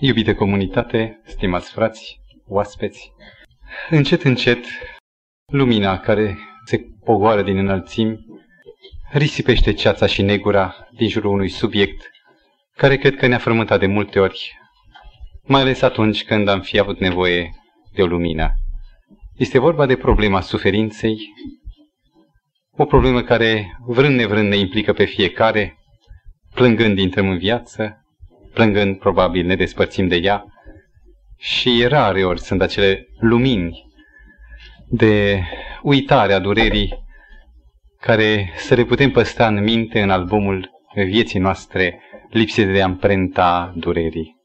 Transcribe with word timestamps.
Iubite 0.00 0.34
comunitate, 0.34 1.20
stimați 1.24 1.70
frați, 1.70 2.20
oaspeți, 2.46 3.12
încet, 3.90 4.22
încet, 4.22 4.64
lumina 5.52 5.98
care 5.98 6.38
se 6.64 6.80
pogoară 7.04 7.42
din 7.42 7.56
înălțimi 7.56 8.18
risipește 9.12 9.72
ceața 9.72 10.06
și 10.06 10.22
negura 10.22 10.88
din 10.96 11.08
jurul 11.08 11.32
unui 11.32 11.48
subiect 11.48 12.10
care 12.76 12.96
cred 12.96 13.16
că 13.16 13.26
ne-a 13.26 13.38
frământat 13.38 13.78
de 13.78 13.86
multe 13.86 14.20
ori, 14.20 14.58
mai 15.42 15.60
ales 15.60 15.82
atunci 15.82 16.24
când 16.24 16.48
am 16.48 16.60
fi 16.60 16.78
avut 16.78 16.98
nevoie 16.98 17.50
de 17.94 18.02
o 18.02 18.06
lumină. 18.06 18.50
Este 19.36 19.58
vorba 19.58 19.86
de 19.86 19.96
problema 19.96 20.40
suferinței, 20.40 21.18
o 22.76 22.84
problemă 22.84 23.22
care, 23.22 23.78
vrând 23.86 24.16
nevrând, 24.16 24.48
ne 24.48 24.56
implică 24.56 24.92
pe 24.92 25.04
fiecare, 25.04 25.78
plângând 26.54 26.98
intrăm 26.98 27.28
în 27.28 27.38
viață, 27.38 28.02
plângând 28.58 28.98
probabil 28.98 29.46
ne 29.46 29.56
despărțim 29.56 30.08
de 30.08 30.16
ea 30.16 30.44
și 31.36 31.86
rare 31.88 32.24
ori 32.24 32.40
sunt 32.40 32.62
acele 32.62 33.08
lumini 33.20 33.84
de 34.88 35.42
uitare 35.82 36.32
a 36.32 36.38
durerii 36.38 37.04
care 38.00 38.52
să 38.56 38.74
le 38.74 38.84
putem 38.84 39.10
păstra 39.10 39.46
în 39.46 39.62
minte 39.62 40.00
în 40.00 40.10
albumul 40.10 40.70
vieții 40.94 41.38
noastre 41.38 42.00
lipsite 42.30 42.72
de 42.72 42.82
amprenta 42.82 43.72
durerii. 43.76 44.36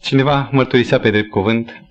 Cineva 0.00 0.48
mărturisea 0.52 1.00
pe 1.00 1.10
drept 1.10 1.30
cuvânt 1.30 1.82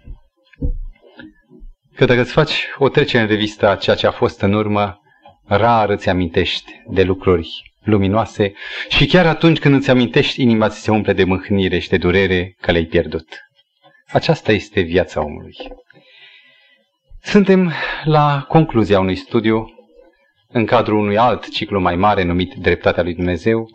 că 1.95 2.05
dacă 2.05 2.21
îți 2.21 2.31
faci 2.31 2.67
o 2.77 2.89
trecere 2.89 3.23
în 3.23 3.29
revistă 3.29 3.69
a 3.69 3.75
ceea 3.75 3.95
ce 3.95 4.07
a 4.07 4.11
fost 4.11 4.41
în 4.41 4.53
urmă, 4.53 4.99
rar 5.45 5.89
îți 5.89 6.09
amintești 6.09 6.71
de 6.87 7.03
lucruri 7.03 7.72
luminoase 7.83 8.53
și 8.89 9.05
chiar 9.05 9.25
atunci 9.25 9.59
când 9.59 9.75
îți 9.75 9.89
amintești, 9.89 10.41
inima 10.41 10.69
ți 10.69 10.81
se 10.81 10.91
umple 10.91 11.13
de 11.13 11.23
mâhnire 11.23 11.79
și 11.79 11.89
de 11.89 11.97
durere 11.97 12.55
că 12.61 12.71
le-ai 12.71 12.85
pierdut. 12.85 13.27
Aceasta 14.11 14.51
este 14.51 14.81
viața 14.81 15.23
omului. 15.23 15.55
Suntem 17.21 17.71
la 18.03 18.45
concluzia 18.47 18.99
unui 18.99 19.15
studiu 19.15 19.73
în 20.47 20.65
cadrul 20.65 20.97
unui 20.97 21.17
alt 21.17 21.49
ciclu 21.49 21.79
mai 21.79 21.95
mare 21.95 22.23
numit 22.23 22.53
Dreptatea 22.53 23.03
lui 23.03 23.13
Dumnezeu, 23.13 23.69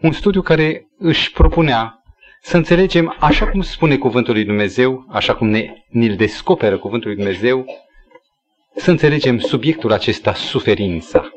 un 0.00 0.12
studiu 0.12 0.42
care 0.42 0.86
își 0.98 1.32
propunea 1.32 2.02
să 2.40 2.56
înțelegem 2.56 3.16
așa 3.20 3.48
cum 3.48 3.60
spune 3.60 3.96
Cuvântul 3.96 4.34
lui 4.34 4.44
Dumnezeu, 4.44 5.06
așa 5.10 5.34
cum 5.34 5.48
ne, 5.48 5.66
ne-l 5.88 6.16
descoperă 6.16 6.78
Cuvântul 6.78 7.08
lui 7.08 7.16
Dumnezeu, 7.16 7.64
să 8.76 8.90
înțelegem 8.90 9.38
subiectul 9.38 9.92
acesta, 9.92 10.34
suferința. 10.34 11.30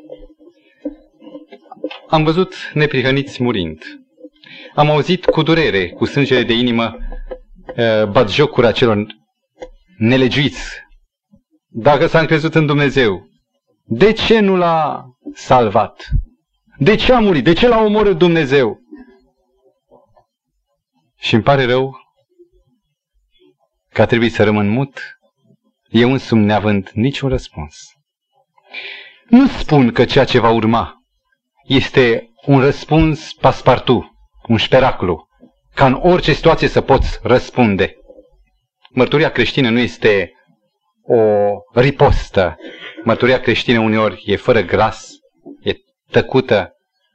Am 2.08 2.24
văzut 2.24 2.54
neprihăniți 2.74 3.42
murind. 3.42 3.82
Am 4.74 4.90
auzit 4.90 5.24
cu 5.24 5.42
durere, 5.42 5.88
cu 5.88 6.04
sângele 6.04 6.42
de 6.42 6.52
inimă, 6.52 6.96
batjocura 8.10 8.72
celor 8.72 9.06
nelegiuiți. 9.98 10.82
Dacă 11.66 12.06
s-a 12.06 12.20
încrezut 12.20 12.54
în 12.54 12.66
Dumnezeu, 12.66 13.28
de 13.84 14.12
ce 14.12 14.40
nu 14.40 14.56
l-a 14.56 15.04
salvat? 15.34 16.08
De 16.78 16.94
ce 16.94 17.12
a 17.12 17.20
murit? 17.20 17.44
De 17.44 17.52
ce 17.52 17.68
l-a 17.68 17.82
omorât 17.82 18.18
Dumnezeu? 18.18 18.78
Și 21.18 21.34
îmi 21.34 21.42
pare 21.42 21.64
rău 21.64 21.96
că 23.92 24.02
a 24.02 24.06
trebuit 24.06 24.32
să 24.32 24.44
rămân 24.44 24.68
mut, 24.68 25.18
eu 25.88 26.12
însumi 26.12 26.44
neavând 26.44 26.90
niciun 26.94 27.28
răspuns. 27.28 27.76
Nu 29.28 29.46
spun 29.46 29.92
că 29.92 30.04
ceea 30.04 30.24
ce 30.24 30.38
va 30.38 30.50
urma 30.50 30.97
este 31.68 32.30
un 32.46 32.60
răspuns 32.60 33.32
paspartu, 33.32 34.16
un 34.46 34.56
șperaclu, 34.56 35.28
ca 35.74 35.86
în 35.86 35.98
orice 36.02 36.32
situație 36.32 36.68
să 36.68 36.80
poți 36.80 37.18
răspunde. 37.22 37.96
Mărturia 38.90 39.30
creștină 39.30 39.70
nu 39.70 39.78
este 39.78 40.32
o 41.02 41.50
ripostă. 41.80 42.56
Mărturia 43.04 43.40
creștină 43.40 43.78
uneori 43.78 44.22
e 44.26 44.36
fără 44.36 44.60
glas, 44.60 45.10
e 45.62 45.72
tăcută, 46.10 46.72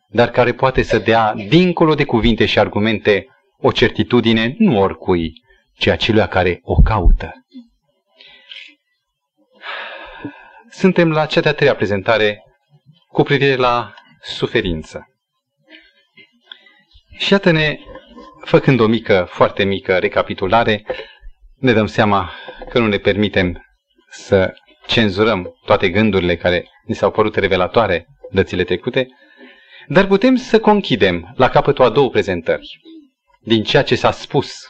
dar 0.09 0.29
care 0.29 0.53
poate 0.53 0.81
să 0.81 0.99
dea, 0.99 1.33
dincolo 1.47 1.95
de 1.95 2.03
cuvinte 2.03 2.45
și 2.45 2.59
argumente, 2.59 3.27
o 3.57 3.71
certitudine 3.71 4.55
nu 4.57 4.79
oricui, 4.79 5.33
ci 5.77 5.87
acelui 5.87 6.27
care 6.27 6.59
o 6.63 6.75
caută. 6.75 7.31
Suntem 10.69 11.11
la 11.11 11.25
cea 11.25 11.41
de-a 11.41 11.53
treia 11.53 11.75
prezentare 11.75 12.43
cu 13.07 13.23
privire 13.23 13.55
la 13.55 13.93
suferință. 14.23 15.07
Și 17.17 17.31
iată-ne, 17.31 17.77
făcând 18.43 18.79
o 18.79 18.87
mică, 18.87 19.27
foarte 19.29 19.63
mică 19.63 19.97
recapitulare, 19.97 20.85
ne 21.55 21.73
dăm 21.73 21.85
seama 21.85 22.31
că 22.69 22.79
nu 22.79 22.87
ne 22.87 22.97
permitem 22.97 23.65
să 24.09 24.53
cenzurăm 24.87 25.55
toate 25.65 25.89
gândurile 25.89 26.35
care 26.35 26.67
ni 26.85 26.95
s-au 26.95 27.11
părut 27.11 27.35
revelatoare 27.35 28.07
dățile 28.31 28.63
trecute, 28.63 29.07
dar 29.87 30.07
putem 30.07 30.35
să 30.35 30.59
conchidem 30.59 31.33
la 31.35 31.49
capătul 31.49 31.85
a 31.85 31.89
două 31.89 32.09
prezentări 32.09 32.81
din 33.41 33.63
ceea 33.63 33.83
ce 33.83 33.95
s-a 33.95 34.11
spus, 34.11 34.61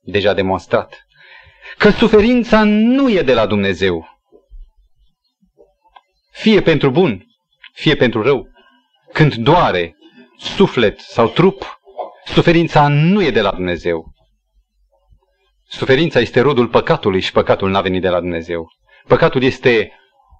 deja 0.00 0.34
demonstrat, 0.34 1.06
că 1.78 1.90
suferința 1.90 2.62
nu 2.64 3.10
e 3.10 3.22
de 3.22 3.34
la 3.34 3.46
Dumnezeu. 3.46 4.18
Fie 6.30 6.60
pentru 6.62 6.90
bun, 6.90 7.26
fie 7.72 7.94
pentru 7.94 8.22
rău. 8.22 8.48
Când 9.12 9.34
doare 9.34 9.96
suflet 10.38 11.00
sau 11.00 11.28
trup, 11.28 11.80
suferința 12.24 12.88
nu 12.88 13.22
e 13.22 13.30
de 13.30 13.40
la 13.40 13.50
Dumnezeu. 13.50 14.12
Suferința 15.68 16.20
este 16.20 16.40
rodul 16.40 16.68
păcatului 16.68 17.20
și 17.20 17.32
păcatul 17.32 17.70
n-a 17.70 17.80
venit 17.80 18.02
de 18.02 18.08
la 18.08 18.20
Dumnezeu. 18.20 18.68
Păcatul 19.06 19.42
este 19.42 19.92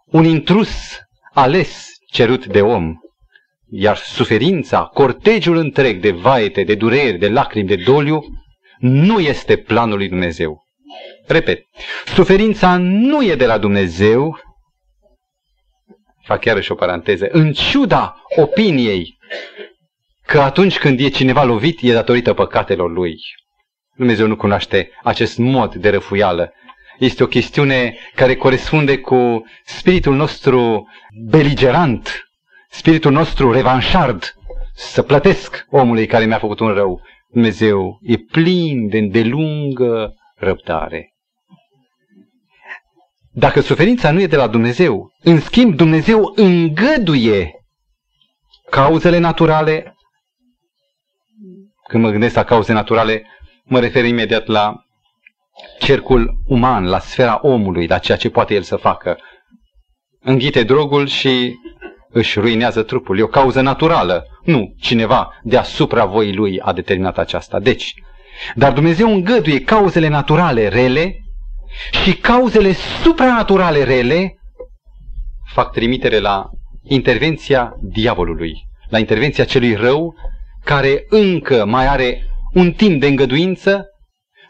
un 0.04 0.24
intrus 0.24 0.98
ales 1.32 1.86
cerut 2.10 2.46
de 2.46 2.60
om. 2.60 2.94
Iar 3.70 3.96
suferința, 3.96 4.84
cortegiul 4.84 5.56
întreg 5.56 6.00
de 6.00 6.10
vaete, 6.10 6.62
de 6.64 6.74
dureri, 6.74 7.18
de 7.18 7.28
lacrimi, 7.28 7.68
de 7.68 7.76
doliu, 7.76 8.24
nu 8.78 9.20
este 9.20 9.56
planul 9.56 9.96
lui 9.96 10.08
Dumnezeu. 10.08 10.62
Repet, 11.26 11.62
suferința 12.06 12.76
nu 12.76 13.24
e 13.24 13.34
de 13.34 13.46
la 13.46 13.58
Dumnezeu, 13.58 14.38
fac 16.28 16.40
chiar 16.40 16.66
o 16.68 16.74
paranteză, 16.74 17.28
în 17.30 17.52
ciuda 17.52 18.22
opiniei 18.36 19.18
că 20.26 20.40
atunci 20.40 20.78
când 20.78 21.00
e 21.00 21.08
cineva 21.08 21.44
lovit 21.44 21.78
e 21.82 21.92
datorită 21.92 22.32
păcatelor 22.32 22.90
lui. 22.90 23.16
Dumnezeu 23.96 24.26
nu 24.26 24.36
cunoaște 24.36 24.90
acest 25.02 25.38
mod 25.38 25.74
de 25.74 25.90
răfuială. 25.90 26.52
Este 26.98 27.22
o 27.22 27.26
chestiune 27.26 27.96
care 28.14 28.36
corespunde 28.36 28.98
cu 28.98 29.44
spiritul 29.64 30.14
nostru 30.14 30.88
beligerant, 31.30 32.28
spiritul 32.70 33.12
nostru 33.12 33.52
revanșard, 33.52 34.34
să 34.74 35.02
plătesc 35.02 35.66
omului 35.70 36.06
care 36.06 36.24
mi-a 36.24 36.38
făcut 36.38 36.60
un 36.60 36.68
rău. 36.68 37.00
Dumnezeu 37.32 37.98
e 38.02 38.16
plin 38.16 38.88
de 38.88 38.98
îndelungă 38.98 40.14
răbdare. 40.36 41.12
Dacă 43.30 43.60
suferința 43.60 44.10
nu 44.10 44.20
e 44.20 44.26
de 44.26 44.36
la 44.36 44.46
Dumnezeu, 44.46 45.12
în 45.22 45.40
schimb 45.40 45.74
Dumnezeu 45.74 46.32
îngăduie 46.34 47.52
cauzele 48.70 49.18
naturale. 49.18 49.96
Când 51.88 52.02
mă 52.02 52.10
gândesc 52.10 52.34
la 52.34 52.44
cauze 52.44 52.72
naturale, 52.72 53.26
mă 53.64 53.80
refer 53.80 54.04
imediat 54.04 54.46
la 54.46 54.74
cercul 55.78 56.34
uman, 56.46 56.84
la 56.84 56.98
sfera 56.98 57.38
omului, 57.42 57.86
la 57.86 57.98
ceea 57.98 58.18
ce 58.18 58.30
poate 58.30 58.54
el 58.54 58.62
să 58.62 58.76
facă. 58.76 59.18
Înghite 60.20 60.62
drogul 60.62 61.06
și 61.06 61.54
își 62.10 62.38
ruinează 62.38 62.82
trupul. 62.82 63.18
E 63.18 63.22
o 63.22 63.26
cauză 63.26 63.60
naturală. 63.60 64.26
Nu, 64.44 64.74
cineva 64.80 65.40
deasupra 65.42 66.04
voii 66.04 66.34
lui 66.34 66.60
a 66.60 66.72
determinat 66.72 67.18
aceasta. 67.18 67.60
Deci, 67.60 67.94
dar 68.54 68.72
Dumnezeu 68.72 69.12
îngăduie 69.12 69.60
cauzele 69.60 70.08
naturale 70.08 70.68
rele 70.68 71.16
și 71.90 72.14
cauzele 72.14 72.72
supranaturale 73.02 73.84
rele 73.84 74.38
fac 75.52 75.72
trimitere 75.72 76.18
la 76.18 76.50
intervenția 76.82 77.72
diavolului, 77.80 78.52
la 78.88 78.98
intervenția 78.98 79.44
celui 79.44 79.74
rău 79.74 80.14
care 80.64 81.04
încă 81.08 81.64
mai 81.64 81.86
are 81.86 82.22
un 82.52 82.72
timp 82.72 83.00
de 83.00 83.06
îngăduință 83.06 83.86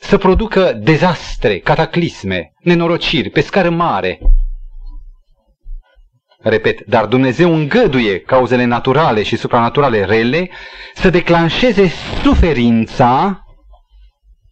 să 0.00 0.18
producă 0.18 0.72
dezastre, 0.72 1.58
cataclisme, 1.58 2.52
nenorociri 2.60 3.30
pe 3.30 3.40
scară 3.40 3.70
mare, 3.70 4.18
Repet, 6.40 6.86
dar 6.86 7.06
Dumnezeu 7.06 7.54
îngăduie 7.54 8.18
cauzele 8.20 8.64
naturale 8.64 9.22
și 9.22 9.36
supranaturale 9.36 10.04
rele 10.04 10.50
să 10.94 11.10
declanșeze 11.10 11.90
suferința, 12.22 13.42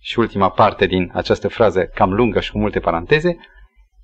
și 0.06 0.18
ultima 0.18 0.50
parte 0.50 0.86
din 0.86 1.10
această 1.14 1.48
frază 1.48 1.84
cam 1.84 2.12
lungă 2.12 2.40
și 2.40 2.50
cu 2.50 2.58
multe 2.58 2.80
paranteze, 2.80 3.36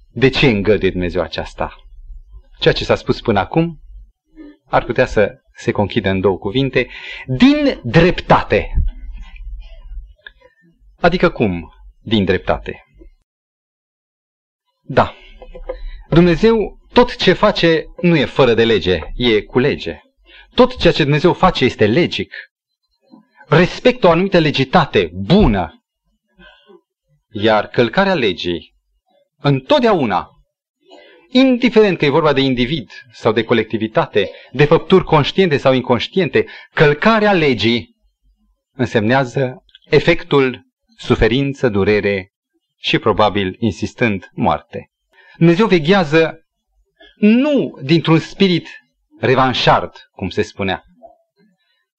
de 0.09 0.29
ce 0.29 0.47
îngăduie 0.47 0.91
Dumnezeu 0.91 1.23
aceasta? 1.23 1.77
Ceea 2.59 2.75
ce 2.75 2.85
s-a 2.85 2.95
spus 2.95 3.21
până 3.21 3.39
acum 3.39 3.81
ar 4.67 4.85
putea 4.85 5.07
să 5.07 5.41
se 5.55 5.71
conchidă 5.71 6.09
în 6.09 6.21
două 6.21 6.39
cuvinte, 6.39 6.89
din 7.27 7.81
dreptate. 7.83 8.73
Adică 11.01 11.31
cum? 11.31 11.73
Din 12.01 12.25
dreptate. 12.25 12.85
Da. 14.83 15.15
Dumnezeu 16.09 16.79
tot 16.93 17.17
ce 17.17 17.33
face 17.33 17.85
nu 18.01 18.17
e 18.17 18.25
fără 18.25 18.55
de 18.55 18.65
lege, 18.65 18.99
e 19.15 19.43
cu 19.43 19.59
lege. 19.59 20.01
Tot 20.55 20.77
ceea 20.77 20.93
ce 20.93 21.03
Dumnezeu 21.03 21.33
face 21.33 21.65
este 21.65 21.87
legic. 21.87 22.35
Respectă 23.47 24.07
o 24.07 24.11
anumită 24.11 24.39
legitate 24.39 25.11
bună. 25.13 25.77
Iar 27.33 27.67
călcarea 27.67 28.15
legii, 28.15 28.75
întotdeauna, 29.39 30.29
indiferent 31.31 31.99
că 31.99 32.05
e 32.05 32.11
vorba 32.11 32.33
de 32.33 32.41
individ 32.41 32.91
sau 33.13 33.33
de 33.33 33.45
colectivitate, 33.45 34.31
de 34.53 34.65
făpturi 34.65 35.05
conștiente 35.05 35.57
sau 35.57 35.73
inconștiente, 35.73 36.47
călcarea 36.75 37.33
legii 37.33 37.97
însemnează 38.73 39.65
efectul 39.91 40.61
suferință, 40.97 41.69
durere 41.69 42.33
și 42.79 42.99
probabil, 42.99 43.57
insistând, 43.59 44.29
moarte. 44.33 44.91
Dumnezeu 45.37 45.67
veghează 45.67 46.47
nu 47.17 47.79
dintr-un 47.83 48.19
spirit 48.19 48.69
revanșard, 49.21 49.93
cum 50.11 50.29
se 50.29 50.43
spunea, 50.43 50.83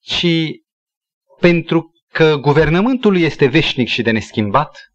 ci 0.01 0.27
pentru 1.39 1.91
că 2.11 2.37
guvernământul 2.37 3.17
este 3.17 3.45
veșnic 3.45 3.87
și 3.87 4.01
de 4.01 4.11
neschimbat, 4.11 4.92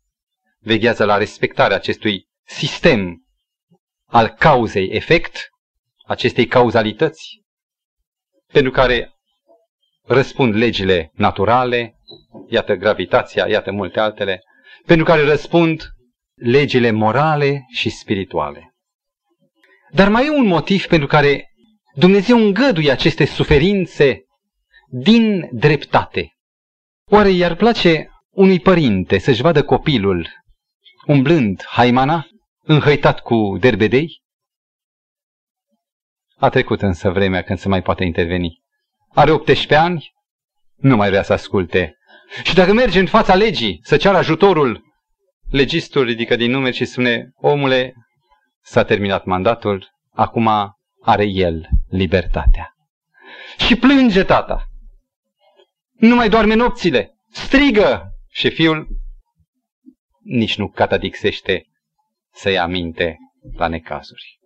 veghează 0.68 1.04
la 1.04 1.16
respectarea 1.16 1.76
acestui 1.76 2.28
sistem 2.46 3.24
al 4.06 4.28
cauzei-efect, 4.28 5.48
acestei 6.06 6.46
cauzalități, 6.46 7.42
pentru 8.52 8.70
care 8.70 9.12
răspund 10.04 10.54
legile 10.54 11.10
naturale, 11.14 11.94
iată 12.48 12.74
gravitația, 12.74 13.46
iată 13.48 13.72
multe 13.72 14.00
altele, 14.00 14.42
pentru 14.86 15.04
care 15.04 15.22
răspund 15.22 15.82
legile 16.34 16.90
morale 16.90 17.64
și 17.68 17.90
spirituale. 17.90 18.74
Dar 19.90 20.08
mai 20.08 20.26
e 20.26 20.30
un 20.30 20.46
motiv 20.46 20.86
pentru 20.86 21.06
care 21.06 21.52
Dumnezeu 21.94 22.36
îngăduie 22.36 22.90
aceste 22.90 23.24
suferințe 23.24 24.22
din 24.90 25.48
dreptate. 25.52 26.32
Oare 27.10 27.30
i-ar 27.30 27.54
place 27.54 28.10
unui 28.30 28.60
părinte 28.60 29.18
să-și 29.18 29.42
vadă 29.42 29.64
copilul 29.64 30.28
umblând 31.08 31.64
haimana, 31.66 32.26
înhăitat 32.62 33.20
cu 33.20 33.56
derbedei? 33.60 34.22
A 36.36 36.48
trecut 36.48 36.82
însă 36.82 37.10
vremea 37.10 37.42
când 37.42 37.58
se 37.58 37.68
mai 37.68 37.82
poate 37.82 38.04
interveni. 38.04 38.62
Are 39.08 39.30
18 39.30 39.74
ani, 39.74 40.12
nu 40.76 40.96
mai 40.96 41.08
vrea 41.08 41.22
să 41.22 41.32
asculte. 41.32 41.96
Și 42.42 42.54
dacă 42.54 42.72
merge 42.72 43.00
în 43.00 43.06
fața 43.06 43.34
legii 43.34 43.80
să 43.82 43.96
ceară 43.96 44.16
ajutorul, 44.16 44.82
legistul 45.50 46.04
ridică 46.04 46.36
din 46.36 46.50
numeri 46.50 46.76
și 46.76 46.84
spune, 46.84 47.30
omule, 47.34 47.94
s-a 48.62 48.84
terminat 48.84 49.24
mandatul, 49.24 49.88
acum 50.12 50.48
are 51.02 51.24
el 51.24 51.68
libertatea. 51.88 52.72
Și 53.58 53.76
plânge 53.76 54.24
tata. 54.24 54.64
Nu 55.92 56.14
mai 56.14 56.28
doarme 56.28 56.54
nopțile. 56.54 57.10
Strigă! 57.30 58.12
Și 58.30 58.50
fiul 58.50 58.88
nici 60.28 60.56
nu 60.56 60.68
catadixește 60.68 61.66
să 62.32 62.50
ia 62.50 62.66
minte 62.66 63.16
la 63.52 63.68
necazuri. 63.68 64.38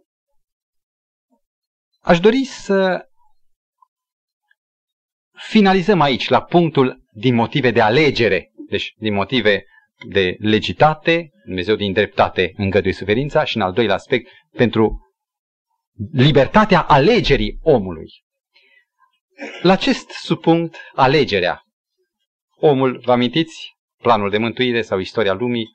Aș 2.00 2.20
dori 2.20 2.44
să 2.44 3.08
finalizăm 5.48 6.00
aici, 6.00 6.28
la 6.28 6.42
punctul 6.42 7.04
din 7.12 7.34
motive 7.34 7.70
de 7.70 7.80
alegere, 7.80 8.52
deci 8.68 8.94
din 8.96 9.14
motive 9.14 9.64
de 10.08 10.36
legitate, 10.38 11.30
Dumnezeu 11.44 11.76
din 11.76 11.92
dreptate 11.92 12.52
îngăduie 12.56 12.92
suferința 12.92 13.44
și 13.44 13.56
în 13.56 13.62
al 13.62 13.72
doilea 13.72 13.94
aspect 13.94 14.30
pentru 14.50 15.14
libertatea 16.12 16.82
alegerii 16.82 17.58
omului. 17.62 18.24
La 19.62 19.72
acest 19.72 20.10
subpunct, 20.10 20.76
alegerea. 20.94 21.62
Omul, 22.56 22.98
vă 22.98 23.12
amintiți, 23.12 23.72
planul 24.02 24.30
de 24.30 24.38
mântuire 24.38 24.82
sau 24.82 24.98
istoria 24.98 25.32
lumii, 25.32 25.68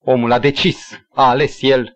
omul 0.00 0.32
a 0.32 0.38
decis, 0.38 1.00
a 1.14 1.28
ales 1.28 1.62
el 1.62 1.92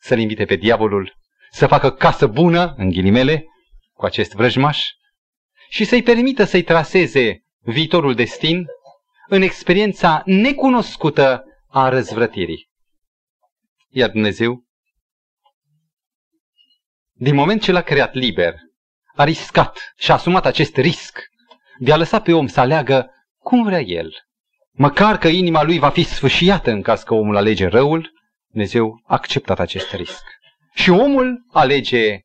să-l 0.00 0.18
invite 0.18 0.44
pe 0.44 0.56
diavolul 0.56 1.16
să 1.50 1.66
facă 1.66 1.90
casă 1.90 2.26
bună, 2.26 2.74
în 2.76 2.90
ghilimele, 2.90 3.44
cu 3.92 4.04
acest 4.04 4.32
vrăjmaș 4.32 4.86
și 5.68 5.84
să-i 5.84 6.02
permită 6.02 6.44
să-i 6.44 6.62
traseze 6.62 7.44
viitorul 7.58 8.14
destin 8.14 8.66
în 9.28 9.42
experiența 9.42 10.22
necunoscută 10.24 11.44
a 11.68 11.88
răzvrătirii. 11.88 12.68
Iar 13.88 14.10
Dumnezeu, 14.10 14.64
din 17.12 17.34
moment 17.34 17.62
ce 17.62 17.72
l-a 17.72 17.82
creat 17.82 18.14
liber, 18.14 18.54
a 19.14 19.24
riscat 19.24 19.92
și 19.96 20.10
a 20.10 20.14
asumat 20.14 20.46
acest 20.46 20.76
risc 20.76 21.18
de 21.78 21.92
a 21.92 21.96
lăsa 21.96 22.20
pe 22.20 22.32
om 22.32 22.46
să 22.46 22.60
aleagă 22.60 23.10
cum 23.38 23.64
vrea 23.64 23.80
el. 23.80 24.12
Măcar 24.78 25.18
că 25.18 25.28
inima 25.28 25.62
lui 25.62 25.78
va 25.78 25.90
fi 25.90 26.02
sfâșiată 26.02 26.70
în 26.70 26.82
caz 26.82 27.02
că 27.02 27.14
omul 27.14 27.36
alege 27.36 27.66
răul, 27.66 28.12
Dumnezeu 28.50 29.00
a 29.04 29.14
acceptat 29.14 29.58
acest 29.58 29.92
risc. 29.92 30.24
Și 30.74 30.90
omul 30.90 31.44
alege 31.52 32.20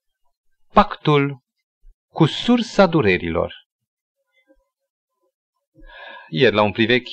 pactul 0.73 1.41
cu 2.11 2.25
sursa 2.25 2.85
durerilor. 2.85 3.53
Ieri, 6.29 6.55
la 6.55 6.61
un 6.61 6.71
privec, 6.71 7.07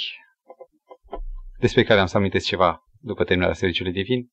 despre 1.59 1.85
care 1.85 2.01
am 2.01 2.07
să 2.07 2.17
amintesc 2.17 2.47
ceva 2.47 2.81
după 2.99 3.25
terminarea 3.25 3.57
serviciului 3.57 3.93
divin, 3.93 4.29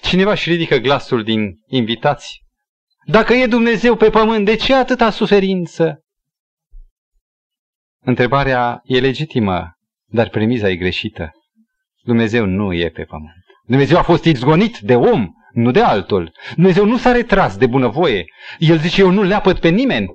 cineva 0.00 0.30
își 0.30 0.50
ridică 0.50 0.76
glasul 0.76 1.22
din 1.22 1.60
invitați. 1.66 2.42
Dacă 3.06 3.32
e 3.32 3.46
Dumnezeu 3.46 3.96
pe 3.96 4.10
pământ, 4.10 4.44
de 4.44 4.56
ce 4.56 4.74
atâta 4.74 5.10
suferință? 5.10 6.03
Întrebarea 8.04 8.80
e 8.84 9.00
legitimă, 9.00 9.76
dar 10.06 10.28
premiza 10.28 10.68
e 10.68 10.76
greșită. 10.76 11.30
Dumnezeu 12.02 12.44
nu 12.44 12.72
e 12.72 12.88
pe 12.88 13.02
pământ. 13.02 13.44
Dumnezeu 13.66 13.98
a 13.98 14.02
fost 14.02 14.24
izgonit 14.24 14.78
de 14.78 14.96
om, 14.96 15.28
nu 15.52 15.70
de 15.70 15.80
altul. 15.80 16.32
Dumnezeu 16.54 16.84
nu 16.84 16.96
s-a 16.96 17.12
retras 17.12 17.56
de 17.56 17.66
bunăvoie. 17.66 18.24
El 18.58 18.78
zice, 18.78 19.00
eu 19.00 19.10
nu 19.10 19.22
leapăt 19.22 19.58
pe 19.58 19.68
nimeni. 19.68 20.06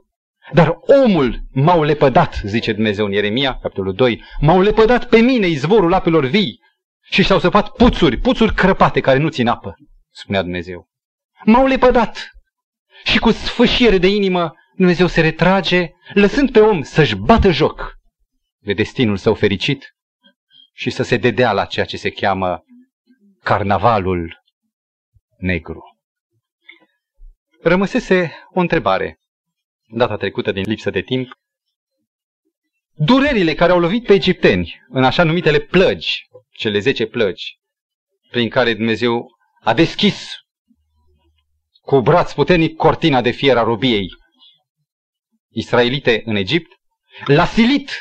Dar 0.53 0.77
omul 1.05 1.39
m-au 1.51 1.83
lepădat, 1.83 2.41
zice 2.43 2.73
Dumnezeu 2.73 3.05
în 3.05 3.11
Ieremia, 3.11 3.57
capitolul 3.61 3.93
2, 3.93 4.23
m-au 4.39 4.61
lepădat 4.61 5.09
pe 5.09 5.19
mine 5.19 5.47
izvorul 5.47 5.93
apelor 5.93 6.25
vii 6.25 6.59
și 7.03 7.23
și-au 7.23 7.39
săpat 7.39 7.69
puțuri, 7.69 8.17
puțuri 8.17 8.53
crăpate 8.53 8.99
care 8.99 9.19
nu 9.19 9.29
țin 9.29 9.47
apă, 9.47 9.75
spunea 10.11 10.41
Dumnezeu. 10.41 10.87
M-au 11.45 11.65
lepădat 11.65 12.29
și 13.03 13.19
cu 13.19 13.31
sfâșiere 13.31 13.97
de 13.97 14.07
inimă 14.07 14.53
Dumnezeu 14.79 15.07
se 15.07 15.21
retrage, 15.21 15.89
lăsând 16.13 16.51
pe 16.51 16.59
om 16.59 16.81
să-și 16.81 17.15
bată 17.15 17.51
joc 17.51 17.93
de 18.59 18.73
destinul 18.73 19.17
său 19.17 19.33
fericit 19.33 19.95
și 20.73 20.89
să 20.89 21.03
se 21.03 21.17
dedea 21.17 21.51
la 21.51 21.65
ceea 21.65 21.85
ce 21.85 21.97
se 21.97 22.09
cheamă 22.09 22.63
carnavalul 23.43 24.43
negru. 25.37 25.81
Rămăsese 27.61 28.31
o 28.53 28.59
întrebare, 28.59 29.19
data 29.87 30.17
trecută 30.17 30.51
din 30.51 30.63
lipsă 30.67 30.89
de 30.89 31.01
timp. 31.01 31.31
Durerile 32.93 33.53
care 33.53 33.71
au 33.71 33.79
lovit 33.79 34.05
pe 34.05 34.13
egipteni 34.13 34.81
în 34.89 35.03
așa 35.03 35.23
numitele 35.23 35.59
plăgi, 35.59 36.27
cele 36.51 36.79
zece 36.79 37.05
plăgi, 37.05 37.59
prin 38.29 38.49
care 38.49 38.73
Dumnezeu 38.73 39.27
a 39.63 39.73
deschis 39.73 40.33
cu 41.81 42.01
braț 42.01 42.33
puternic 42.33 42.75
cortina 42.75 43.21
de 43.21 43.31
fier 43.31 43.57
a 43.57 43.63
robiei 43.63 44.07
israelite 45.49 46.21
în 46.25 46.35
Egipt, 46.35 46.71
l-a 47.25 47.45
silit 47.45 47.91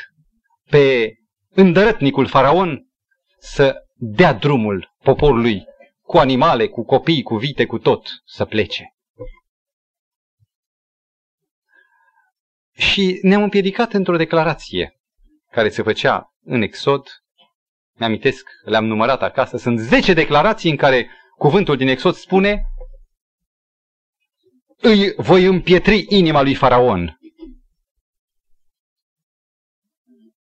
pe 0.69 1.13
îndărătnicul 1.49 2.27
faraon 2.27 2.87
să 3.39 3.75
dea 3.95 4.33
drumul 4.33 4.95
poporului 5.03 5.63
cu 6.01 6.17
animale, 6.17 6.67
cu 6.67 6.85
copii, 6.85 7.23
cu 7.23 7.35
vite, 7.35 7.65
cu 7.65 7.77
tot, 7.77 8.07
să 8.25 8.45
plece. 8.45 8.93
Și 12.75 13.19
ne-am 13.21 13.43
împiedicat 13.43 13.93
într-o 13.93 14.17
declarație 14.17 14.99
care 15.51 15.69
se 15.69 15.81
făcea 15.81 16.33
în 16.43 16.61
Exod. 16.61 17.07
Mi-amintesc, 17.97 18.49
le-am 18.65 18.85
numărat 18.85 19.21
acasă. 19.21 19.57
Sunt 19.57 19.79
10 19.79 20.13
declarații 20.13 20.69
în 20.69 20.77
care 20.77 21.09
cuvântul 21.37 21.77
din 21.77 21.87
Exod 21.87 22.15
spune 22.15 22.63
îi 24.81 25.13
voi 25.17 25.43
împietri 25.45 26.05
inima 26.07 26.41
lui 26.41 26.55
Faraon. 26.55 27.18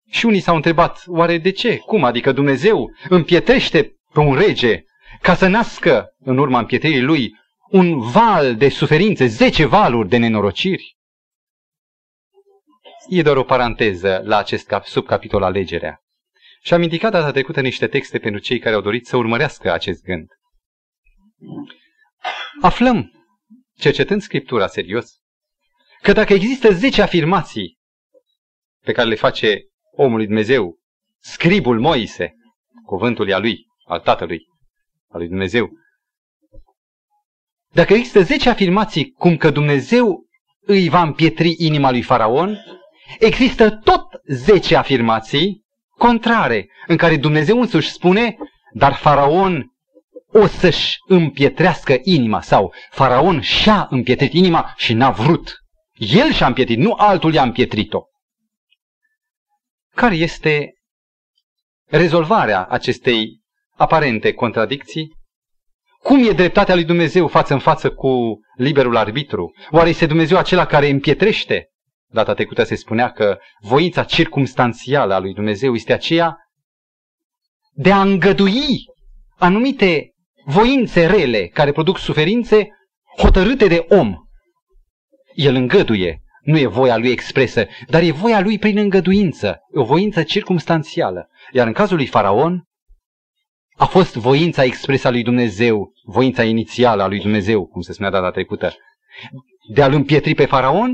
Și 0.10 0.26
unii 0.26 0.40
s-au 0.40 0.56
întrebat, 0.56 1.04
oare 1.08 1.38
de 1.38 1.52
ce? 1.52 1.78
Cum? 1.78 2.04
Adică 2.04 2.32
Dumnezeu 2.32 2.92
împietrește 3.10 3.96
pe 4.14 4.20
un 4.20 4.36
rege 4.36 4.84
ca 5.22 5.36
să 5.36 5.48
nască 5.48 6.16
în 6.20 6.38
urma 6.38 6.60
împietririi 6.60 7.02
lui 7.02 7.36
un 7.70 8.00
val 8.00 8.56
de 8.56 8.70
suferințe, 8.70 9.26
zece 9.26 9.66
valuri 9.66 10.10
de 10.10 10.18
nenorociri? 10.18 10.98
E 13.10 13.22
doar 13.22 13.38
o 13.38 13.44
paranteză 13.44 14.22
la 14.24 14.38
acest 14.38 14.68
cap, 14.68 14.86
subcapitol 14.86 15.44
alegerea. 15.44 16.00
Și 16.62 16.74
am 16.74 16.82
indicat 16.82 17.12
data 17.12 17.32
trecută 17.32 17.62
niște 17.62 17.88
texte 17.88 18.20
pentru 18.20 18.42
cei 18.42 18.60
care 18.60 18.76
au 18.76 18.82
dorit 18.82 19.08
să 19.08 19.18
urmărească 19.18 19.72
acest 19.72 20.04
gând. 20.04 20.28
Aflăm, 22.62 23.12
cercetând 23.78 24.22
Scriptura 24.22 24.68
serios, 24.68 25.12
că 26.02 26.12
dacă 26.12 26.34
există 26.34 26.74
10 26.74 27.02
afirmații 27.02 27.78
pe 28.84 28.92
care 28.92 29.08
le 29.08 29.16
face 29.16 29.69
omul 30.02 30.18
lui 30.18 30.26
Dumnezeu, 30.26 30.78
scribul 31.20 31.80
Moise, 31.80 32.34
cuvântul 32.86 33.34
a 33.34 33.38
lui, 33.38 33.66
al 33.86 34.00
tatălui, 34.00 34.48
al 35.10 35.20
lui 35.20 35.28
Dumnezeu, 35.28 35.70
dacă 37.74 37.94
există 37.94 38.22
10 38.22 38.50
afirmații 38.50 39.12
cum 39.12 39.38
că 39.38 39.50
Dumnezeu 39.50 40.26
îi 40.62 40.90
va 40.90 41.02
împietri 41.02 41.56
inima 41.58 41.92
lui 41.92 42.02
Faraon, 42.02 42.58
există 43.20 43.70
tot 43.70 44.04
10 44.26 44.76
afirmații 44.76 45.64
contrare, 45.98 46.70
în 46.88 46.98
care 46.98 47.18
Dumnezeu 47.18 47.60
însuși 47.60 47.92
spune, 47.92 48.38
dar 48.74 48.94
Faraon 48.94 49.74
o 50.32 50.48
să-și 50.48 50.98
împietrească 51.08 51.98
inima 52.04 52.42
sau 52.42 52.74
Faraon 52.92 53.42
și-a 53.42 53.88
împietrit 53.90 54.34
inima 54.34 54.74
și 54.78 54.94
n-a 54.94 55.12
vrut. 55.12 55.58
El 55.98 56.32
și-a 56.32 56.48
împietrit, 56.48 56.78
nu 56.78 56.94
altul 56.98 57.34
i-a 57.34 57.44
împietrit-o. 57.44 58.09
Care 60.00 60.16
este 60.16 60.74
rezolvarea 61.86 62.66
acestei 62.66 63.42
aparente 63.76 64.34
contradicții? 64.34 65.16
Cum 66.04 66.28
e 66.28 66.32
dreptatea 66.32 66.76
lui 66.76 66.84
Dumnezeu 66.84 67.28
față 67.28 67.54
în 67.54 67.60
față 67.60 67.92
cu 67.92 68.40
liberul 68.56 68.98
arbitru? 68.98 69.54
Oare 69.72 69.90
este 69.90 70.06
Dumnezeu 70.06 70.38
acela 70.38 70.66
care 70.66 70.90
împietrește? 70.90 71.70
Data 72.08 72.34
trecută 72.34 72.64
se 72.64 72.76
spunea 72.76 73.12
că 73.12 73.38
voința 73.62 74.04
circumstanțială 74.04 75.14
a 75.14 75.20
lui 75.20 75.34
Dumnezeu 75.34 75.74
este 75.74 75.94
aceea 75.94 76.38
de 77.72 77.92
a 77.92 78.02
îngădui 78.02 78.86
anumite 79.38 80.12
voințe 80.46 81.06
rele 81.06 81.48
care 81.48 81.72
produc 81.72 81.98
suferințe 81.98 82.68
hotărâte 83.18 83.68
de 83.68 83.86
om. 83.90 84.16
El 85.34 85.56
îngăduie, 85.56 86.22
nu 86.50 86.58
e 86.58 86.68
voia 86.68 86.98
lui 86.98 87.10
expresă, 87.10 87.68
dar 87.88 88.02
e 88.02 88.12
voia 88.12 88.40
lui 88.42 88.60
prin 88.60 88.78
îngăduință, 88.78 89.60
o 89.74 89.84
voință 89.84 90.24
circumstanțială. 90.24 91.30
Iar 91.52 91.68
în 91.68 91.74
cazul 91.74 91.96
lui 91.96 92.06
Faraon, 92.06 92.64
a 93.76 93.86
fost 93.86 94.16
voința 94.16 94.64
expresă 94.64 95.08
a 95.08 95.12
lui 95.12 95.24
Dumnezeu, 95.24 95.92
voința 96.04 96.44
inițială 96.44 97.04
a 97.04 97.08
lui 97.08 97.20
Dumnezeu, 97.20 97.66
cum 97.66 97.82
se 97.82 97.94
spunea 97.94 98.12
data 98.12 98.32
trecută, 98.32 98.74
de 99.74 99.82
a-l 99.82 99.94
împietri 99.94 100.36
pe 100.36 100.46
Faraon? 100.46 100.92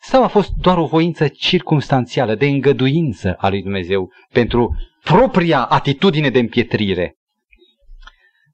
Sau 0.00 0.22
a 0.22 0.26
fost 0.26 0.50
doar 0.60 0.78
o 0.78 0.86
voință 0.86 1.28
circumstanțială, 1.28 2.34
de 2.34 2.46
îngăduință 2.46 3.34
a 3.34 3.48
lui 3.48 3.62
Dumnezeu 3.62 4.12
pentru 4.32 4.76
propria 5.04 5.64
atitudine 5.64 6.30
de 6.30 6.38
împietrire? 6.38 7.16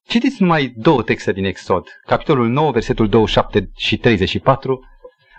Citiți 0.07 0.43
numai 0.43 0.73
două 0.77 1.03
texte 1.03 1.33
din 1.33 1.45
Exod, 1.45 1.89
capitolul 2.07 2.49
9, 2.49 2.71
versetul 2.71 3.09
27 3.09 3.71
și 3.77 3.97
34, 3.97 4.81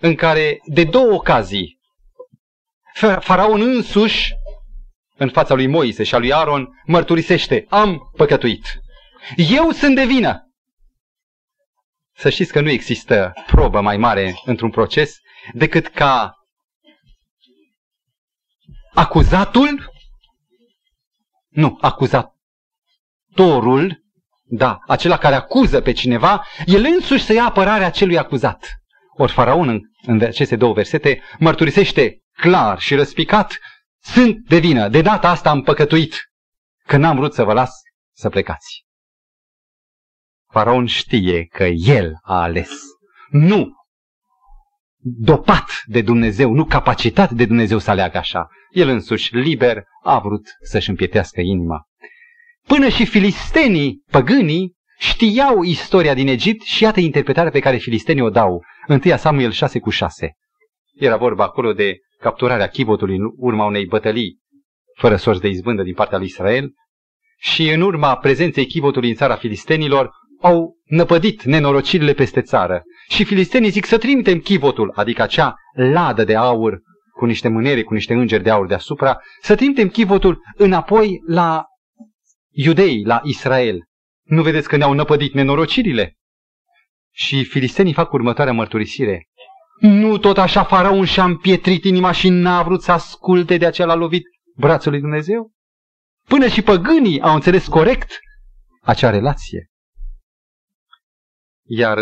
în 0.06 0.16
care 0.16 0.60
de 0.66 0.84
două 0.84 1.12
ocazii 1.12 1.80
Faraon 3.20 3.62
însuși, 3.62 4.34
în 5.18 5.30
fața 5.30 5.54
lui 5.54 5.68
Moise 5.68 6.04
și 6.04 6.16
a 6.16 6.18
lui 6.18 6.34
Aaron, 6.34 6.68
mărturisește, 6.86 7.66
am 7.70 8.12
păcătuit. 8.16 8.80
Eu 9.36 9.72
sunt 9.72 9.96
de 9.96 10.06
vină. 10.06 10.50
Să 12.16 12.30
știți 12.30 12.52
că 12.52 12.62
nu 12.62 12.70
există 12.70 13.34
probă 13.46 13.82
mai 13.82 13.98
mare 13.98 14.42
într-un 14.46 14.70
proces 14.70 15.18
decât 15.54 15.88
ca 15.88 16.36
acuzatul, 18.94 19.92
nu, 21.50 21.78
acuzatorul 21.82 22.34
da, 24.48 24.78
acela 24.88 25.18
care 25.18 25.36
acuză 25.36 25.82
pe 25.82 25.92
cineva, 25.92 26.46
el 26.66 26.86
însuși 26.86 27.24
să 27.24 27.34
ia 27.34 27.46
apărarea 27.46 27.90
celui 27.90 28.18
acuzat. 28.18 28.80
Ori 29.18 29.32
faraon 29.32 29.70
în, 29.70 29.82
în 30.06 30.22
aceste 30.22 30.56
două 30.56 30.74
versete 30.74 31.22
mărturisește 31.40 32.22
clar 32.32 32.80
și 32.80 32.96
răspicat, 32.96 33.60
sunt 34.02 34.38
de 34.48 34.58
vină, 34.58 34.90
de 34.90 35.02
data 35.02 35.30
asta 35.30 35.50
am 35.50 35.62
păcătuit, 35.62 36.16
că 36.86 36.98
n-am 36.98 37.16
vrut 37.16 37.34
să 37.34 37.44
vă 37.44 37.54
las 37.54 37.72
să 38.16 38.30
plecați. 38.30 38.86
Faraon 40.52 40.86
știe 40.86 41.46
că 41.46 41.64
el 41.64 42.12
a 42.22 42.42
ales, 42.42 42.70
nu 43.30 43.74
dopat 45.08 45.70
de 45.86 46.02
Dumnezeu, 46.02 46.54
nu 46.54 46.66
capacitat 46.66 47.32
de 47.32 47.46
Dumnezeu 47.46 47.78
să 47.78 47.90
aleagă 47.90 48.18
așa. 48.18 48.48
El 48.70 48.90
însuși, 48.90 49.36
liber, 49.36 49.84
a 50.04 50.20
vrut 50.20 50.48
să-și 50.62 50.90
împietească 50.90 51.42
inima. 51.42 51.84
Până 52.68 52.90
și 52.90 53.06
filistenii, 53.06 54.04
păgânii, 54.12 54.75
știau 54.98 55.64
istoria 55.64 56.14
din 56.14 56.28
Egipt 56.28 56.62
și 56.62 56.84
iată 56.84 57.00
interpretarea 57.00 57.52
pe 57.52 57.60
care 57.60 57.78
filistenii 57.78 58.22
o 58.22 58.30
dau. 58.30 58.64
1 58.88 59.00
Samuel 59.18 59.52
6 59.52 59.80
cu 59.80 59.90
6. 59.90 60.34
Era 60.94 61.18
vorba 61.18 61.44
acolo 61.44 61.74
de 61.74 61.98
capturarea 62.20 62.68
chivotului 62.68 63.16
în 63.16 63.32
urma 63.38 63.66
unei 63.66 63.86
bătălii 63.86 64.40
fără 64.98 65.16
sorți 65.16 65.42
de 65.42 65.48
izbândă 65.48 65.84
din 65.84 65.94
partea 65.94 66.18
lui 66.18 66.28
Israel 66.28 66.74
și 67.38 67.70
în 67.70 67.82
urma 67.82 68.16
prezenței 68.16 68.66
chivotului 68.66 69.10
în 69.10 69.16
țara 69.16 69.36
filistenilor 69.36 70.10
au 70.42 70.78
năpădit 70.86 71.44
nenorocirile 71.44 72.14
peste 72.14 72.42
țară. 72.42 72.84
Și 73.10 73.24
filistenii 73.24 73.70
zic 73.70 73.86
să 73.86 73.98
trimitem 73.98 74.40
chivotul, 74.40 74.92
adică 74.96 75.22
acea 75.22 75.54
ladă 75.74 76.24
de 76.24 76.36
aur 76.36 76.82
cu 77.12 77.26
niște 77.26 77.48
mânere, 77.48 77.84
cu 77.84 77.94
niște 77.94 78.14
îngeri 78.14 78.44
de 78.44 78.50
aur 78.50 78.68
deasupra, 78.68 79.18
să 79.42 79.56
trimitem 79.56 79.88
chivotul 79.88 80.42
înapoi 80.58 81.22
la 81.28 81.66
iudei 82.52 83.04
la 83.04 83.22
Israel. 83.24 83.84
Nu 84.26 84.42
vedeți 84.42 84.68
că 84.68 84.78
ne-au 84.78 84.94
năpădit 84.94 85.34
nenorocirile? 85.34 86.18
Și 87.12 87.44
filistenii 87.44 87.94
fac 87.94 88.14
următoarea 88.14 88.54
mărturisire. 88.54 89.28
Nu 89.80 90.18
tot 90.18 90.38
așa 90.38 90.64
faraon 90.64 91.06
și-a 91.06 91.24
împietrit 91.24 91.84
inima 91.84 92.12
și 92.12 92.30
n-a 92.30 92.64
vrut 92.64 92.82
să 92.82 92.92
asculte 92.92 93.58
de 93.58 93.66
aceea 93.66 93.88
l-a 93.88 93.96
lovit 93.96 94.24
brațul 94.56 94.92
lui 94.92 95.00
Dumnezeu? 95.00 95.52
Până 96.28 96.48
și 96.48 96.62
păgânii 96.62 97.22
au 97.22 97.34
înțeles 97.36 97.68
corect 97.68 98.20
acea 98.82 99.10
relație. 99.10 99.70
Iar 101.68 102.00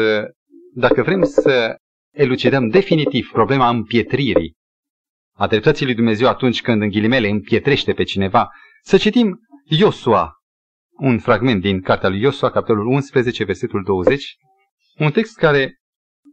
dacă 0.73 1.01
vrem 1.01 1.23
să 1.23 1.75
elucidăm 2.13 2.69
definitiv 2.69 3.29
problema 3.31 3.69
împietririi 3.69 4.55
a 5.35 5.47
dreptății 5.47 5.85
lui 5.85 5.95
Dumnezeu 5.95 6.27
atunci 6.27 6.61
când 6.61 6.81
în 6.81 6.89
ghilimele 6.89 7.27
împietrește 7.27 7.93
pe 7.93 8.03
cineva, 8.03 8.49
să 8.81 8.97
citim 8.97 9.39
Iosua, 9.63 10.31
un 11.03 11.19
fragment 11.19 11.61
din 11.61 11.81
cartea 11.81 12.09
lui 12.09 12.21
Iosua, 12.21 12.51
capitolul 12.51 12.85
11, 12.85 13.43
versetul 13.43 13.83
20, 13.83 14.37
un 14.97 15.11
text 15.11 15.37
care, 15.37 15.79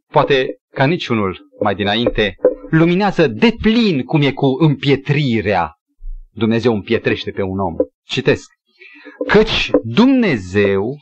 poate 0.07 0.61
ca 0.73 0.87
niciunul 0.87 1.39
mai 1.61 1.75
dinainte, 1.75 2.35
luminează 2.71 3.27
de 3.27 3.57
plin 3.63 4.03
cum 4.03 4.23
e 4.23 4.33
cu 4.33 4.47
împietrirea. 4.47 5.75
Dumnezeu 6.31 6.75
împietrește 6.75 7.31
pe 7.31 7.43
un 7.43 7.59
om. 7.59 7.75
Citesc. 8.03 8.51
Căci 9.29 9.71
Dumnezeu 9.83 10.99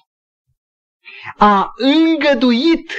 a 1.36 1.72
îngăduit 1.76 2.92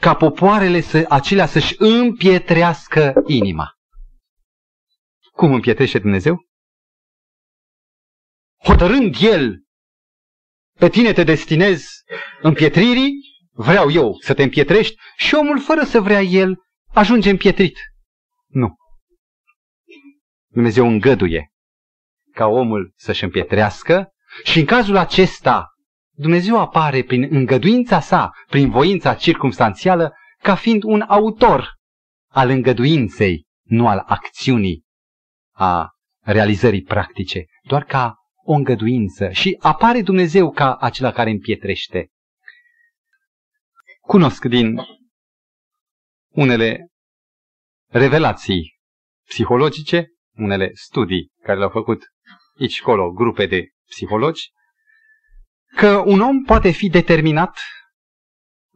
ca 0.00 0.14
popoarele 0.14 0.80
să, 0.80 1.04
acelea 1.08 1.46
să-și 1.46 1.74
împietrească 1.78 3.22
inima. 3.26 3.70
Cum 5.32 5.52
împietrește 5.52 5.98
Dumnezeu? 5.98 6.46
Hotărând 8.64 9.14
El 9.20 9.61
pe 10.82 10.88
tine 10.88 11.12
te 11.12 11.24
destinez 11.24 11.84
împietririi, 12.40 13.12
vreau 13.50 13.90
eu 13.90 14.16
să 14.20 14.34
te 14.34 14.42
împietrești 14.42 14.96
și 15.16 15.34
omul 15.34 15.60
fără 15.60 15.84
să 15.84 16.00
vrea 16.00 16.20
el 16.20 16.56
ajunge 16.92 17.30
împietrit. 17.30 17.78
Nu. 18.46 18.74
Dumnezeu 20.48 20.86
îngăduie 20.86 21.50
ca 22.32 22.46
omul 22.46 22.92
să-și 22.96 23.24
împietrească 23.24 24.12
și 24.44 24.58
în 24.58 24.64
cazul 24.64 24.96
acesta 24.96 25.66
Dumnezeu 26.14 26.60
apare 26.60 27.02
prin 27.02 27.26
îngăduința 27.30 28.00
sa, 28.00 28.30
prin 28.48 28.70
voința 28.70 29.14
circumstanțială, 29.14 30.12
ca 30.38 30.54
fiind 30.54 30.82
un 30.82 31.00
autor 31.00 31.74
al 32.30 32.48
îngăduinței, 32.48 33.46
nu 33.62 33.88
al 33.88 34.02
acțiunii, 34.06 34.84
a 35.54 35.90
realizării 36.20 36.82
practice, 36.82 37.44
doar 37.62 37.84
ca 37.84 38.21
o 38.44 38.52
îngăduință 38.52 39.30
și 39.30 39.56
apare 39.60 40.02
Dumnezeu 40.02 40.50
ca 40.50 40.74
acela 40.74 41.12
care 41.12 41.30
împietrește. 41.30 42.10
Cunosc 44.00 44.44
din 44.44 44.80
unele 46.28 46.86
revelații 47.86 48.78
psihologice, 49.28 50.06
unele 50.36 50.70
studii 50.74 51.30
care 51.42 51.58
le-au 51.58 51.70
făcut 51.70 52.04
aici 52.60 52.80
colo 52.80 53.10
grupe 53.10 53.46
de 53.46 53.68
psihologi, 53.88 54.50
că 55.76 56.02
un 56.06 56.20
om 56.20 56.42
poate 56.42 56.70
fi 56.70 56.88
determinat 56.88 57.58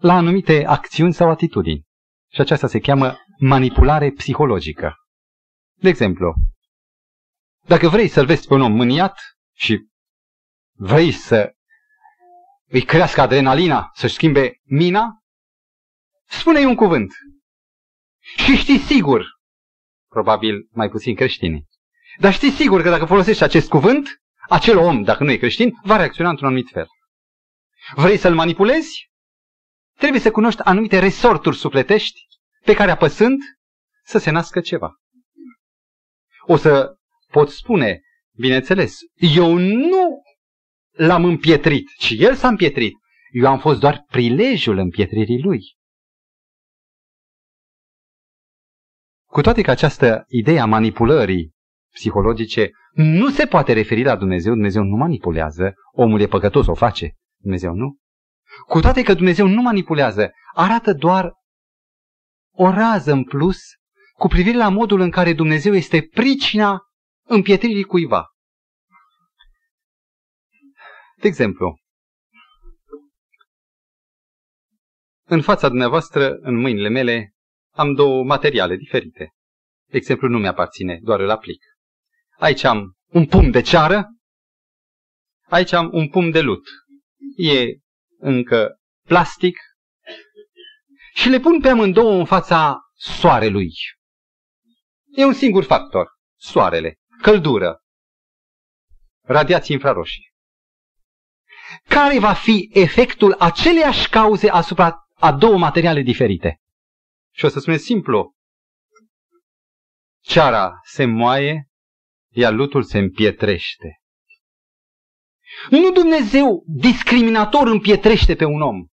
la 0.00 0.14
anumite 0.14 0.64
acțiuni 0.66 1.14
sau 1.14 1.30
atitudini. 1.30 1.84
Și 2.32 2.40
aceasta 2.40 2.66
se 2.66 2.80
cheamă 2.80 3.18
manipulare 3.38 4.10
psihologică. 4.10 4.94
De 5.74 5.88
exemplu, 5.88 6.34
Dacă 7.66 7.88
vrei 7.88 8.08
să-l 8.08 8.26
vezi 8.26 8.46
pe 8.46 8.54
un 8.54 8.60
om 8.60 8.72
mâniat 8.72 9.18
și 9.56 9.86
vrei 10.72 11.12
să 11.12 11.54
îi 12.68 12.84
crească 12.84 13.20
adrenalina, 13.20 13.90
să-și 13.94 14.14
schimbe 14.14 14.60
mina, 14.62 15.22
spune-i 16.26 16.64
un 16.64 16.74
cuvânt. 16.74 17.12
Și 18.36 18.56
știi 18.56 18.78
sigur, 18.78 19.26
probabil 20.08 20.68
mai 20.70 20.88
puțin 20.88 21.14
creștini, 21.14 21.66
dar 22.18 22.32
știi 22.32 22.50
sigur 22.50 22.82
că 22.82 22.90
dacă 22.90 23.04
folosești 23.04 23.42
acest 23.42 23.68
cuvânt, 23.68 24.08
acel 24.48 24.78
om, 24.78 25.02
dacă 25.02 25.24
nu 25.24 25.30
e 25.30 25.36
creștin, 25.36 25.72
va 25.82 25.96
reacționa 25.96 26.30
într-un 26.30 26.48
anumit 26.48 26.68
fel. 26.70 26.86
Vrei 27.94 28.16
să-l 28.16 28.34
manipulezi? 28.34 29.10
Trebuie 29.96 30.20
să 30.20 30.30
cunoști 30.30 30.60
anumite 30.62 30.98
resorturi 30.98 31.56
sufletești 31.56 32.20
pe 32.64 32.74
care 32.74 32.90
apăsând 32.90 33.40
să 34.04 34.18
se 34.18 34.30
nască 34.30 34.60
ceva. 34.60 34.94
O 36.46 36.56
să 36.56 36.96
pot 37.30 37.50
spune, 37.50 38.00
bineînțeles, 38.38 38.98
eu 39.14 39.56
nu 39.58 40.22
l-am 40.90 41.24
împietrit, 41.24 41.88
ci 41.98 42.14
el 42.18 42.34
s-a 42.34 42.48
împietrit. 42.48 42.94
Eu 43.30 43.46
am 43.46 43.58
fost 43.58 43.80
doar 43.80 44.04
prilejul 44.08 44.78
împietririi 44.78 45.42
lui. 45.42 45.60
Cu 49.26 49.40
toate 49.40 49.62
că 49.62 49.70
această 49.70 50.24
idee 50.28 50.60
a 50.60 50.66
manipulării 50.66 51.52
psihologice 51.92 52.70
nu 52.92 53.30
se 53.30 53.46
poate 53.46 53.72
referi 53.72 54.02
la 54.02 54.16
Dumnezeu, 54.16 54.52
Dumnezeu 54.52 54.82
nu 54.82 54.96
manipulează, 54.96 55.74
omul 55.92 56.20
e 56.20 56.26
păcătos, 56.26 56.66
o 56.66 56.74
face, 56.74 57.14
Dumnezeu 57.42 57.72
nu. 57.72 57.96
Cu 58.66 58.80
toate 58.80 59.02
că 59.02 59.14
Dumnezeu 59.14 59.46
nu 59.46 59.62
manipulează, 59.62 60.30
arată 60.54 60.92
doar 60.92 61.32
o 62.54 62.70
rază 62.70 63.12
în 63.12 63.24
plus 63.24 63.58
cu 64.12 64.28
privire 64.28 64.56
la 64.56 64.68
modul 64.68 65.00
în 65.00 65.10
care 65.10 65.32
Dumnezeu 65.32 65.74
este 65.74 66.02
pricina 66.02 66.80
împietririi 67.26 67.84
cuiva. 67.84 68.26
De 71.16 71.26
exemplu, 71.26 71.80
în 75.28 75.42
fața 75.42 75.68
dumneavoastră, 75.68 76.36
în 76.40 76.54
mâinile 76.54 76.88
mele, 76.88 77.34
am 77.70 77.94
două 77.94 78.24
materiale 78.24 78.76
diferite. 78.76 79.30
De 79.90 79.96
exemplu, 79.96 80.28
nu 80.28 80.38
mi-aparține, 80.38 80.98
doar 81.02 81.20
îl 81.20 81.30
aplic. 81.30 81.62
Aici 82.38 82.64
am 82.64 82.96
un 83.06 83.26
pumn 83.26 83.50
de 83.50 83.60
ceară, 83.60 84.04
aici 85.42 85.72
am 85.72 85.90
un 85.92 86.08
pumn 86.08 86.30
de 86.30 86.40
lut. 86.40 86.68
E 87.36 87.64
încă 88.18 88.80
plastic 89.02 89.58
și 91.14 91.28
le 91.28 91.40
pun 91.40 91.60
pe 91.60 91.68
amândouă 91.68 92.18
în 92.18 92.24
fața 92.24 92.78
soarelui. 92.92 93.72
E 95.16 95.24
un 95.24 95.32
singur 95.32 95.64
factor, 95.64 96.08
soarele, 96.36 96.96
căldură, 97.26 97.82
radiații 99.24 99.74
infraroșii. 99.74 100.32
Care 101.88 102.18
va 102.18 102.32
fi 102.32 102.68
efectul 102.72 103.32
aceleiași 103.32 104.08
cauze 104.08 104.50
asupra 104.50 105.08
a 105.14 105.32
două 105.32 105.58
materiale 105.58 106.02
diferite? 106.02 106.60
Și 107.34 107.44
o 107.44 107.48
să 107.48 107.60
spunem 107.60 107.78
simplu. 107.78 108.34
Ceara 110.20 110.80
se 110.82 111.04
moaie, 111.04 111.68
iar 112.32 112.52
lutul 112.52 112.82
se 112.82 112.98
împietrește. 112.98 114.00
Nu 115.70 115.90
Dumnezeu 115.92 116.64
discriminator 116.66 117.66
împietrește 117.66 118.34
pe 118.34 118.44
un 118.44 118.60
om, 118.60 118.86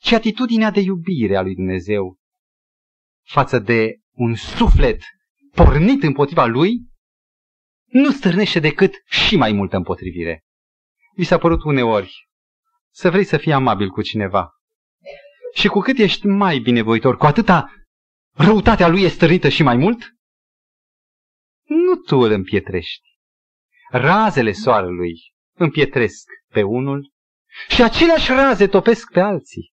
ci 0.00 0.12
atitudinea 0.12 0.70
de 0.70 0.80
iubire 0.80 1.36
a 1.36 1.42
lui 1.42 1.54
Dumnezeu 1.54 2.16
față 3.26 3.58
de 3.58 3.96
un 4.10 4.34
suflet 4.34 5.02
pornit 5.54 6.02
împotriva 6.02 6.44
lui, 6.44 6.90
nu 7.92 8.10
stârnește 8.10 8.60
decât 8.60 8.94
și 9.04 9.36
mai 9.36 9.52
multă 9.52 9.76
împotrivire. 9.76 10.44
Vi 11.14 11.24
s-a 11.24 11.38
părut 11.38 11.62
uneori 11.62 12.28
să 12.90 13.10
vrei 13.10 13.24
să 13.24 13.36
fii 13.36 13.52
amabil 13.52 13.88
cu 13.88 14.02
cineva. 14.02 14.50
Și 15.54 15.68
cu 15.68 15.80
cât 15.80 15.98
ești 15.98 16.26
mai 16.26 16.58
binevoitor, 16.58 17.16
cu 17.16 17.26
atâta 17.26 17.72
răutatea 18.34 18.88
lui 18.88 19.02
e 19.02 19.08
stârnită 19.08 19.48
și 19.48 19.62
mai 19.62 19.76
mult? 19.76 20.14
Nu 21.62 21.94
tu 21.96 22.16
îl 22.16 22.30
împietrești. 22.30 23.08
Razele 23.90 24.52
soarelui 24.52 25.14
împietresc 25.52 26.28
pe 26.48 26.62
unul 26.62 27.12
și 27.68 27.82
aceleași 27.82 28.30
raze 28.30 28.66
topesc 28.66 29.12
pe 29.12 29.20
alții. 29.20 29.72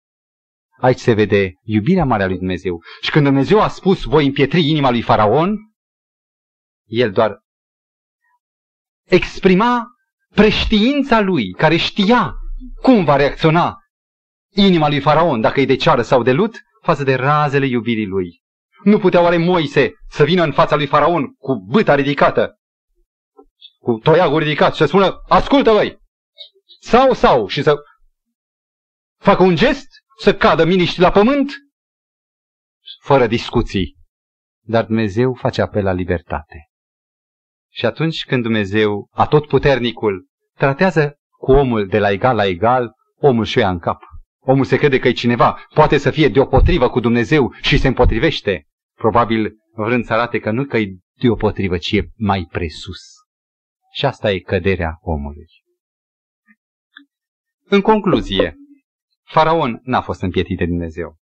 Aici 0.81 0.99
se 0.99 1.13
vede 1.13 1.53
iubirea 1.63 2.05
mare 2.05 2.23
a 2.23 2.27
lui 2.27 2.37
Dumnezeu. 2.37 2.83
Și 3.01 3.11
când 3.11 3.25
Dumnezeu 3.25 3.61
a 3.61 3.69
spus, 3.69 4.03
voi 4.03 4.27
împietri 4.27 4.69
inima 4.69 4.91
lui 4.91 5.03
Faraon, 5.03 5.57
el 6.85 7.13
doar 7.13 7.47
exprima 9.09 9.87
preștiința 10.35 11.21
lui, 11.21 11.53
care 11.53 11.77
știa 11.77 12.35
cum 12.83 13.05
va 13.05 13.17
reacționa 13.17 13.79
inima 14.55 14.89
lui 14.89 15.01
Faraon, 15.01 15.41
dacă 15.41 15.61
e 15.61 15.65
de 15.65 15.77
ceară 15.77 16.03
sau 16.03 16.23
de 16.23 16.33
lut, 16.33 16.61
față 16.83 17.05
de 17.05 17.15
razele 17.15 17.67
iubirii 17.67 18.07
lui. 18.07 18.43
Nu 18.85 18.99
putea 18.99 19.21
oare 19.21 19.37
Moise 19.37 19.93
să 20.09 20.25
vină 20.25 20.43
în 20.43 20.53
fața 20.53 20.77
lui 20.77 20.87
Faraon 20.87 21.35
cu 21.35 21.55
băta 21.55 21.95
ridicată, 21.95 22.59
cu 23.79 23.99
toiagul 23.99 24.39
ridicat 24.39 24.73
și 24.73 24.79
să 24.79 24.87
spună, 24.87 25.15
ascultă 25.29 25.71
voi, 25.71 25.99
sau, 26.81 27.13
sau, 27.13 27.47
și 27.47 27.63
să 27.63 27.77
facă 29.21 29.43
un 29.43 29.57
gest, 29.57 29.89
să 30.19 30.35
cadă 30.35 30.65
miniștri 30.65 31.01
la 31.01 31.11
pământ, 31.11 31.53
fără 33.01 33.27
discuții. 33.27 33.97
Dar 34.61 34.85
Dumnezeu 34.85 35.35
face 35.35 35.61
apel 35.63 35.85
la 35.85 35.93
libertate. 35.93 36.68
Și 37.71 37.87
atunci 37.87 38.25
când 38.25 38.43
Dumnezeu, 38.43 39.09
atotputernicul, 39.13 40.27
tratează 40.55 41.19
cu 41.39 41.53
omul 41.53 41.87
de 41.87 41.99
la 41.99 42.11
egal 42.11 42.37
la 42.37 42.47
egal, 42.47 42.93
omul 43.17 43.45
și 43.45 43.59
ia 43.59 43.71
în 43.71 43.79
cap. 43.79 44.03
Omul 44.41 44.65
se 44.65 44.77
crede 44.77 44.99
că 44.99 45.09
e 45.09 45.13
cineva, 45.13 45.67
poate 45.75 45.99
să 45.99 46.11
fie 46.11 46.29
deopotrivă 46.29 46.89
cu 46.89 47.01
Dumnezeu 47.01 47.53
și 47.61 47.79
se 47.79 47.89
împotrivește. 47.89 48.67
Probabil 48.95 49.57
vrând 49.75 50.05
să 50.05 50.13
arate 50.13 50.39
că 50.39 50.51
nu 50.51 50.65
că 50.65 50.77
e 50.77 50.97
deopotrivă, 51.21 51.79
ci 51.79 51.93
e 51.93 52.09
mai 52.17 52.49
presus. 52.51 53.01
Și 53.93 54.05
asta 54.05 54.33
e 54.33 54.39
căderea 54.39 54.99
omului. 55.01 55.47
În 57.65 57.81
concluzie, 57.81 58.57
Faraon 59.25 59.81
n-a 59.83 60.01
fost 60.01 60.23
împietit 60.23 60.59
de 60.59 60.67
Dumnezeu. 60.67 61.17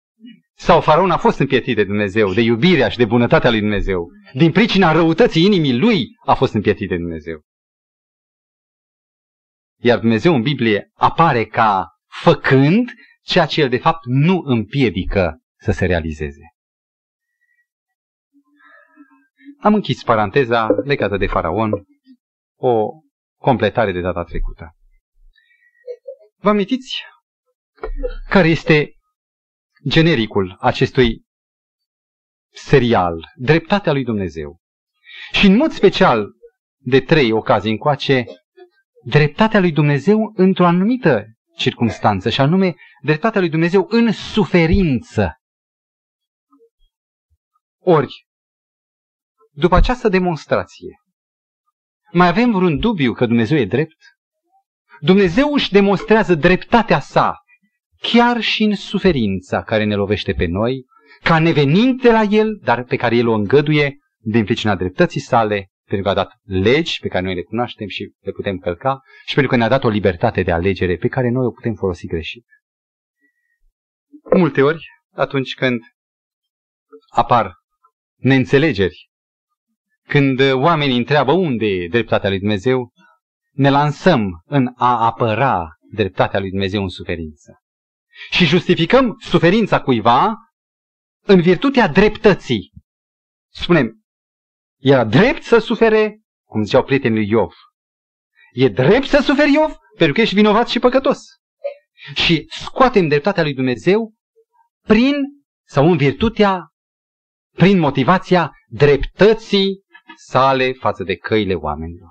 Sau 0.58 0.80
Faraon 0.80 1.10
a 1.10 1.16
fost 1.16 1.38
împietit 1.38 1.76
de 1.76 1.84
Dumnezeu, 1.84 2.32
de 2.32 2.40
iubirea 2.40 2.88
și 2.88 2.96
de 2.96 3.04
bunătatea 3.04 3.50
lui 3.50 3.60
Dumnezeu. 3.60 4.08
Din 4.32 4.52
pricina 4.52 4.92
răutății 4.92 5.44
inimii 5.44 5.78
lui 5.78 6.06
a 6.24 6.34
fost 6.34 6.54
împietit 6.54 6.88
de 6.88 6.96
Dumnezeu. 6.96 7.42
Iar 9.78 9.98
Dumnezeu 9.98 10.34
în 10.34 10.42
Biblie 10.42 10.90
apare 10.94 11.44
ca 11.44 11.88
făcând 12.22 12.90
ceea 13.22 13.46
ce 13.46 13.60
el 13.60 13.68
de 13.68 13.78
fapt 13.78 14.04
nu 14.04 14.42
împiedică 14.44 15.40
să 15.60 15.72
se 15.72 15.86
realizeze. 15.86 16.54
Am 19.60 19.74
închis 19.74 20.02
paranteza 20.02 20.68
legată 20.84 21.16
de 21.16 21.26
faraon, 21.26 21.70
o 22.58 22.88
completare 23.40 23.92
de 23.92 24.00
data 24.00 24.24
trecută. 24.24 24.76
Vă 26.36 26.48
amintiți 26.48 27.02
care 28.28 28.48
este 28.48 28.95
genericul 29.88 30.56
acestui 30.60 31.24
serial, 32.50 33.32
Dreptatea 33.34 33.92
lui 33.92 34.04
Dumnezeu? 34.04 34.60
Și 35.32 35.46
în 35.46 35.56
mod 35.56 35.72
special, 35.72 36.32
de 36.76 37.00
trei 37.00 37.32
ocazii 37.32 37.70
încoace, 37.70 38.24
dreptatea 39.04 39.60
lui 39.60 39.72
Dumnezeu 39.72 40.32
într-o 40.34 40.66
anumită 40.66 41.24
circunstanță, 41.56 42.30
și 42.30 42.40
anume 42.40 42.74
dreptatea 43.02 43.40
lui 43.40 43.50
Dumnezeu 43.50 43.86
în 43.88 44.12
suferință. 44.12 45.40
Ori, 47.80 48.26
după 49.50 49.74
această 49.74 50.08
demonstrație, 50.08 51.00
mai 52.12 52.28
avem 52.28 52.52
vreun 52.52 52.78
dubiu 52.78 53.12
că 53.12 53.26
Dumnezeu 53.26 53.58
e 53.58 53.64
drept? 53.64 53.96
Dumnezeu 55.00 55.52
își 55.52 55.72
demonstrează 55.72 56.34
dreptatea 56.34 57.00
sa 57.00 57.45
chiar 58.00 58.40
și 58.40 58.62
în 58.62 58.74
suferința 58.74 59.62
care 59.62 59.84
ne 59.84 59.94
lovește 59.94 60.32
pe 60.32 60.46
noi, 60.46 60.84
ca 61.22 61.38
nevenind 61.38 62.02
de 62.02 62.10
la 62.10 62.22
El, 62.22 62.60
dar 62.62 62.84
pe 62.84 62.96
care 62.96 63.16
El 63.16 63.28
o 63.28 63.34
îngăduie 63.34 63.98
din 64.18 64.44
pricina 64.44 64.76
dreptății 64.76 65.20
sale 65.20 65.70
pentru 65.86 66.06
că 66.06 66.08
a 66.10 66.22
dat 66.22 66.32
legi 66.42 67.00
pe 67.00 67.08
care 67.08 67.24
noi 67.24 67.34
le 67.34 67.42
cunoaștem 67.42 67.88
și 67.88 68.12
le 68.20 68.32
putem 68.32 68.58
călca 68.58 69.00
și 69.26 69.34
pentru 69.34 69.52
că 69.52 69.58
ne-a 69.58 69.68
dat 69.68 69.84
o 69.84 69.88
libertate 69.88 70.42
de 70.42 70.52
alegere 70.52 70.96
pe 70.96 71.08
care 71.08 71.30
noi 71.30 71.46
o 71.46 71.50
putem 71.50 71.74
folosi 71.74 72.06
greșit. 72.06 72.44
Multe 74.36 74.62
ori, 74.62 74.84
atunci 75.12 75.54
când 75.54 75.80
apar 77.08 77.54
neînțelegeri, 78.16 79.10
când 80.08 80.40
oamenii 80.52 80.96
întreabă 80.96 81.32
unde 81.32 81.66
e 81.66 81.88
dreptatea 81.88 82.28
lui 82.28 82.38
Dumnezeu, 82.38 82.92
ne 83.52 83.70
lansăm 83.70 84.42
în 84.44 84.72
a 84.76 85.04
apăra 85.04 85.68
dreptatea 85.92 86.40
lui 86.40 86.50
Dumnezeu 86.50 86.82
în 86.82 86.88
suferință. 86.88 87.60
Și 88.30 88.44
justificăm 88.44 89.16
suferința 89.20 89.80
cuiva 89.80 90.34
în 91.26 91.40
virtutea 91.40 91.88
dreptății. 91.88 92.72
Spunem, 93.52 94.04
era 94.80 95.04
drept 95.04 95.42
să 95.42 95.58
sufere 95.58 96.20
cum 96.44 96.62
ziceau 96.62 96.84
prietenii 96.84 97.18
lui 97.18 97.28
Iov. 97.28 97.52
E 98.52 98.68
drept 98.68 99.06
să 99.06 99.20
suferi 99.22 99.52
Iov 99.52 99.76
pentru 99.96 100.14
că 100.14 100.20
ești 100.20 100.34
vinovat 100.34 100.68
și 100.68 100.78
păcătos. 100.78 101.18
Și 102.14 102.46
scoatem 102.48 103.08
dreptatea 103.08 103.42
lui 103.42 103.54
Dumnezeu 103.54 104.14
prin 104.86 105.14
sau 105.68 105.90
în 105.90 105.96
virtutea, 105.96 106.72
prin 107.54 107.78
motivația 107.78 108.52
dreptății 108.66 109.84
sale 110.16 110.72
față 110.72 111.04
de 111.04 111.16
căile 111.16 111.54
oamenilor. 111.54 112.10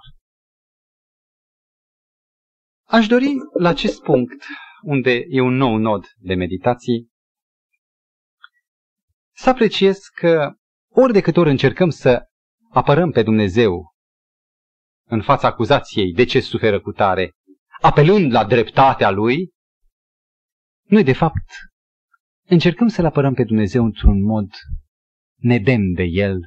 Aș 2.87 3.07
dori 3.07 3.33
la 3.59 3.69
acest 3.69 4.01
punct, 4.01 4.45
unde 4.85 5.25
e 5.29 5.41
un 5.41 5.53
nou 5.53 5.77
nod 5.77 6.05
de 6.17 6.33
meditații, 6.33 7.09
să 9.35 9.49
apreciez 9.49 9.97
că 9.97 10.53
ori 10.89 11.13
de 11.13 11.21
câte 11.21 11.39
ori 11.39 11.49
încercăm 11.49 11.89
să 11.89 12.23
apărăm 12.69 13.11
pe 13.11 13.23
Dumnezeu 13.23 13.93
în 15.07 15.21
fața 15.21 15.47
acuzației 15.47 16.13
de 16.13 16.23
ce 16.23 16.39
suferă 16.39 16.81
cu 16.81 16.91
tare, 16.91 17.31
apelând 17.81 18.31
la 18.31 18.45
dreptatea 18.45 19.09
Lui, 19.09 19.49
noi 20.83 21.03
de 21.03 21.13
fapt 21.13 21.49
încercăm 22.47 22.87
să-L 22.87 23.05
apărăm 23.05 23.33
pe 23.33 23.43
Dumnezeu 23.43 23.83
într-un 23.83 24.23
mod 24.23 24.49
nedemn 25.35 25.93
de 25.93 26.03
El 26.03 26.39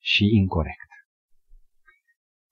și 0.00 0.24
incorrect. 0.24 0.88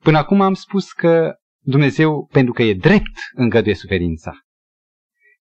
Până 0.02 0.18
acum 0.18 0.40
am 0.40 0.54
spus 0.54 0.92
că 0.92 1.34
Dumnezeu, 1.60 2.26
pentru 2.26 2.52
că 2.52 2.62
e 2.62 2.74
drept, 2.74 3.16
îngăduie 3.32 3.74
suferința. 3.74 4.44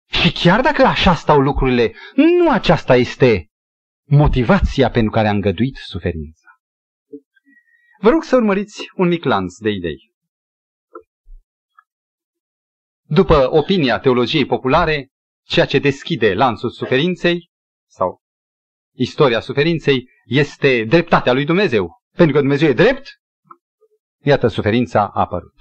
Și 0.07 0.33
chiar 0.33 0.61
dacă 0.61 0.83
așa 0.83 1.15
stau 1.15 1.41
lucrurile, 1.41 1.95
nu 2.15 2.51
aceasta 2.51 2.97
este 2.97 3.49
motivația 4.05 4.91
pentru 4.91 5.11
care 5.11 5.29
a 5.29 5.31
îngăduit 5.31 5.77
suferința. 5.77 6.49
Vă 8.01 8.11
rog 8.11 8.23
să 8.23 8.37
urmăriți 8.37 8.87
un 8.95 9.09
mic 9.09 9.25
lanț 9.25 9.57
de 9.57 9.71
idei. 9.71 10.13
După 13.03 13.51
opinia 13.51 13.99
teologiei 13.99 14.47
populare, 14.47 15.09
ceea 15.47 15.67
ce 15.67 15.79
deschide 15.79 16.35
lanțul 16.35 16.71
suferinței 16.71 17.51
sau 17.91 18.23
istoria 18.95 19.41
suferinței 19.41 20.09
este 20.25 20.85
dreptatea 20.85 21.33
lui 21.33 21.45
Dumnezeu. 21.45 22.03
Pentru 22.17 22.35
că 22.35 22.41
Dumnezeu 22.41 22.69
e 22.69 22.73
drept, 22.73 23.21
iată, 24.23 24.49
suferința 24.49 25.09
a 25.09 25.21
apărut. 25.21 25.55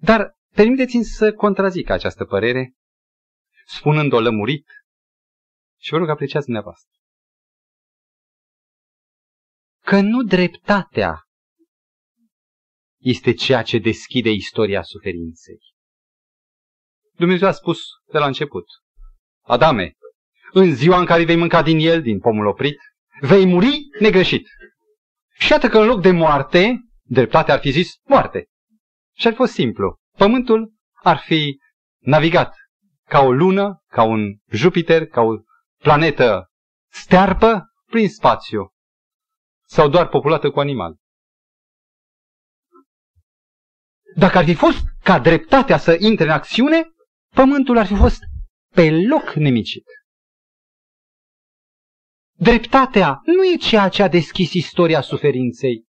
Dar 0.00 0.37
permiteți-mi 0.54 1.04
să 1.04 1.32
contrazic 1.32 1.90
această 1.90 2.24
părere, 2.24 2.74
spunând-o 3.66 4.20
lămurit 4.20 4.66
și 5.80 5.90
vă 5.90 5.96
rog 5.96 6.08
apreciați 6.08 6.44
dumneavoastră. 6.44 6.90
Că 9.84 10.00
nu 10.00 10.22
dreptatea 10.22 11.22
este 12.98 13.32
ceea 13.32 13.62
ce 13.62 13.78
deschide 13.78 14.30
istoria 14.30 14.82
suferinței. 14.82 15.58
Dumnezeu 17.12 17.48
a 17.48 17.52
spus 17.52 17.80
de 18.12 18.18
la 18.18 18.26
început, 18.26 18.64
Adame, 19.44 19.92
în 20.52 20.74
ziua 20.74 20.98
în 20.98 21.06
care 21.06 21.24
vei 21.24 21.36
mânca 21.36 21.62
din 21.62 21.78
el, 21.78 22.02
din 22.02 22.18
pomul 22.18 22.46
oprit, 22.46 22.78
vei 23.20 23.46
muri 23.46 23.78
negreșit. 24.00 24.48
Și 25.32 25.52
iată 25.52 25.68
că 25.68 25.78
în 25.78 25.86
loc 25.86 26.00
de 26.00 26.10
moarte, 26.10 26.80
dreptatea 27.02 27.54
ar 27.54 27.60
fi 27.60 27.70
zis 27.70 27.92
moarte. 28.04 28.46
Și 29.16 29.26
ar 29.26 29.32
fi 29.32 29.38
fost 29.38 29.52
simplu. 29.52 29.96
Pământul 30.18 30.74
ar 30.92 31.18
fi 31.18 31.60
navigat 31.98 32.54
ca 33.08 33.20
o 33.20 33.32
lună, 33.32 33.82
ca 33.86 34.02
un 34.02 34.38
Jupiter, 34.50 35.06
ca 35.06 35.20
o 35.20 35.32
planetă 35.76 36.50
stearpă 36.92 37.72
prin 37.84 38.08
spațiu. 38.08 38.72
Sau 39.68 39.88
doar 39.88 40.08
populată 40.08 40.50
cu 40.50 40.60
animal. 40.60 40.96
Dacă 44.16 44.38
ar 44.38 44.44
fi 44.44 44.54
fost 44.54 44.78
ca 45.02 45.18
dreptatea 45.18 45.78
să 45.78 45.96
intre 46.00 46.24
în 46.24 46.30
acțiune, 46.30 46.88
pământul 47.34 47.78
ar 47.78 47.86
fi 47.86 47.94
fost 47.94 48.18
pe 48.74 48.90
loc 48.90 49.32
nemicit. 49.34 49.84
Dreptatea 52.32 53.20
nu 53.24 53.44
e 53.44 53.56
ceea 53.56 53.88
ce 53.88 54.02
a 54.02 54.08
deschis 54.08 54.52
istoria 54.52 55.00
suferinței. 55.00 55.87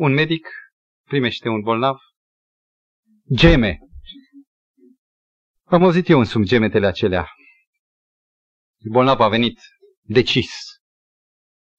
Un 0.00 0.12
medic 0.12 0.46
primește 1.08 1.48
un 1.48 1.60
bolnav, 1.60 1.98
geme. 3.36 3.78
Am 5.64 5.82
auzit 5.82 6.08
eu 6.08 6.18
însumi 6.18 6.46
gemetele 6.46 6.86
acelea. 6.86 7.28
Bolnavul 8.90 9.24
a 9.24 9.28
venit 9.28 9.60
decis. 10.00 10.50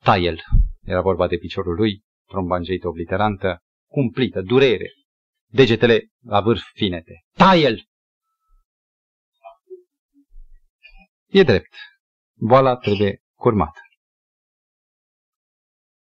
Taiel. 0.03 0.39
Era 0.81 1.01
vorba 1.01 1.27
de 1.27 1.38
piciorul 1.38 1.75
lui, 1.75 2.03
trombangeită 2.27 2.88
obliterantă, 2.88 3.63
cumplită, 3.88 4.41
durere. 4.41 4.91
Degetele 5.47 6.07
la 6.23 6.41
vârf 6.41 6.63
finete. 6.73 7.23
Taiel! 7.31 7.86
E 11.27 11.43
drept. 11.43 11.73
Boala 12.34 12.75
trebuie 12.77 13.21
curmată. 13.34 13.79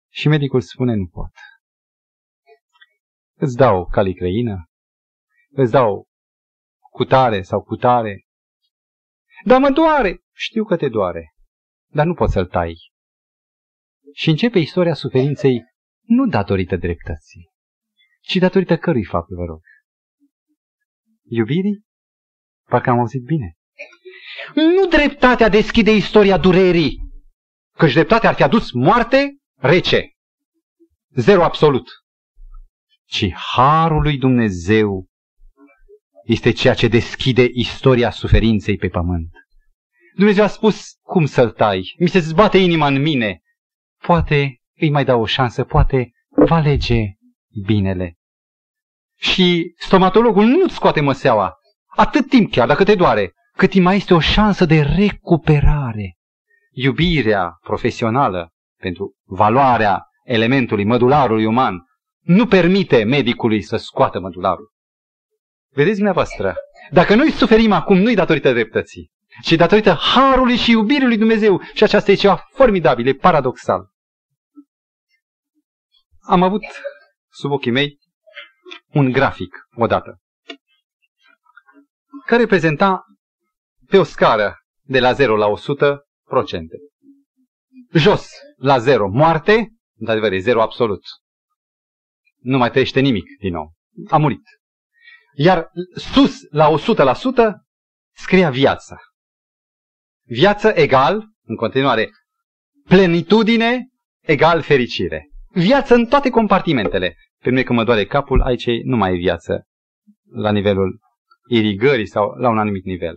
Și 0.08 0.28
medicul 0.28 0.60
spune 0.60 0.94
nu 0.94 1.06
pot. 1.06 1.30
Îți 3.42 3.56
dau 3.56 3.86
calicreină, 3.86 4.64
îți 5.50 5.70
dau 5.70 6.08
cutare 6.90 7.42
sau 7.42 7.62
cutare. 7.62 8.24
Dar 9.44 9.60
mă 9.60 9.70
doare! 9.70 10.18
Știu 10.32 10.64
că 10.64 10.76
te 10.76 10.88
doare, 10.88 11.34
dar 11.92 12.06
nu 12.06 12.14
poți 12.14 12.32
să-l 12.32 12.46
tai. 12.46 12.74
Și 14.14 14.28
începe 14.28 14.58
istoria 14.58 14.94
suferinței 14.94 15.62
nu 16.00 16.26
datorită 16.26 16.76
dreptății, 16.76 17.50
ci 18.20 18.36
datorită 18.36 18.76
cărui 18.76 19.04
fapt, 19.04 19.28
vă 19.28 19.44
rog? 19.44 19.60
Iubirii? 21.22 21.84
Parcă 22.68 22.90
am 22.90 22.98
auzit 22.98 23.22
bine. 23.22 23.56
Nu 24.54 24.86
dreptatea 24.86 25.48
deschide 25.48 25.90
istoria 25.90 26.38
durerii, 26.38 26.98
căci 27.76 27.92
dreptatea 27.92 28.28
ar 28.28 28.34
fi 28.34 28.42
adus 28.42 28.72
moarte 28.72 29.36
rece, 29.54 30.10
zero 31.14 31.44
absolut, 31.44 31.88
ci 33.10 33.32
harul 33.34 34.02
lui 34.02 34.18
Dumnezeu 34.18 35.06
este 36.24 36.50
ceea 36.50 36.74
ce 36.74 36.88
deschide 36.88 37.48
istoria 37.52 38.10
suferinței 38.10 38.76
pe 38.76 38.88
pământ. 38.88 39.30
Dumnezeu 40.14 40.44
a 40.44 40.46
spus 40.46 40.96
cum 41.02 41.24
să-l 41.24 41.50
tai. 41.50 41.94
Mi 41.98 42.08
se 42.08 42.18
zbate 42.18 42.58
inima 42.58 42.86
în 42.86 43.02
mine. 43.02 43.40
Poate 44.06 44.60
îi 44.76 44.90
mai 44.90 45.04
dau 45.04 45.20
o 45.20 45.26
șansă, 45.26 45.64
poate 45.64 46.10
va 46.28 46.56
alege 46.56 47.04
binele. 47.66 48.16
Și 49.16 49.72
stomatologul 49.76 50.44
nu-ți 50.44 50.74
scoate 50.74 51.00
măseaua. 51.00 51.54
Atât 51.86 52.28
timp 52.28 52.50
chiar, 52.50 52.66
dacă 52.66 52.84
te 52.84 52.94
doare 52.94 53.32
cât 53.56 53.74
mai 53.74 53.96
este 53.96 54.14
o 54.14 54.20
șansă 54.20 54.64
de 54.64 54.80
recuperare. 54.80 56.16
Iubirea 56.70 57.58
profesională 57.60 58.52
pentru 58.76 59.14
valoarea 59.24 60.04
elementului, 60.24 60.84
mădularului 60.84 61.44
uman, 61.44 61.88
nu 62.30 62.46
permite 62.46 63.04
medicului 63.04 63.62
să 63.62 63.76
scoată 63.76 64.20
mădularul. 64.20 64.72
Vedeți 65.72 65.94
dumneavoastră, 65.94 66.54
dacă 66.90 67.14
noi 67.14 67.30
suferim 67.30 67.72
acum, 67.72 67.98
nu-i 67.98 68.14
datorită 68.14 68.52
dreptății, 68.52 69.10
ci 69.42 69.52
datorită 69.54 69.92
harului 69.92 70.56
și 70.56 70.70
iubirii 70.70 71.06
lui 71.06 71.16
Dumnezeu. 71.16 71.60
Și 71.74 71.82
aceasta 71.82 72.10
e 72.10 72.14
ceva 72.14 72.46
formidabil, 72.52 73.06
e 73.06 73.14
paradoxal. 73.14 73.90
Am 76.20 76.42
avut 76.42 76.62
sub 77.32 77.50
ochii 77.50 77.70
mei 77.70 77.98
un 78.92 79.12
grafic 79.12 79.56
odată, 79.76 80.20
care 82.26 82.46
prezenta 82.46 83.04
pe 83.86 83.98
o 83.98 84.02
scară 84.02 84.56
de 84.82 85.00
la 85.00 85.12
0 85.12 85.36
la 85.36 85.46
100 85.46 86.06
procente. 86.24 86.76
Jos, 87.92 88.28
la 88.56 88.78
0, 88.78 89.08
moarte, 89.08 89.68
într-adevăr, 89.98 90.32
e 90.32 90.38
0 90.38 90.62
absolut. 90.62 91.02
Nu 92.40 92.58
mai 92.58 92.70
trăiește 92.70 93.00
nimic 93.00 93.24
din 93.38 93.52
nou. 93.52 93.72
A 94.08 94.16
murit. 94.16 94.42
Iar 95.34 95.70
sus, 95.94 96.36
la 96.50 96.68
100%, 96.68 96.74
scria 98.16 98.50
viața. 98.50 98.96
Viață 100.22 100.68
egal, 100.74 101.28
în 101.42 101.56
continuare, 101.56 102.10
plenitudine 102.84 103.88
egal 104.20 104.62
fericire. 104.62 105.30
Viață 105.52 105.94
în 105.94 106.06
toate 106.06 106.30
compartimentele. 106.30 107.16
Pe 107.38 107.48
mine 107.48 107.62
că 107.62 107.72
mă 107.72 107.84
doare 107.84 108.06
capul, 108.06 108.42
aici 108.42 108.66
nu 108.84 108.96
mai 108.96 109.14
e 109.14 109.16
viață 109.16 109.66
la 110.30 110.52
nivelul 110.52 111.00
irigării 111.48 112.06
sau 112.06 112.30
la 112.30 112.48
un 112.48 112.58
anumit 112.58 112.84
nivel. 112.84 113.14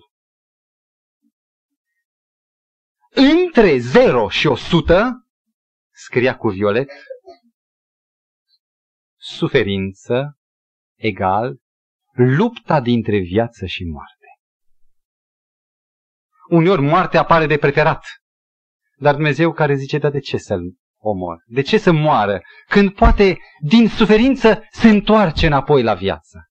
Între 3.09 3.77
0 3.77 4.29
și 4.29 4.47
100, 4.47 5.27
scria 5.91 6.37
cu 6.37 6.49
violet, 6.49 6.89
suferință 9.23 10.37
egal 10.97 11.57
lupta 12.13 12.81
dintre 12.81 13.19
viață 13.19 13.65
și 13.65 13.83
moarte. 13.83 14.27
Uneori 16.49 16.81
moartea 16.81 17.19
apare 17.19 17.45
de 17.45 17.57
preferat. 17.57 18.05
Dar 18.97 19.13
Dumnezeu 19.13 19.53
care 19.53 19.75
zice, 19.75 19.97
dar 19.97 20.11
de 20.11 20.19
ce 20.19 20.37
să-l 20.37 20.75
omor? 20.97 21.43
De 21.45 21.61
ce 21.61 21.77
să 21.77 21.91
moară? 21.91 22.41
Când 22.67 22.93
poate 22.93 23.37
din 23.59 23.87
suferință 23.87 24.63
se 24.71 24.89
întoarce 24.89 25.45
înapoi 25.45 25.83
la 25.83 25.93
viață. 25.93 26.49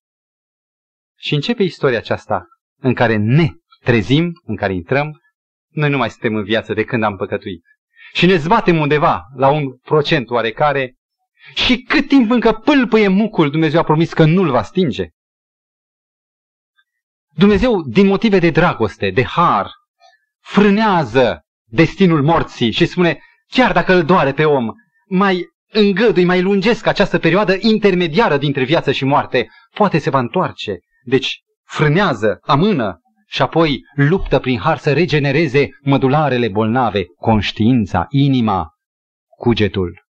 Și 1.18 1.34
începe 1.34 1.62
istoria 1.62 1.98
aceasta 1.98 2.46
în 2.80 2.94
care 2.94 3.16
ne 3.16 3.48
trezim, 3.80 4.32
în 4.44 4.56
care 4.56 4.74
intrăm, 4.74 5.20
noi 5.68 5.90
nu 5.90 5.96
mai 5.96 6.10
suntem 6.10 6.34
în 6.34 6.44
viață 6.44 6.74
de 6.74 6.84
când 6.84 7.02
am 7.02 7.16
păcătuit. 7.16 7.64
Și 8.12 8.26
ne 8.26 8.36
zbatem 8.36 8.78
undeva 8.78 9.22
la 9.36 9.50
un 9.50 9.78
procent 9.78 10.30
oarecare 10.30 10.96
și 11.54 11.76
cât 11.76 12.08
timp 12.08 12.30
încă 12.30 12.52
pâlpâie 12.52 13.08
mucul, 13.08 13.50
Dumnezeu 13.50 13.80
a 13.80 13.84
promis 13.84 14.12
că 14.12 14.24
nu-l 14.24 14.50
va 14.50 14.62
stinge. 14.62 15.08
Dumnezeu, 17.34 17.82
din 17.82 18.06
motive 18.06 18.38
de 18.38 18.50
dragoste, 18.50 19.10
de 19.10 19.24
har, 19.24 19.70
frânează 20.40 21.40
destinul 21.64 22.22
morții 22.22 22.70
și 22.70 22.86
spune, 22.86 23.20
chiar 23.46 23.72
dacă 23.72 23.94
îl 23.94 24.04
doare 24.04 24.32
pe 24.32 24.44
om, 24.44 24.70
mai 25.08 25.46
îngădui, 25.72 26.24
mai 26.24 26.42
lungesc 26.42 26.86
această 26.86 27.18
perioadă 27.18 27.56
intermediară 27.60 28.36
dintre 28.36 28.64
viață 28.64 28.92
și 28.92 29.04
moarte, 29.04 29.48
poate 29.74 29.98
se 29.98 30.10
va 30.10 30.18
întoarce. 30.18 30.78
Deci 31.04 31.42
frânează, 31.64 32.38
amână 32.42 33.00
și 33.26 33.42
apoi 33.42 33.80
luptă 33.94 34.38
prin 34.38 34.58
har 34.58 34.78
să 34.78 34.92
regenereze 34.92 35.68
mădularele 35.82 36.48
bolnave, 36.48 37.04
conștiința, 37.16 38.06
inima, 38.08 38.70
cugetul. 39.36 40.02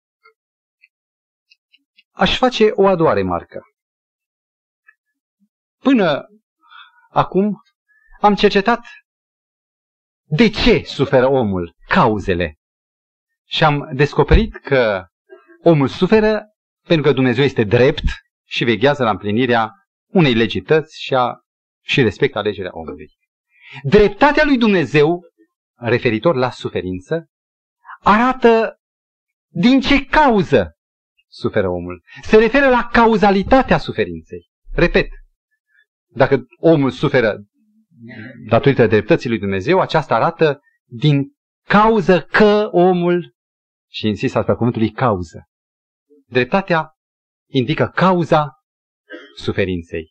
Aș 2.11 2.37
face 2.37 2.71
o 2.71 2.87
a 2.87 2.95
doua 2.95 3.13
remarcă. 3.13 3.61
Până 5.77 6.27
acum 7.09 7.61
am 8.19 8.35
cercetat 8.35 8.85
de 10.23 10.49
ce 10.49 10.83
suferă 10.83 11.27
omul, 11.27 11.75
cauzele. 11.87 12.55
Și 13.47 13.63
am 13.63 13.89
descoperit 13.93 14.55
că 14.55 15.05
omul 15.63 15.87
suferă 15.87 16.45
pentru 16.87 17.05
că 17.05 17.13
Dumnezeu 17.13 17.43
este 17.43 17.63
drept 17.63 18.03
și 18.47 18.63
veghează 18.63 19.03
la 19.03 19.09
împlinirea 19.09 19.71
unei 20.07 20.33
legități 20.33 21.01
și, 21.01 21.13
a, 21.13 21.33
și 21.81 22.01
respectă 22.01 22.37
alegerea 22.37 22.71
omului. 22.73 23.09
Dreptatea 23.83 24.43
lui 24.45 24.57
Dumnezeu, 24.57 25.21
referitor 25.75 26.35
la 26.35 26.49
suferință, 26.49 27.25
arată 27.99 28.79
din 29.47 29.81
ce 29.81 30.05
cauză 30.05 30.75
suferă 31.31 31.69
omul. 31.69 32.03
Se 32.21 32.37
referă 32.37 32.69
la 32.69 32.89
cauzalitatea 32.91 33.77
suferinței. 33.77 34.49
Repet, 34.73 35.07
dacă 36.07 36.45
omul 36.59 36.91
suferă 36.91 37.43
datorită 38.49 38.87
dreptății 38.87 39.29
lui 39.29 39.39
Dumnezeu, 39.39 39.79
aceasta 39.79 40.15
arată 40.15 40.59
din 40.85 41.31
cauză 41.67 42.21
că 42.21 42.67
omul, 42.71 43.33
și 43.89 44.07
insist 44.07 44.35
asupra 44.35 44.55
cuvântului 44.55 44.91
cauză, 44.91 45.47
dreptatea 46.27 46.91
indică 47.49 47.91
cauza 47.95 48.53
suferinței. 49.35 50.09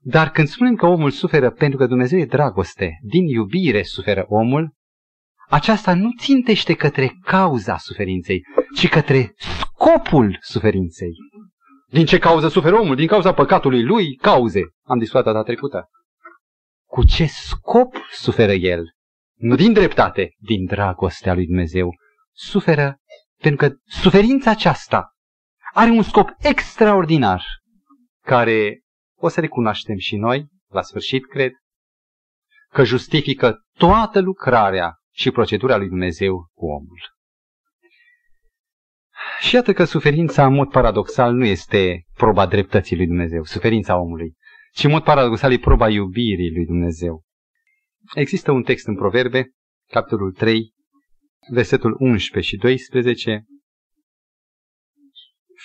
Dar 0.00 0.30
când 0.30 0.48
spunem 0.48 0.74
că 0.74 0.86
omul 0.86 1.10
suferă 1.10 1.50
pentru 1.50 1.78
că 1.78 1.86
Dumnezeu 1.86 2.18
e 2.18 2.26
dragoste, 2.26 2.98
din 3.02 3.26
iubire 3.26 3.82
suferă 3.82 4.24
omul, 4.28 4.74
aceasta 5.48 5.94
nu 5.94 6.08
țintește 6.18 6.74
către 6.74 7.18
cauza 7.22 7.76
suferinței, 7.76 8.42
ci 8.76 8.88
către 8.88 9.34
scopul 9.36 10.38
suferinței. 10.40 11.10
Din 11.88 12.06
ce 12.06 12.18
cauză 12.18 12.48
suferă 12.48 12.78
omul? 12.78 12.96
Din 12.96 13.06
cauza 13.06 13.32
păcatului 13.34 13.82
lui? 13.82 14.14
Cauze. 14.14 14.60
Am 14.82 14.98
discutat 14.98 15.24
data 15.24 15.42
trecută. 15.42 15.88
Cu 16.88 17.04
ce 17.04 17.26
scop 17.26 17.94
suferă 18.10 18.52
el? 18.52 18.84
Nu 19.38 19.54
din 19.54 19.72
dreptate, 19.72 20.34
din 20.38 20.64
dragostea 20.64 21.34
lui 21.34 21.46
Dumnezeu. 21.46 21.94
Suferă 22.32 22.96
pentru 23.40 23.68
că 23.68 23.74
suferința 23.84 24.50
aceasta 24.50 25.10
are 25.72 25.90
un 25.90 26.02
scop 26.02 26.28
extraordinar 26.38 27.44
care 28.24 28.80
o 29.18 29.28
să 29.28 29.40
recunoaștem 29.40 29.96
și 29.96 30.16
noi, 30.16 30.46
la 30.70 30.82
sfârșit, 30.82 31.26
cred, 31.26 31.52
că 32.72 32.84
justifică 32.84 33.58
toată 33.78 34.20
lucrarea 34.20 34.94
și 35.16 35.30
procedura 35.30 35.76
lui 35.76 35.88
Dumnezeu 35.88 36.50
cu 36.54 36.66
omul. 36.66 37.14
Și 39.40 39.54
iată 39.54 39.72
că 39.72 39.84
suferința, 39.84 40.46
în 40.46 40.54
mod 40.54 40.70
paradoxal, 40.70 41.34
nu 41.34 41.44
este 41.44 42.04
proba 42.14 42.46
dreptății 42.46 42.96
lui 42.96 43.06
Dumnezeu, 43.06 43.44
suferința 43.44 44.00
omului, 44.00 44.34
ci 44.72 44.84
în 44.84 44.90
mod 44.90 45.02
paradoxal 45.02 45.52
e 45.52 45.58
proba 45.58 45.88
iubirii 45.88 46.52
lui 46.54 46.64
Dumnezeu. 46.64 47.22
Există 48.14 48.52
un 48.52 48.62
text 48.62 48.86
în 48.86 48.96
Proverbe, 48.96 49.50
capitolul 49.90 50.32
3, 50.32 50.72
versetul 51.52 51.96
11 51.98 52.50
și 52.50 52.56
12. 52.56 53.44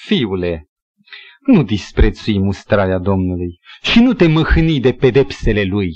Fiule, 0.06 0.70
nu 1.40 1.64
disprețui 1.64 2.40
mustrarea 2.40 2.98
Domnului 2.98 3.60
și 3.82 4.00
nu 4.00 4.14
te 4.14 4.28
mâhni 4.28 4.80
de 4.80 4.94
pedepsele 4.94 5.64
Lui. 5.64 5.94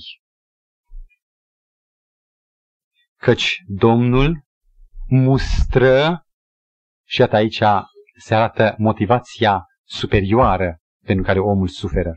Căci 3.25 3.63
Domnul 3.67 4.43
mustră, 5.07 6.25
și 7.07 7.19
iată 7.19 7.35
aici 7.35 7.61
se 8.17 8.35
arată 8.35 8.75
motivația 8.77 9.65
superioară 9.83 10.79
pentru 11.05 11.25
care 11.25 11.39
omul 11.39 11.67
suferă. 11.67 12.13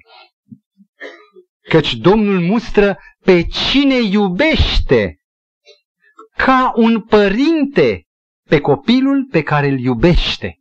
Căci 1.61 1.95
Domnul 1.95 2.41
mustră 2.41 2.99
pe 3.25 3.43
cine 3.43 3.95
iubește, 3.95 5.17
ca 6.37 6.73
un 6.77 7.03
părinte 7.03 8.05
pe 8.49 8.61
copilul 8.61 9.29
pe 9.31 9.43
care 9.43 9.69
îl 9.69 9.79
iubește. 9.79 10.59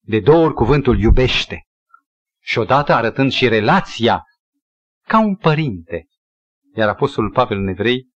De 0.00 0.20
două 0.20 0.44
ori 0.44 0.54
cuvântul 0.54 1.00
iubește. 1.00 1.66
Și 2.40 2.58
odată 2.58 2.92
arătând 2.92 3.32
și 3.32 3.48
relația 3.48 4.22
ca 5.06 5.20
un 5.20 5.36
părinte. 5.36 6.06
Iar 6.74 6.88
Apostolul 6.88 7.30
Pavel 7.30 7.58
în 7.58 7.68
Evrei, 7.68 8.07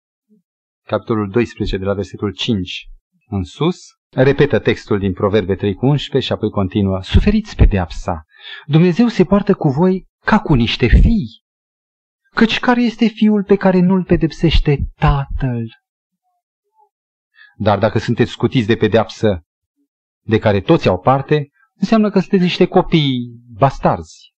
capitolul 0.86 1.30
12 1.30 1.76
de 1.76 1.84
la 1.84 1.94
versetul 1.94 2.32
5 2.32 2.86
în 3.26 3.42
sus, 3.42 3.76
repetă 4.10 4.58
textul 4.58 4.98
din 4.98 5.12
Proverbe 5.12 5.54
3 5.54 5.74
cu 5.74 5.86
11 5.86 6.26
și 6.26 6.32
apoi 6.32 6.50
continuă. 6.50 7.02
Suferiți 7.02 7.56
pedeapsa. 7.56 8.24
Dumnezeu 8.66 9.08
se 9.08 9.24
poartă 9.24 9.54
cu 9.54 9.68
voi 9.68 10.06
ca 10.24 10.38
cu 10.40 10.54
niște 10.54 10.86
fii. 10.86 11.42
Căci 12.34 12.60
care 12.60 12.82
este 12.82 13.06
fiul 13.06 13.44
pe 13.44 13.56
care 13.56 13.80
nu-l 13.80 14.04
pedepsește 14.04 14.78
tatăl? 14.94 15.80
Dar 17.56 17.78
dacă 17.78 17.98
sunteți 17.98 18.30
scutiți 18.30 18.66
de 18.66 18.76
pedeapsă 18.76 19.42
de 20.24 20.38
care 20.38 20.60
toți 20.60 20.88
au 20.88 21.00
parte, 21.00 21.48
înseamnă 21.74 22.10
că 22.10 22.18
sunteți 22.18 22.42
niște 22.42 22.66
copii 22.66 23.40
bastarzi. 23.58 24.32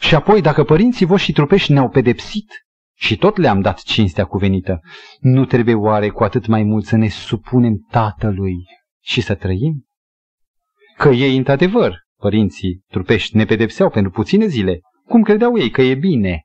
Și 0.00 0.14
apoi, 0.14 0.40
dacă 0.40 0.64
părinții 0.64 1.06
voștri 1.06 1.32
trupești 1.32 1.72
ne-au 1.72 1.88
pedepsit 1.88 2.65
și 2.98 3.16
tot 3.16 3.36
le-am 3.36 3.60
dat 3.60 3.82
cinstea 3.82 4.24
cuvenită, 4.24 4.80
nu 5.20 5.44
trebuie 5.44 5.74
oare 5.74 6.08
cu 6.08 6.24
atât 6.24 6.46
mai 6.46 6.62
mult 6.62 6.84
să 6.84 6.96
ne 6.96 7.08
supunem 7.08 7.86
Tatălui 7.90 8.56
și 9.02 9.20
să 9.20 9.34
trăim? 9.34 9.86
Că 10.96 11.08
ei, 11.08 11.36
într-adevăr, 11.36 11.98
părinții 12.18 12.82
trupești 12.88 13.36
ne 13.36 13.44
pedepseau 13.44 13.90
pentru 13.90 14.10
puține 14.10 14.46
zile, 14.46 14.80
cum 15.06 15.22
credeau 15.22 15.58
ei 15.58 15.70
că 15.70 15.82
e 15.82 15.94
bine. 15.94 16.42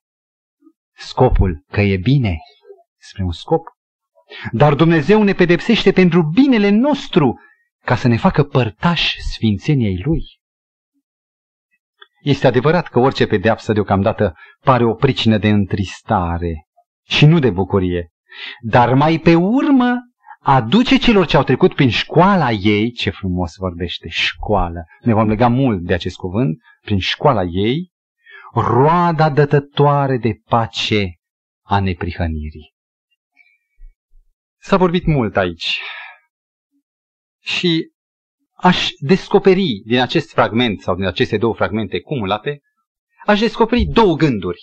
Scopul 0.98 1.64
că 1.72 1.82
e 1.82 1.98
bine, 1.98 2.38
spre 3.00 3.24
un 3.24 3.32
scop. 3.32 3.66
Dar 4.52 4.74
Dumnezeu 4.74 5.24
ne 5.24 5.34
pedepsește 5.34 5.92
pentru 5.92 6.24
binele 6.24 6.70
nostru, 6.70 7.40
ca 7.86 7.96
să 7.96 8.08
ne 8.08 8.18
facă 8.18 8.44
părtași 8.44 9.22
sfințeniei 9.22 10.02
Lui. 10.04 10.41
Este 12.22 12.48
adevărat 12.48 12.88
că 12.88 13.00
orice 13.00 13.28
pedeapsă 13.28 13.74
deocamdată 13.74 14.36
pare 14.60 14.84
o 14.84 14.94
pricină 14.94 15.38
de 15.38 15.50
întristare 15.50 16.68
și 17.08 17.26
nu 17.26 17.40
de 17.40 17.50
bucurie, 17.50 18.10
dar 18.62 18.94
mai 18.94 19.20
pe 19.20 19.36
urmă 19.36 19.96
aduce 20.40 20.98
celor 20.98 21.26
ce 21.26 21.38
au 21.38 21.44
trecut 21.44 21.76
prin 21.76 21.90
școala 21.90 22.52
ei, 22.52 22.92
ce 22.92 23.10
frumos 23.10 23.56
vorbește, 23.56 24.08
școală, 24.10 24.84
ne 25.02 25.14
vom 25.14 25.28
lega 25.28 25.48
mult 25.48 25.82
de 25.82 25.94
acest 25.94 26.16
cuvânt, 26.16 26.58
prin 26.82 27.00
școala 27.00 27.44
ei, 27.44 27.92
roada 28.54 29.30
dătătoare 29.30 30.18
de 30.18 30.42
pace 30.50 31.16
a 31.66 31.80
neprihănirii. 31.80 32.74
S-a 34.58 34.78
vorbit 34.78 35.06
mult 35.06 35.38
aici 35.38 35.80
și 37.40 37.92
aș 38.62 38.89
descoperi 39.00 39.82
din 39.86 40.00
acest 40.00 40.32
fragment 40.32 40.82
sau 40.82 40.95
din 40.95 41.06
aceste 41.06 41.38
două 41.38 41.54
fragmente 41.54 42.00
cumulate, 42.00 42.60
aș 43.26 43.39
descoperi 43.39 43.84
două 43.84 44.15
gânduri 44.15 44.62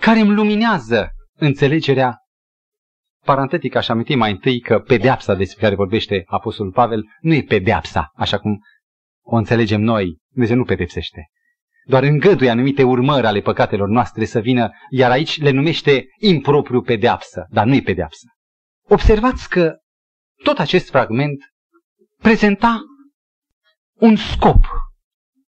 care 0.00 0.18
îmi 0.18 0.34
luminează 0.34 1.10
înțelegerea 1.36 2.16
parantetic 3.24 3.74
aș 3.74 3.88
aminti 3.88 4.14
mai 4.14 4.30
întâi 4.30 4.60
că 4.60 4.78
pedeapsa 4.78 5.34
despre 5.34 5.62
care 5.62 5.74
vorbește 5.74 6.22
Apostolul 6.26 6.72
Pavel 6.72 7.04
nu 7.20 7.34
e 7.34 7.42
pedeapsa, 7.42 8.10
așa 8.14 8.38
cum 8.38 8.60
o 9.24 9.36
înțelegem 9.36 9.80
noi. 9.80 10.18
Dumnezeu 10.30 10.56
nu 10.56 10.64
pedepsește. 10.64 11.26
Doar 11.84 12.02
îngăduie 12.02 12.50
anumite 12.50 12.82
urmări 12.82 13.26
ale 13.26 13.40
păcatelor 13.40 13.88
noastre 13.88 14.24
să 14.24 14.40
vină, 14.40 14.70
iar 14.90 15.10
aici 15.10 15.40
le 15.40 15.50
numește 15.50 16.04
impropriu 16.18 16.80
pedeapsă, 16.80 17.46
dar 17.50 17.66
nu 17.66 17.74
e 17.74 17.80
pedeapsă. 17.80 18.26
observați 18.88 19.48
că 19.48 19.76
tot 20.42 20.58
acest 20.58 20.88
fragment 20.88 21.38
prezenta 22.18 22.80
un 24.02 24.16
scop. 24.16 24.64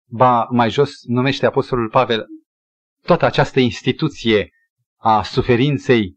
Ba, 0.08 0.44
mai 0.50 0.70
jos 0.70 0.90
numește 1.06 1.46
Apostolul 1.46 1.88
Pavel 1.88 2.26
toată 3.02 3.24
această 3.24 3.60
instituție 3.60 4.50
a 4.96 5.22
suferinței 5.22 6.16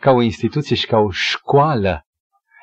ca 0.00 0.10
o 0.10 0.20
instituție 0.20 0.76
și 0.76 0.86
ca 0.86 0.98
o 0.98 1.10
școală. 1.10 2.06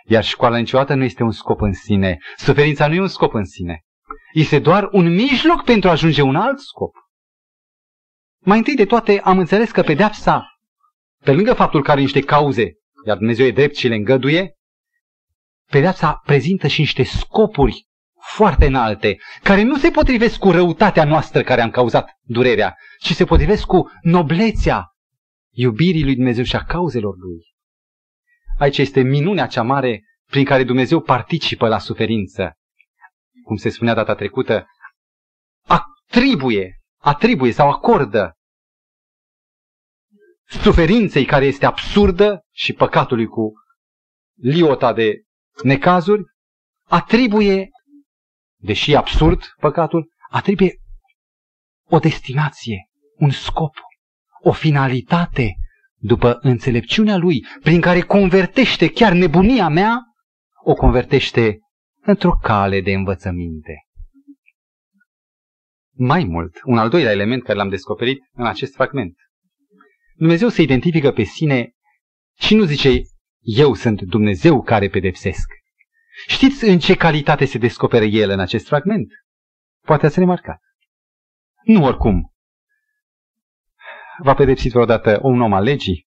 Iar 0.05 0.23
școala 0.23 0.57
niciodată 0.57 0.93
nu 0.93 1.03
este 1.03 1.23
un 1.23 1.31
scop 1.31 1.61
în 1.61 1.73
sine. 1.73 2.17
Suferința 2.37 2.87
nu 2.87 2.93
e 2.93 3.01
un 3.01 3.07
scop 3.07 3.33
în 3.33 3.45
sine. 3.45 3.81
Este 4.33 4.59
doar 4.59 4.89
un 4.91 5.13
mijloc 5.13 5.63
pentru 5.63 5.89
a 5.89 5.91
ajunge 5.91 6.21
un 6.21 6.35
alt 6.35 6.59
scop. 6.59 6.95
Mai 8.39 8.57
întâi 8.57 8.75
de 8.75 8.85
toate 8.85 9.19
am 9.19 9.39
înțeles 9.39 9.71
că 9.71 9.81
pedeapsa, 9.81 10.59
pe 11.23 11.33
lângă 11.33 11.53
faptul 11.53 11.83
că 11.83 11.91
are 11.91 11.99
niște 11.99 12.21
cauze, 12.21 12.73
iar 13.05 13.17
Dumnezeu 13.17 13.45
e 13.45 13.51
drept 13.51 13.75
și 13.75 13.87
le 13.87 13.95
îngăduie, 13.95 14.55
pedeapsa 15.71 16.21
prezintă 16.25 16.67
și 16.67 16.79
niște 16.79 17.03
scopuri 17.03 17.86
foarte 18.35 18.65
înalte, 18.65 19.17
care 19.43 19.61
nu 19.61 19.77
se 19.77 19.91
potrivesc 19.91 20.37
cu 20.37 20.51
răutatea 20.51 21.03
noastră 21.03 21.43
care 21.43 21.61
am 21.61 21.69
cauzat 21.69 22.09
durerea, 22.21 22.75
ci 22.99 23.13
se 23.13 23.25
potrivesc 23.25 23.65
cu 23.65 23.91
noblețea 24.01 24.85
iubirii 25.53 26.03
lui 26.03 26.15
Dumnezeu 26.15 26.43
și 26.43 26.55
a 26.55 26.63
cauzelor 26.63 27.15
lui. 27.17 27.45
Aici 28.57 28.77
este 28.77 29.01
minunea 29.01 29.47
cea 29.47 29.63
mare 29.63 30.03
prin 30.25 30.45
care 30.45 30.63
Dumnezeu 30.63 31.01
participă 31.01 31.67
la 31.67 31.79
suferință. 31.79 32.53
Cum 33.43 33.55
se 33.55 33.69
spunea 33.69 33.93
data 33.93 34.15
trecută, 34.15 34.65
atribuie, 35.67 36.81
atribuie 37.01 37.51
sau 37.51 37.69
acordă 37.69 38.31
suferinței 40.45 41.25
care 41.25 41.45
este 41.45 41.65
absurdă 41.65 42.41
și 42.51 42.73
păcatului 42.73 43.25
cu 43.25 43.53
liota 44.41 44.93
de 44.93 45.21
necazuri, 45.63 46.23
atribuie, 46.87 47.69
deși 48.57 48.95
absurd 48.95 49.43
păcatul, 49.59 50.11
atribuie 50.29 50.75
o 51.89 51.99
destinație, 51.99 52.89
un 53.15 53.29
scop, 53.29 53.75
o 54.41 54.51
finalitate 54.51 55.55
după 55.99 56.37
înțelepciunea 56.41 57.17
lui, 57.17 57.45
prin 57.61 57.81
care 57.81 58.01
convertește 58.01 58.89
chiar 58.89 59.13
nebunia 59.13 59.67
mea, 59.67 60.01
o 60.63 60.73
convertește 60.73 61.59
într-o 62.01 62.31
cale 62.31 62.81
de 62.81 62.93
învățăminte. 62.93 63.73
Mai 65.91 66.23
mult, 66.23 66.59
un 66.63 66.77
al 66.77 66.89
doilea 66.89 67.11
element 67.11 67.43
care 67.43 67.57
l-am 67.57 67.69
descoperit 67.69 68.23
în 68.33 68.45
acest 68.45 68.73
fragment. 68.73 69.15
Dumnezeu 70.15 70.49
se 70.49 70.61
identifică 70.61 71.11
pe 71.11 71.23
sine 71.23 71.71
și 72.39 72.55
nu 72.55 72.63
zice, 72.63 73.01
eu 73.39 73.73
sunt 73.73 74.01
Dumnezeu 74.01 74.61
care 74.61 74.89
pedepsesc. 74.89 75.51
Știți 76.25 76.63
în 76.63 76.79
ce 76.79 76.95
calitate 76.95 77.45
se 77.45 77.57
descoperă 77.57 78.05
el 78.05 78.29
în 78.29 78.39
acest 78.39 78.67
fragment? 78.67 79.11
Poate 79.85 80.05
ați 80.05 80.19
remarcat. 80.19 80.61
Nu 81.63 81.83
oricum. 81.83 82.33
V-a 84.23 84.33
pedepsit 84.33 84.71
vreodată 84.71 85.19
un 85.21 85.41
om 85.41 85.53
al 85.53 85.63
legii? 85.63 86.07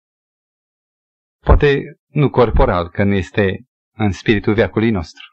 Poate 1.39 1.81
nu 2.07 2.29
corporal, 2.29 2.89
că 2.89 3.03
nu 3.03 3.13
este 3.13 3.65
în 3.91 4.11
spiritul 4.11 4.53
veacului 4.53 4.89
nostru. 4.89 5.23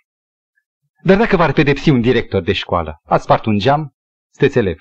Dar 1.02 1.16
dacă 1.16 1.36
v-ar 1.36 1.52
pedepsi 1.52 1.90
un 1.90 2.00
director 2.00 2.42
de 2.42 2.52
școală, 2.52 3.00
ați 3.04 3.22
spart 3.22 3.44
un 3.44 3.58
geam, 3.58 3.94
sunteți 4.32 4.58
elev. 4.58 4.78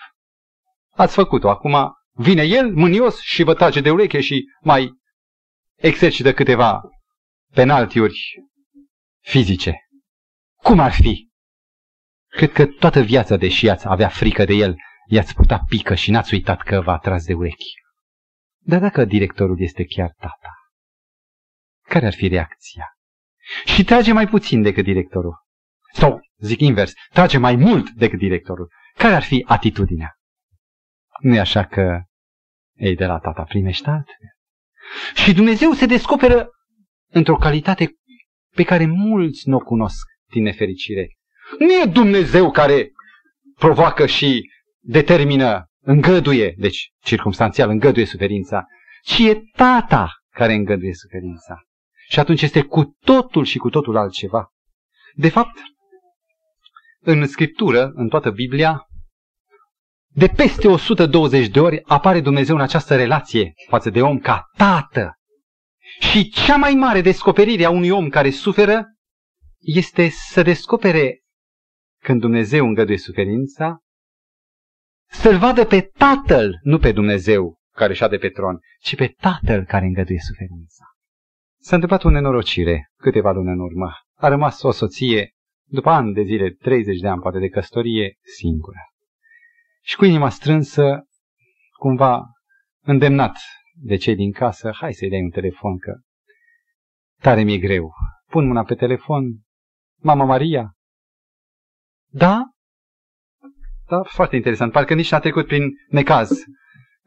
Ați 0.89 1.13
făcut-o, 1.13 1.49
acum 1.49 1.93
vine 2.11 2.43
el 2.43 2.73
mânios 2.73 3.19
și 3.21 3.43
vă 3.43 3.53
trage 3.53 3.81
de 3.81 3.91
ureche 3.91 4.21
și 4.21 4.43
mai 4.61 4.91
exercită 5.75 6.33
câteva 6.33 6.81
penaltiuri 7.53 8.48
fizice. 9.29 9.73
Cum 10.63 10.79
ar 10.79 10.91
fi? 10.91 11.29
Cred 12.27 12.51
că 12.51 12.65
toată 12.65 13.01
viața, 13.01 13.37
deși 13.37 13.69
ați 13.69 13.87
avea 13.87 14.07
frică 14.07 14.45
de 14.45 14.53
el, 14.53 14.75
i-ați 15.07 15.33
purta 15.33 15.63
pică 15.67 15.95
și 15.95 16.11
n-ați 16.11 16.33
uitat 16.33 16.61
că 16.61 16.81
v-a 16.81 16.97
tras 16.97 17.25
de 17.25 17.33
urechi. 17.33 17.73
Dar 18.59 18.79
dacă 18.79 19.05
directorul 19.05 19.61
este 19.61 19.85
chiar 19.85 20.13
tata, 20.17 20.53
care 21.81 22.05
ar 22.05 22.13
fi 22.13 22.27
reacția? 22.27 22.85
Și 23.65 23.83
trage 23.83 24.13
mai 24.13 24.27
puțin 24.27 24.61
decât 24.61 24.83
directorul. 24.83 25.37
Sau, 25.93 26.19
zic 26.37 26.59
invers, 26.59 26.93
trage 27.09 27.37
mai 27.37 27.55
mult 27.55 27.89
decât 27.89 28.19
directorul. 28.19 28.71
Care 28.97 29.13
ar 29.13 29.23
fi 29.23 29.43
atitudinea? 29.47 30.13
nu 31.19 31.35
e 31.35 31.39
așa 31.39 31.65
că 31.65 32.01
ei 32.75 32.95
de 32.95 33.05
la 33.05 33.19
tata 33.19 33.43
primești 33.43 33.87
altfel? 33.87 34.15
Și 35.15 35.33
Dumnezeu 35.33 35.71
se 35.71 35.85
descoperă 35.85 36.49
într-o 37.11 37.35
calitate 37.35 37.99
pe 38.55 38.63
care 38.63 38.85
mulți 38.85 39.49
nu 39.49 39.55
o 39.55 39.59
cunosc 39.59 40.05
din 40.31 40.43
nefericire. 40.43 41.17
Nu 41.59 41.73
e 41.73 41.85
Dumnezeu 41.85 42.51
care 42.51 42.91
provoacă 43.55 44.05
și 44.05 44.49
determină, 44.79 45.65
îngăduie, 45.81 46.53
deci 46.57 46.91
circumstanțial 47.03 47.69
îngăduie 47.69 48.05
suferința, 48.05 48.65
ci 49.03 49.19
e 49.19 49.41
tata 49.55 50.11
care 50.29 50.53
îngăduie 50.53 50.93
suferința. 50.93 51.63
Și 52.07 52.19
atunci 52.19 52.41
este 52.41 52.61
cu 52.61 52.97
totul 52.99 53.43
și 53.43 53.57
cu 53.57 53.69
totul 53.69 53.97
altceva. 53.97 54.47
De 55.13 55.29
fapt, 55.29 55.59
în 56.99 57.27
Scriptură, 57.27 57.91
în 57.93 58.07
toată 58.07 58.29
Biblia, 58.31 58.83
de 60.07 60.27
peste 60.27 60.67
120 60.67 61.47
de 61.47 61.59
ori 61.59 61.81
apare 61.85 62.21
Dumnezeu 62.21 62.55
în 62.55 62.61
această 62.61 62.95
relație 62.95 63.53
față 63.67 63.89
de 63.89 64.01
om 64.01 64.19
ca 64.19 64.49
tată. 64.57 65.18
Și 65.99 66.29
cea 66.29 66.55
mai 66.55 66.73
mare 66.73 67.01
descoperire 67.01 67.63
a 67.63 67.69
unui 67.69 67.89
om 67.89 68.09
care 68.09 68.29
suferă 68.29 68.85
este 69.59 70.09
să 70.09 70.41
descopere 70.41 71.21
când 72.01 72.19
Dumnezeu 72.21 72.65
îngăduie 72.65 72.97
suferința, 72.97 73.79
să-L 75.09 75.37
vadă 75.37 75.65
pe 75.65 75.81
Tatăl, 75.81 76.59
nu 76.63 76.79
pe 76.79 76.91
Dumnezeu 76.91 77.59
care 77.71 77.93
șade 77.93 78.17
pe 78.17 78.29
tron, 78.29 78.59
ci 78.79 78.95
pe 78.95 79.07
Tatăl 79.07 79.63
care 79.63 79.85
îngăduie 79.85 80.19
suferința. 80.19 80.85
S-a 81.61 81.75
întâmplat 81.75 82.03
o 82.03 82.09
nenorocire 82.09 82.89
câteva 82.97 83.31
luni 83.31 83.51
în 83.51 83.59
urmă. 83.59 83.91
A 84.15 84.27
rămas 84.27 84.61
o 84.61 84.71
soție, 84.71 85.31
după 85.65 85.89
ani 85.89 86.13
de 86.13 86.21
zile, 86.21 86.49
30 86.49 86.99
de 86.99 87.07
ani 87.07 87.21
poate 87.21 87.39
de 87.39 87.49
căsătorie, 87.49 88.17
singură. 88.21 88.77
Și 89.81 89.95
cu 89.95 90.05
inima 90.05 90.29
strânsă, 90.29 91.03
cumva 91.77 92.25
îndemnat 92.81 93.37
de 93.81 93.95
cei 93.95 94.15
din 94.15 94.31
casă, 94.31 94.71
hai 94.73 94.93
să-i 94.93 95.09
dai 95.09 95.21
un 95.21 95.29
telefon 95.29 95.77
că 95.77 95.99
tare 97.21 97.43
mi-e 97.43 97.57
greu. 97.57 97.93
Pun 98.29 98.47
mâna 98.47 98.63
pe 98.63 98.75
telefon, 98.75 99.23
Mama 100.01 100.25
Maria? 100.25 100.73
Da? 102.11 102.43
Da, 103.87 104.03
foarte 104.03 104.35
interesant. 104.35 104.71
Parcă 104.71 104.93
nici 104.93 105.11
n-a 105.11 105.19
trecut 105.19 105.47
prin 105.47 105.69
necaz. 105.89 106.31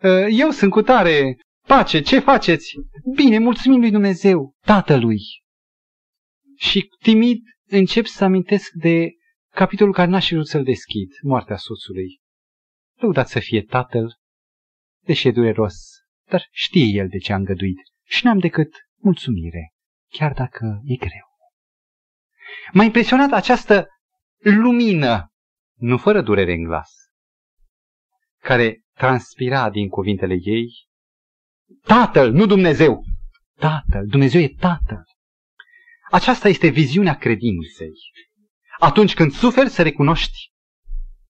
Ă, 0.03 0.09
eu 0.29 0.51
sunt 0.51 0.71
cu 0.71 0.83
tare. 0.83 1.39
Pace, 1.67 2.01
ce 2.01 2.19
faceți? 2.19 2.75
Bine, 3.15 3.39
mulțumim 3.39 3.81
lui 3.81 3.91
Dumnezeu, 3.91 4.55
Tatălui. 4.61 5.21
Și 6.57 6.89
timid 7.03 7.43
încep 7.69 8.05
să 8.05 8.25
amintesc 8.25 8.71
de 8.73 9.11
capitolul 9.55 9.93
care 9.93 10.11
n-aș 10.11 10.31
vrut 10.31 10.47
să-l 10.47 10.65
deschid, 10.65 11.11
moartea 11.23 11.57
soțului. 11.57 12.21
Lăudat 12.95 13.29
să 13.29 13.39
fie 13.39 13.63
Tatăl, 13.63 14.17
deși 15.05 15.29
e 15.29 15.31
dureros, 15.31 15.75
dar 16.33 16.49
știe 16.51 16.85
El 16.85 17.09
de 17.09 17.19
ce 17.19 17.33
a 17.33 17.37
îngăduit 17.37 17.79
și 18.05 18.25
n-am 18.25 18.39
decât 18.39 18.75
mulțumire, 18.97 19.73
chiar 20.09 20.33
dacă 20.33 20.81
e 20.85 20.97
greu. 20.97 21.27
M-a 22.73 22.85
impresionat 22.85 23.33
această 23.33 23.87
lumină, 24.39 25.33
nu 25.79 25.97
fără 25.99 26.23
durere 26.23 26.53
în 26.53 26.63
glas, 26.63 26.91
care 28.39 28.83
transpira 28.93 29.71
din 29.71 29.89
cuvintele 29.89 30.37
ei. 30.41 30.69
Tatăl, 31.83 32.33
nu 32.33 32.47
Dumnezeu! 32.47 33.05
Tatăl, 33.59 34.07
Dumnezeu 34.07 34.41
e 34.41 34.49
Tatăl. 34.49 35.05
Aceasta 36.11 36.49
este 36.49 36.69
viziunea 36.69 37.17
credinței. 37.17 37.93
Atunci 38.79 39.15
când 39.15 39.33
suferi, 39.33 39.69
să 39.69 39.83
recunoști 39.83 40.53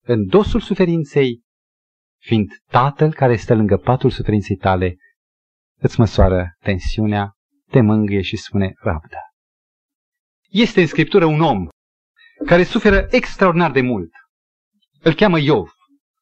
în 0.00 0.26
dosul 0.26 0.60
suferinței, 0.60 1.42
fiind 2.22 2.50
Tatăl 2.70 3.12
care 3.12 3.36
stă 3.36 3.54
lângă 3.54 3.76
patul 3.76 4.10
suferinței 4.10 4.56
tale, 4.56 4.96
îți 5.78 6.00
măsoară 6.00 6.54
tensiunea, 6.58 7.32
te 7.70 7.80
mângâie 7.80 8.22
și 8.22 8.36
spune 8.36 8.72
rabdă. 8.76 9.18
Este 10.48 10.80
în 10.80 10.86
Scriptură 10.86 11.24
un 11.24 11.40
om 11.40 11.68
care 12.46 12.62
suferă 12.62 13.06
extraordinar 13.10 13.70
de 13.70 13.80
mult. 13.80 14.10
Îl 15.00 15.14
cheamă 15.14 15.38
Iov. 15.38 15.72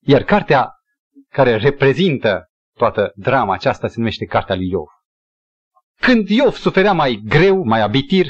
Iar 0.03 0.23
cartea 0.23 0.71
care 1.29 1.57
reprezintă 1.57 2.45
toată 2.77 3.13
drama 3.15 3.53
aceasta 3.53 3.89
se 3.89 3.95
numește 3.97 4.25
Cartea 4.25 4.55
lui 4.55 4.69
Iov. 4.69 4.87
Când 6.01 6.29
Iov 6.29 6.55
suferea 6.55 6.93
mai 6.93 7.23
greu, 7.25 7.63
mai 7.65 7.81
abitir, 7.81 8.27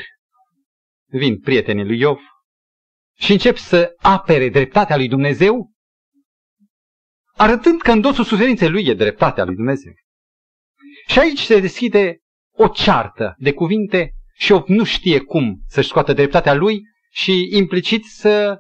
vin 1.07 1.41
prietenii 1.41 1.85
lui 1.85 1.99
Iov 1.99 2.19
și 3.19 3.33
încep 3.33 3.57
să 3.57 3.93
apere 3.97 4.49
dreptatea 4.49 4.97
lui 4.97 5.09
Dumnezeu, 5.09 5.71
arătând 7.41 7.81
că 7.81 7.91
în 7.91 8.01
dosul 8.01 8.25
suferinței 8.25 8.71
lui 8.71 8.87
e 8.87 8.95
dreptatea 8.95 9.45
lui 9.45 9.55
Dumnezeu. 9.55 9.93
Și 11.07 11.19
aici 11.19 11.41
se 11.41 11.61
deschide 11.61 12.19
o 12.53 12.69
ceartă 12.69 13.35
de 13.39 13.53
cuvinte 13.53 14.11
Și 14.35 14.51
Iov 14.51 14.65
nu 14.67 14.85
știe 14.85 15.21
cum 15.21 15.63
să-și 15.67 15.89
scoată 15.89 16.13
dreptatea 16.13 16.55
lui 16.55 16.81
și 17.11 17.49
implicit 17.57 18.05
să 18.05 18.59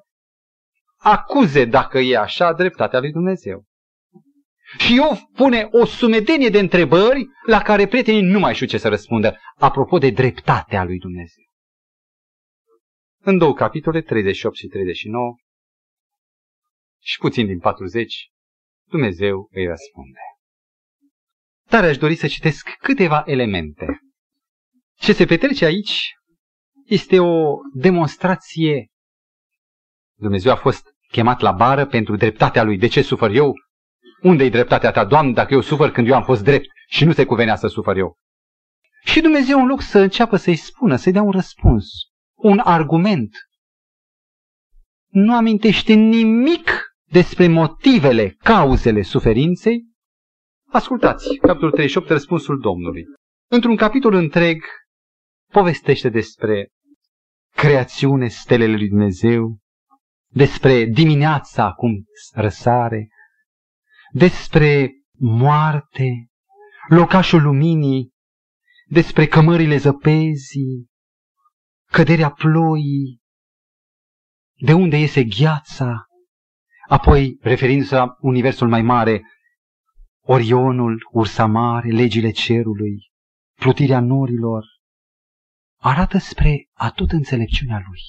acuze, 0.96 1.64
dacă 1.64 1.98
e 1.98 2.16
așa, 2.16 2.52
dreptatea 2.52 3.00
lui 3.00 3.10
Dumnezeu. 3.10 3.64
Și 4.78 4.94
Iov 4.94 5.18
pune 5.34 5.68
o 5.70 5.84
sumedenie 5.84 6.48
de 6.48 6.58
întrebări 6.58 7.26
la 7.46 7.62
care 7.62 7.86
prietenii 7.86 8.22
nu 8.22 8.38
mai 8.38 8.54
știu 8.54 8.66
ce 8.66 8.78
să 8.78 8.88
răspundă, 8.88 9.38
apropo 9.56 9.98
de 9.98 10.10
dreptatea 10.10 10.84
lui 10.84 10.98
Dumnezeu. 10.98 11.44
În 13.22 13.38
două 13.38 13.54
capitole, 13.54 14.02
38 14.02 14.56
și 14.56 14.66
39, 14.66 15.34
și 17.02 17.18
puțin 17.18 17.46
din 17.46 17.58
40, 17.58 18.30
Dumnezeu 18.90 19.48
îi 19.50 19.66
răspunde. 19.66 20.18
Dar 21.68 21.84
aș 21.84 21.96
dori 21.98 22.14
să 22.14 22.26
citesc 22.26 22.68
câteva 22.68 23.22
elemente. 23.26 23.98
Ce 24.94 25.12
se 25.12 25.24
petrece 25.24 25.64
aici 25.64 26.12
este 26.84 27.18
o 27.18 27.56
demonstrație. 27.74 28.86
Dumnezeu 30.18 30.52
a 30.52 30.56
fost 30.56 30.86
chemat 31.08 31.40
la 31.40 31.52
bară 31.52 31.86
pentru 31.86 32.16
dreptatea 32.16 32.62
lui. 32.62 32.78
De 32.78 32.86
ce 32.86 33.02
sufăr 33.02 33.30
eu? 33.30 33.54
unde 34.22 34.44
e 34.44 34.48
dreptatea 34.48 34.90
ta, 34.90 35.04
Doamne, 35.04 35.32
dacă 35.32 35.54
eu 35.54 35.60
sufăr 35.60 35.90
când 35.90 36.08
eu 36.08 36.14
am 36.14 36.24
fost 36.24 36.42
drept 36.42 36.66
și 36.88 37.04
nu 37.04 37.12
se 37.12 37.24
cuvenea 37.24 37.56
să 37.56 37.66
sufăr 37.66 37.96
eu? 37.96 38.16
Și 39.04 39.20
Dumnezeu, 39.20 39.58
în 39.58 39.66
loc 39.66 39.80
să 39.80 39.98
înceapă 39.98 40.36
să-i 40.36 40.56
spună, 40.56 40.96
să-i 40.96 41.12
dea 41.12 41.22
un 41.22 41.30
răspuns, 41.30 41.86
un 42.34 42.58
argument, 42.58 43.30
nu 45.08 45.34
amintește 45.34 45.92
nimic 45.92 46.89
despre 47.10 47.48
motivele, 47.48 48.30
cauzele 48.30 49.02
suferinței, 49.02 49.88
ascultați, 50.68 51.34
capitolul 51.34 51.72
38, 51.72 52.08
răspunsul 52.08 52.60
Domnului. 52.60 53.04
Într-un 53.50 53.76
capitol 53.76 54.14
întreg 54.14 54.62
povestește 55.52 56.08
despre 56.08 56.68
creațiune, 57.54 58.28
stelele 58.28 58.76
lui 58.76 58.88
Dumnezeu, 58.88 59.58
despre 60.32 60.84
dimineața 60.84 61.72
cum 61.72 61.90
răsare, 62.32 63.08
despre 64.12 64.90
moarte, 65.18 66.26
locașul 66.88 67.42
luminii, 67.42 68.10
despre 68.86 69.26
cămările 69.26 69.76
zăpezii, 69.76 70.86
căderea 71.92 72.30
ploii, 72.30 73.20
de 74.54 74.72
unde 74.72 74.98
iese 74.98 75.24
gheața, 75.24 76.04
apoi, 76.90 77.38
referindu-se 77.40 77.94
la 77.94 78.16
universul 78.20 78.68
mai 78.68 78.82
mare, 78.82 79.22
Orionul, 80.22 81.08
Ursa 81.12 81.46
Mare, 81.46 81.90
legile 81.90 82.30
cerului, 82.30 83.10
plutirea 83.54 84.00
norilor, 84.00 84.64
arată 85.80 86.18
spre 86.18 86.68
atot 86.72 87.10
înțelepciunea 87.10 87.82
lui. 87.88 88.00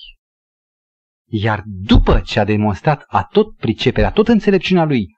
Iar 1.25 1.63
după 1.65 2.19
ce 2.19 2.39
a 2.39 2.43
demonstrat 2.43 3.03
atot 3.07 3.55
priceperea, 3.55 4.11
tot 4.11 4.27
înțelepciunea 4.27 4.83
lui, 4.83 5.17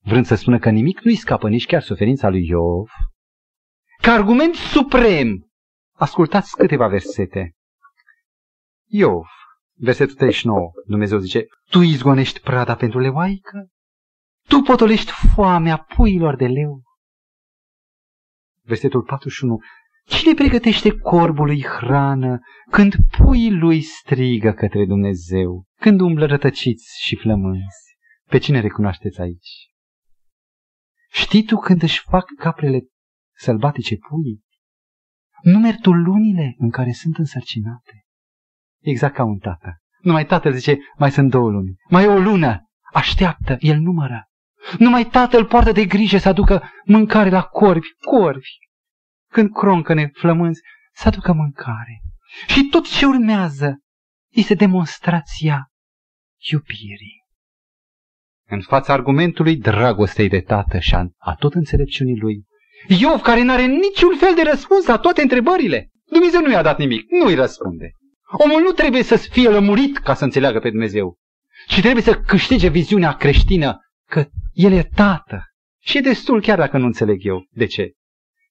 vrând 0.00 0.26
să 0.26 0.34
spună 0.34 0.58
că 0.58 0.70
nimic 0.70 1.00
nu-i 1.00 1.16
scapă 1.16 1.48
nici 1.48 1.66
chiar 1.66 1.82
suferința 1.82 2.28
lui 2.28 2.46
Iov, 2.46 2.90
ca 4.02 4.12
argument 4.12 4.54
suprem, 4.54 5.50
ascultați 5.92 6.56
câteva 6.56 6.88
versete. 6.88 7.52
Iov, 8.86 9.26
versetul 9.78 10.14
39, 10.14 10.70
Dumnezeu 10.86 11.18
zice, 11.18 11.46
Tu 11.70 11.80
izgonești 11.80 12.40
prada 12.40 12.74
pentru 12.74 12.98
leoaică? 12.98 13.68
Tu 14.48 14.60
potolești 14.60 15.12
foamea 15.34 15.76
puilor 15.76 16.36
de 16.36 16.46
leu? 16.46 16.82
Versetul 18.62 19.02
41, 19.02 19.58
Cine 20.06 20.34
pregătește 20.34 20.98
corbului 20.98 21.64
hrană 21.64 22.40
când 22.70 22.94
puii 23.18 23.52
lui 23.52 23.80
strigă 23.82 24.52
către 24.52 24.86
Dumnezeu, 24.86 25.64
când 25.80 26.00
umblă 26.00 26.26
rătăciți 26.26 26.98
și 27.00 27.16
flămânzi? 27.16 27.96
Pe 28.26 28.38
cine 28.38 28.60
recunoașteți 28.60 29.20
aici? 29.20 29.70
Știi 31.10 31.44
tu 31.44 31.56
când 31.56 31.82
își 31.82 32.02
fac 32.10 32.24
caprele 32.38 32.80
sălbatice 33.36 33.96
puii? 34.08 34.42
Numeri 35.42 35.78
tu 35.80 35.92
lunile 35.92 36.54
în 36.58 36.70
care 36.70 36.92
sunt 36.92 37.16
însărcinate? 37.16 38.07
Exact 38.80 39.14
ca 39.14 39.24
un 39.24 39.38
tată. 39.38 39.76
Numai 40.00 40.26
tatăl 40.26 40.52
zice, 40.52 40.78
mai 40.96 41.10
sunt 41.10 41.30
două 41.30 41.50
luni. 41.50 41.76
Mai 41.88 42.04
e 42.04 42.06
o 42.06 42.18
lună. 42.18 42.62
Așteaptă, 42.92 43.56
el 43.58 43.78
numără. 43.78 44.28
Numai 44.78 45.04
tatăl 45.04 45.44
poartă 45.44 45.72
de 45.72 45.84
grijă 45.84 46.18
să 46.18 46.28
aducă 46.28 46.62
mâncare 46.84 47.30
la 47.30 47.42
corbi, 47.42 47.86
corbi. 48.00 48.58
Când 49.30 49.52
croncăne 49.52 50.10
flămânzi, 50.14 50.60
să 50.92 51.08
aducă 51.08 51.32
mâncare. 51.32 52.02
Și 52.46 52.68
tot 52.70 52.88
ce 52.88 53.06
urmează 53.06 53.78
este 54.28 54.54
demonstrația 54.54 55.70
iubirii 56.50 57.18
în 58.48 58.60
fața 58.60 58.92
argumentului 58.92 59.56
dragostei 59.56 60.28
de 60.28 60.40
tată 60.40 60.78
și 60.78 60.94
a, 60.94 61.06
a 61.16 61.34
tot 61.34 61.54
înțelepciunii 61.54 62.18
lui. 62.18 62.44
Iov, 63.00 63.20
care 63.20 63.42
nu 63.42 63.52
are 63.52 63.66
niciun 63.66 64.16
fel 64.16 64.34
de 64.34 64.42
răspuns 64.50 64.86
la 64.86 64.98
toate 64.98 65.22
întrebările. 65.22 65.90
Dumnezeu 66.10 66.40
nu 66.40 66.50
i-a 66.50 66.62
dat 66.62 66.78
nimic, 66.78 67.10
nu 67.10 67.26
îi 67.26 67.34
răspunde. 67.34 67.90
Omul 68.30 68.60
nu 68.62 68.70
trebuie 68.70 69.02
să 69.02 69.16
fie 69.16 69.48
lămurit 69.48 69.98
ca 69.98 70.14
să 70.14 70.24
înțeleagă 70.24 70.58
pe 70.58 70.70
Dumnezeu, 70.70 71.18
ci 71.66 71.80
trebuie 71.80 72.02
să 72.02 72.20
câștige 72.20 72.68
viziunea 72.68 73.12
creștină 73.12 73.78
că 74.08 74.28
El 74.52 74.72
e 74.72 74.82
tată. 74.82 75.42
Și 75.80 75.96
e 75.96 76.00
destul 76.00 76.40
chiar 76.40 76.58
dacă 76.58 76.78
nu 76.78 76.84
înțeleg 76.86 77.24
eu. 77.24 77.46
De 77.50 77.66
ce? 77.66 77.92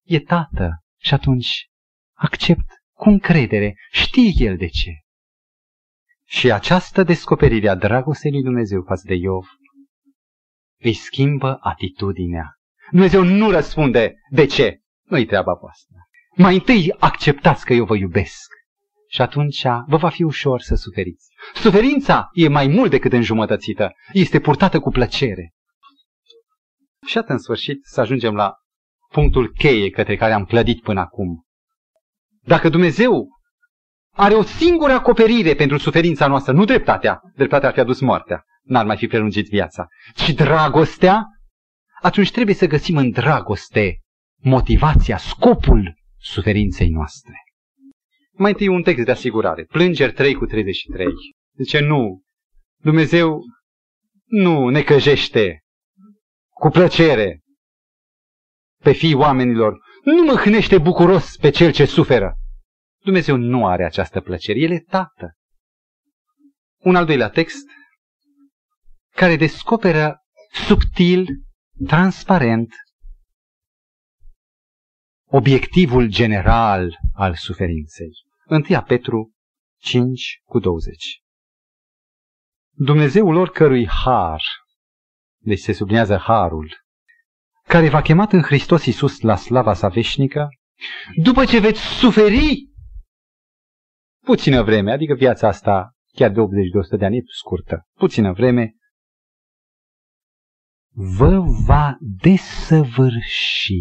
E 0.04 0.20
tată 0.20 0.84
și 0.98 1.14
atunci 1.14 1.70
accept 2.14 2.66
cu 2.94 3.10
încredere. 3.10 3.76
Știe 3.92 4.32
El 4.46 4.58
de 4.58 4.68
ce. 4.68 4.92
Și 6.26 6.52
această 6.52 7.04
descoperire 7.04 7.70
a 7.70 7.76
dragostei 7.76 8.32
lui 8.32 8.44
Dumnezeu 8.44 8.84
față 8.88 9.04
de 9.06 9.14
Iov 9.14 9.46
îi 10.80 10.94
schimbă 10.94 11.58
atitudinea. 11.62 12.56
Dumnezeu 12.92 13.24
nu 13.24 13.50
răspunde 13.52 14.16
de 14.30 14.46
ce. 14.46 14.80
Nu-i 15.04 15.26
treaba 15.26 15.54
voastră. 15.54 15.96
Mai 16.36 16.54
întâi 16.54 16.96
acceptați 17.00 17.66
că 17.66 17.74
eu 17.74 17.86
vă 17.86 17.96
iubesc. 17.96 18.57
Și 19.08 19.22
atunci 19.22 19.64
vă 19.88 19.98
va 19.98 20.10
fi 20.10 20.24
ușor 20.24 20.62
să 20.62 20.76
suferiți. 20.76 21.28
Suferința 21.54 22.30
e 22.34 22.48
mai 22.48 22.68
mult 22.68 22.90
decât 22.90 23.14
înjumătățită. 23.14 23.92
Este 24.12 24.40
purtată 24.40 24.80
cu 24.80 24.90
plăcere. 24.90 25.54
Și 27.06 27.18
atât 27.18 27.30
în 27.30 27.38
sfârșit 27.38 27.86
să 27.86 28.02
ajungem 28.02 28.36
la 28.36 28.54
punctul 29.12 29.54
cheie 29.58 29.90
către 29.90 30.16
care 30.16 30.34
am 30.34 30.46
clădit 30.46 30.82
până 30.82 31.00
acum. 31.00 31.46
Dacă 32.42 32.70
Dumnezeu 32.70 33.28
are 34.14 34.34
o 34.34 34.44
singură 34.44 34.92
acoperire 34.92 35.54
pentru 35.54 35.78
suferința 35.78 36.28
noastră, 36.28 36.54
nu 36.54 36.66
dreptatea, 36.66 37.22
dreptatea 37.36 37.68
ar 37.68 37.74
fi 37.74 37.80
adus 37.80 38.00
moartea, 38.00 38.44
n-ar 38.64 38.86
mai 38.86 38.98
fi 38.98 39.08
prelungit 39.08 39.48
viața, 39.48 39.88
ci 40.16 40.30
dragostea, 40.30 41.26
atunci 42.02 42.32
trebuie 42.32 42.56
să 42.56 42.68
găsim 42.68 42.98
în 42.98 43.12
dragoste 43.12 44.02
motivația, 44.42 45.18
scopul 45.18 45.96
suferinței 46.18 46.90
noastre. 46.90 47.34
Mai 48.38 48.52
întâi 48.52 48.68
un 48.68 48.84
text 48.84 49.06
de 49.06 49.12
asigurare, 49.12 49.64
Plângeri 49.64 50.14
3 50.14 50.34
cu 50.34 50.46
33. 50.46 51.14
Zice, 51.56 51.80
nu, 51.80 52.22
Dumnezeu 52.82 53.42
nu 54.26 54.70
ne 54.70 54.82
căjește 54.82 55.64
cu 56.50 56.70
plăcere 56.70 57.42
pe 58.84 58.92
fii 58.92 59.14
oamenilor, 59.14 59.80
nu 60.04 60.24
mâhnește 60.24 60.78
bucuros 60.78 61.36
pe 61.36 61.50
cel 61.50 61.72
ce 61.72 61.86
suferă. 61.86 62.36
Dumnezeu 63.04 63.36
nu 63.36 63.68
are 63.68 63.86
această 63.86 64.22
plăcere, 64.22 64.60
El 64.60 64.72
e 64.72 64.80
Tată. 64.80 65.34
Un 66.78 66.96
al 66.96 67.06
doilea 67.06 67.30
text, 67.30 67.66
care 69.16 69.36
descoperă 69.36 70.20
subtil, 70.68 71.28
transparent, 71.88 72.74
obiectivul 75.26 76.08
general 76.08 76.98
al 77.14 77.36
suferinței. 77.36 78.27
1 78.50 78.84
Petru 78.88 79.34
5 79.78 80.42
cu 80.46 80.60
20. 80.60 81.22
Dumnezeul 82.70 83.36
oricărui 83.36 83.88
har, 83.88 84.42
deci 85.38 85.60
se 85.60 85.74
sublinează 85.74 86.18
harul, 86.18 86.72
care 87.64 87.90
v-a 87.90 88.02
chemat 88.02 88.32
în 88.32 88.42
Hristos 88.42 88.86
Iisus 88.86 89.20
la 89.20 89.36
slava 89.36 89.74
sa 89.74 89.88
veșnică, 89.88 90.48
după 91.24 91.46
ce 91.46 91.60
veți 91.60 91.80
suferi 91.80 92.70
puțină 94.26 94.64
vreme, 94.64 94.92
adică 94.92 95.14
viața 95.14 95.48
asta 95.48 95.92
chiar 96.14 96.32
de 96.32 96.40
80-100 96.40 97.00
de 97.00 97.06
ani 97.06 97.18
e 97.18 97.22
scurtă, 97.26 97.88
puțină 97.94 98.34
vreme, 98.34 98.76
vă 100.94 101.40
va 101.66 101.98
desăvârși. 102.00 103.74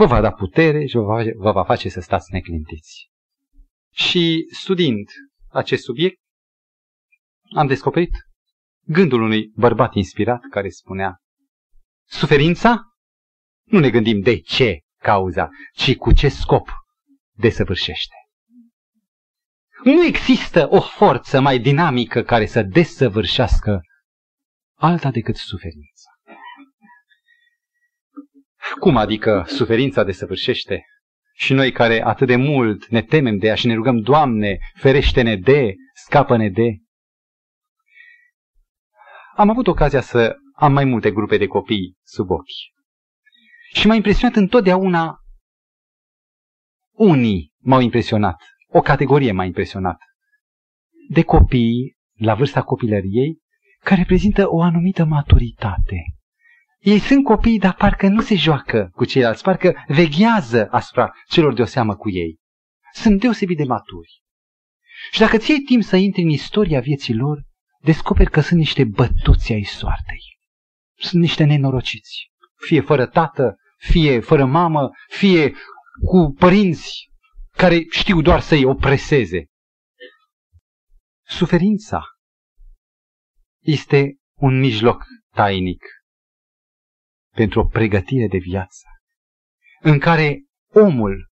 Vă 0.00 0.06
va 0.06 0.20
da 0.20 0.32
putere 0.32 0.86
și 0.86 0.96
vă 0.96 1.02
va, 1.02 1.22
vă 1.36 1.52
va 1.52 1.64
face 1.64 1.88
să 1.88 2.00
stați 2.00 2.32
neclintiți. 2.32 3.10
Și 3.92 4.46
studiind 4.52 5.08
acest 5.48 5.82
subiect, 5.82 6.20
am 7.56 7.66
descoperit 7.66 8.10
gândul 8.86 9.22
unui 9.22 9.52
bărbat 9.54 9.94
inspirat 9.94 10.40
care 10.50 10.68
spunea 10.68 11.16
Suferința? 12.06 12.82
Nu 13.64 13.78
ne 13.78 13.90
gândim 13.90 14.20
de 14.20 14.40
ce 14.40 14.78
cauza, 15.02 15.48
ci 15.72 15.96
cu 15.96 16.12
ce 16.12 16.28
scop 16.28 16.68
desăvârșește. 17.36 18.14
Nu 19.84 20.04
există 20.04 20.68
o 20.70 20.80
forță 20.80 21.40
mai 21.40 21.58
dinamică 21.58 22.22
care 22.22 22.46
să 22.46 22.62
desăvârșească 22.62 23.80
alta 24.74 25.10
decât 25.10 25.36
suferința. 25.36 25.89
Cum 28.78 28.96
adică 28.96 29.44
suferința 29.46 30.04
desăvârșește? 30.04 30.84
Și 31.34 31.52
noi 31.52 31.72
care 31.72 32.04
atât 32.04 32.26
de 32.26 32.36
mult 32.36 32.88
ne 32.88 33.02
temem 33.02 33.36
de 33.36 33.46
ea 33.46 33.54
și 33.54 33.66
ne 33.66 33.74
rugăm, 33.74 34.00
Doamne, 34.00 34.58
ferește-ne 34.74 35.36
de, 35.36 35.74
scapă-ne 35.94 36.48
de. 36.48 36.76
Am 39.36 39.50
avut 39.50 39.66
ocazia 39.66 40.00
să 40.00 40.36
am 40.54 40.72
mai 40.72 40.84
multe 40.84 41.10
grupe 41.10 41.36
de 41.36 41.46
copii 41.46 41.96
sub 42.02 42.30
ochi. 42.30 42.78
Și 43.72 43.86
m-a 43.86 43.94
impresionat 43.94 44.36
întotdeauna 44.36 45.18
unii 46.92 47.52
m-au 47.58 47.80
impresionat, 47.80 48.42
o 48.68 48.80
categorie 48.80 49.32
m-a 49.32 49.44
impresionat. 49.44 49.98
De 51.08 51.22
copii, 51.22 51.96
la 52.18 52.34
vârsta 52.34 52.62
copilăriei, 52.62 53.38
care 53.84 54.00
reprezintă 54.00 54.44
o 54.48 54.62
anumită 54.62 55.04
maturitate. 55.04 56.04
Ei 56.80 56.98
sunt 56.98 57.24
copii, 57.24 57.58
dar 57.58 57.74
parcă 57.74 58.08
nu 58.08 58.20
se 58.20 58.34
joacă 58.34 58.90
cu 58.94 59.04
ceilalți, 59.04 59.42
parcă 59.42 59.84
veghează 59.86 60.68
asupra 60.70 61.12
celor 61.28 61.54
de 61.54 61.62
o 61.62 61.64
seamă 61.64 61.96
cu 61.96 62.10
ei. 62.10 62.38
Sunt 62.92 63.20
deosebit 63.20 63.56
de 63.56 63.64
maturi. 63.64 64.22
Și 65.10 65.20
dacă 65.20 65.36
ți 65.36 65.52
timp 65.66 65.82
să 65.82 65.96
intri 65.96 66.22
în 66.22 66.28
istoria 66.28 66.80
vieții 66.80 67.14
lor, 67.14 67.42
descoperi 67.80 68.30
că 68.30 68.40
sunt 68.40 68.58
niște 68.58 68.84
bătuți 68.84 69.52
ai 69.52 69.62
soartei. 69.62 70.38
Sunt 70.98 71.20
niște 71.20 71.44
nenorociți. 71.44 72.30
Fie 72.56 72.80
fără 72.80 73.06
tată, 73.06 73.56
fie 73.76 74.20
fără 74.20 74.44
mamă, 74.44 74.90
fie 75.08 75.54
cu 76.04 76.34
părinți 76.38 77.10
care 77.50 77.86
știu 77.90 78.22
doar 78.22 78.40
să-i 78.40 78.64
opreseze. 78.64 79.46
Suferința 81.26 82.04
este 83.62 84.16
un 84.34 84.58
mijloc 84.58 85.04
tainic 85.34 85.84
pentru 87.34 87.60
o 87.60 87.64
pregătire 87.64 88.26
de 88.26 88.38
viață, 88.38 88.86
în 89.80 89.98
care 89.98 90.44
omul 90.72 91.30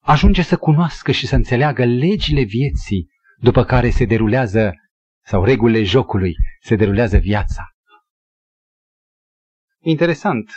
ajunge 0.00 0.42
să 0.42 0.56
cunoască 0.56 1.12
și 1.12 1.26
să 1.26 1.34
înțeleagă 1.34 1.84
legile 1.84 2.42
vieții 2.42 3.08
după 3.36 3.64
care 3.64 3.90
se 3.90 4.04
derulează, 4.04 4.72
sau 5.24 5.44
regulile 5.44 5.82
jocului, 5.82 6.34
se 6.60 6.76
derulează 6.76 7.18
viața. 7.18 7.66
Interesant, 9.80 10.50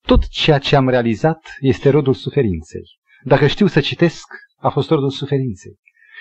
tot 0.00 0.28
ceea 0.28 0.58
ce 0.58 0.76
am 0.76 0.88
realizat 0.88 1.56
este 1.60 1.90
rodul 1.90 2.14
suferinței. 2.14 2.82
Dacă 3.24 3.46
știu 3.46 3.66
să 3.66 3.80
citesc, 3.80 4.26
a 4.56 4.68
fost 4.68 4.88
rodul 4.88 5.10
suferinței. 5.10 5.78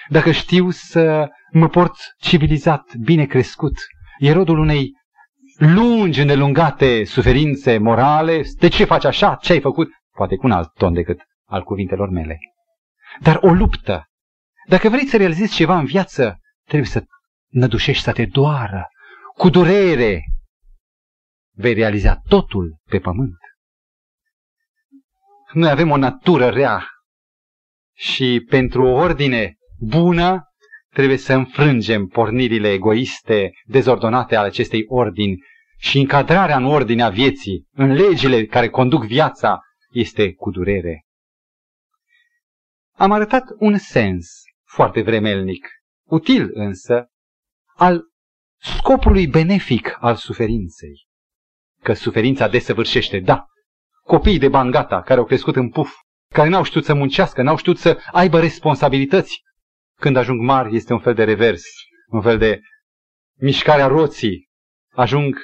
Dacă 0.10 0.32
știu 0.32 0.70
să 0.70 1.30
mă 1.52 1.70
port 1.70 1.96
civilizat, 2.18 2.96
bine 2.96 3.26
crescut, 3.26 3.74
e 4.18 4.32
rodul 4.32 4.58
unei 4.58 4.92
lungi, 5.58 6.22
îndelungate 6.22 7.04
suferințe 7.04 7.78
morale. 7.78 8.42
De 8.60 8.68
ce 8.68 8.86
faci 8.86 9.06
așa? 9.06 9.36
Ce 9.42 9.52
ai 9.52 9.62
făcut? 9.62 9.90
Poate 10.12 10.36
cu 10.36 10.46
un 10.46 10.52
alt 10.52 10.74
ton 10.74 10.94
decât 10.94 11.22
al 11.46 11.64
cuvintelor 11.64 12.10
mele. 12.10 12.40
Dar 13.20 13.40
o 13.42 13.54
luptă. 13.54 14.08
Dacă 14.68 14.90
vrei 14.90 15.06
să 15.06 15.18
realizezi 15.18 15.56
ceva 15.56 15.78
în 15.78 15.86
viață, 15.86 16.40
trebuie 16.66 16.90
să 16.90 17.04
nădușești 17.48 18.04
să 18.04 18.12
te 18.12 18.26
doară. 18.26 18.88
Cu 19.36 19.50
durere 19.50 20.24
vei 21.56 21.74
realiza 21.74 22.16
totul 22.28 22.80
pe 22.90 23.00
pământ. 23.00 23.38
Noi 25.54 25.70
avem 25.70 25.92
o 25.92 25.98
natură 25.98 26.50
rea 26.50 26.88
și 27.96 28.46
pentru 28.50 28.84
o 28.84 28.92
ordine 28.92 29.56
bună 29.80 30.53
trebuie 30.94 31.18
să 31.18 31.34
înfrângem 31.34 32.06
pornirile 32.06 32.72
egoiste, 32.72 33.52
dezordonate 33.66 34.36
ale 34.36 34.48
acestei 34.48 34.84
ordini 34.88 35.44
și 35.78 36.00
încadrarea 36.00 36.58
în 36.58 36.66
ordinea 36.66 37.10
vieții, 37.10 37.68
în 37.72 37.92
legile 37.92 38.46
care 38.46 38.70
conduc 38.70 39.06
viața, 39.06 39.60
este 39.92 40.34
cu 40.34 40.52
durere. 40.52 41.06
Am 42.96 43.12
arătat 43.12 43.44
un 43.58 43.78
sens 43.78 44.42
foarte 44.64 45.02
vremelnic, 45.02 45.68
util 46.04 46.50
însă, 46.54 47.08
al 47.76 48.04
scopului 48.58 49.28
benefic 49.28 49.98
al 50.00 50.16
suferinței. 50.16 51.08
Că 51.82 51.94
suferința 51.94 52.48
desăvârșește, 52.48 53.20
da, 53.20 53.46
copiii 54.04 54.40
de 54.40 54.50
bangata 54.50 55.02
care 55.02 55.20
au 55.20 55.26
crescut 55.26 55.56
în 55.56 55.70
puf, 55.70 55.92
care 56.34 56.50
n-au 56.50 56.64
știut 56.64 56.86
să 56.86 56.94
muncească, 56.94 57.42
n-au 57.42 57.58
știut 57.58 57.78
să 57.78 58.00
aibă 58.12 58.40
responsabilități. 58.40 59.42
Când 60.04 60.16
ajung 60.16 60.42
mari 60.42 60.76
este 60.76 60.94
un 60.94 61.00
fel 61.00 61.14
de 61.14 61.24
revers, 61.24 61.64
un 62.08 62.22
fel 62.22 62.38
de 62.38 62.60
mișcarea 63.40 63.88
roții. 63.88 64.50
Ajung 64.92 65.36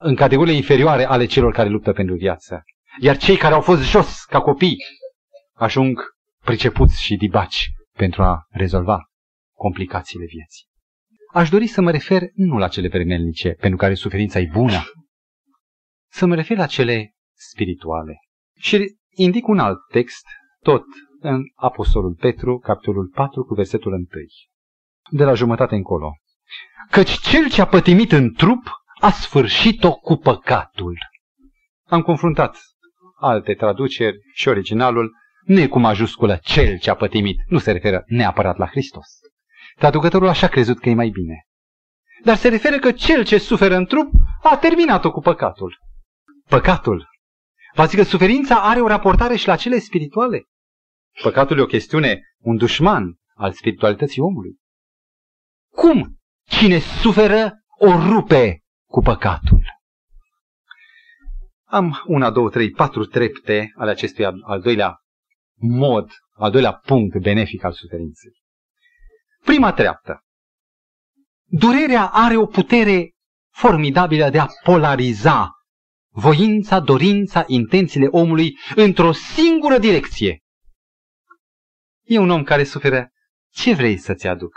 în 0.00 0.14
categoriile 0.14 0.56
inferioare 0.56 1.04
ale 1.04 1.26
celor 1.26 1.52
care 1.52 1.68
luptă 1.68 1.92
pentru 1.92 2.14
viață. 2.14 2.62
Iar 3.00 3.16
cei 3.16 3.36
care 3.36 3.54
au 3.54 3.60
fost 3.60 3.82
jos 3.82 4.24
ca 4.24 4.40
copii 4.40 4.76
ajung 5.52 6.00
pricepuți 6.44 7.02
și 7.02 7.16
dibaci 7.16 7.68
pentru 7.92 8.22
a 8.22 8.46
rezolva 8.50 8.98
complicațiile 9.54 10.24
vieții. 10.24 10.66
Aș 11.32 11.48
dori 11.48 11.66
să 11.66 11.80
mă 11.80 11.90
refer 11.90 12.22
nu 12.34 12.58
la 12.58 12.68
cele 12.68 12.88
vremelnice, 12.88 13.50
pentru 13.50 13.78
care 13.78 13.94
suferința 13.94 14.38
e 14.38 14.48
bună, 14.52 14.82
să 16.10 16.26
mă 16.26 16.34
refer 16.34 16.56
la 16.56 16.66
cele 16.66 17.14
spirituale. 17.34 18.18
Și 18.58 18.96
indic 19.10 19.46
un 19.46 19.58
alt 19.58 19.78
text, 19.92 20.24
tot 20.68 20.84
în 21.20 21.42
Apostolul 21.54 22.14
Petru, 22.14 22.58
capitolul 22.58 23.10
4, 23.14 23.44
cu 23.44 23.54
versetul 23.54 23.92
1. 23.92 24.04
De 25.10 25.24
la 25.24 25.34
jumătate 25.34 25.74
încolo. 25.74 26.12
Căci 26.90 27.10
cel 27.10 27.48
ce 27.48 27.60
a 27.60 27.66
pătimit 27.66 28.12
în 28.12 28.32
trup 28.32 28.70
a 29.00 29.10
sfârșit-o 29.10 29.92
cu 29.92 30.16
păcatul. 30.16 30.98
Am 31.84 32.02
confruntat 32.02 32.56
alte 33.20 33.54
traduceri 33.54 34.16
și 34.34 34.48
originalul 34.48 35.12
nu 35.44 35.60
e 35.60 35.66
cu 35.66 35.78
majusculă 35.78 36.38
cel 36.42 36.78
ce 36.78 36.90
a 36.90 36.94
pătimit, 36.94 37.36
nu 37.48 37.58
se 37.58 37.72
referă 37.72 38.02
neapărat 38.06 38.56
la 38.56 38.66
Hristos. 38.66 39.06
Traducătorul 39.76 40.28
așa 40.28 40.46
a 40.46 40.50
crezut 40.50 40.78
că 40.78 40.88
e 40.88 40.94
mai 40.94 41.08
bine. 41.08 41.46
Dar 42.24 42.36
se 42.36 42.48
referă 42.48 42.78
că 42.78 42.92
cel 42.92 43.24
ce 43.24 43.38
suferă 43.38 43.76
în 43.76 43.84
trup 43.84 44.10
a 44.42 44.56
terminat-o 44.56 45.10
cu 45.10 45.20
păcatul. 45.20 45.78
Păcatul 46.48 47.06
V-ați 47.76 47.96
că 47.96 48.02
suferința 48.02 48.54
are 48.54 48.80
o 48.80 48.86
raportare 48.86 49.36
și 49.36 49.46
la 49.46 49.56
cele 49.56 49.78
spirituale. 49.78 50.42
Păcatul 51.22 51.58
e 51.58 51.62
o 51.62 51.66
chestiune, 51.66 52.20
un 52.38 52.56
dușman 52.56 53.14
al 53.34 53.52
spiritualității 53.52 54.22
omului. 54.22 54.56
Cum? 55.72 56.18
Cine 56.48 56.78
suferă 56.78 57.52
o 57.78 58.08
rupe 58.08 58.62
cu 58.88 59.00
păcatul. 59.00 59.62
Am 61.64 62.02
una, 62.06 62.30
două, 62.30 62.50
trei, 62.50 62.70
patru 62.70 63.04
trepte 63.04 63.72
ale 63.76 63.90
acestui 63.90 64.24
al 64.24 64.60
doilea 64.60 64.96
mod, 65.58 66.10
al 66.32 66.50
doilea 66.50 66.72
punct 66.72 67.16
benefic 67.20 67.64
al 67.64 67.72
suferinței. 67.72 68.32
Prima 69.44 69.72
treaptă. 69.72 70.20
Durerea 71.44 72.06
are 72.06 72.36
o 72.36 72.46
putere 72.46 73.10
formidabilă 73.52 74.30
de 74.30 74.38
a 74.38 74.46
polariza 74.64 75.50
voința, 76.12 76.80
dorința, 76.80 77.44
intențiile 77.46 78.06
omului 78.06 78.58
într-o 78.74 79.12
singură 79.12 79.78
direcție. 79.78 80.40
E 82.06 82.18
un 82.18 82.30
om 82.30 82.42
care 82.42 82.64
suferă. 82.64 83.10
Ce 83.50 83.74
vrei 83.74 83.96
să-ți 83.96 84.26
aduc? 84.26 84.54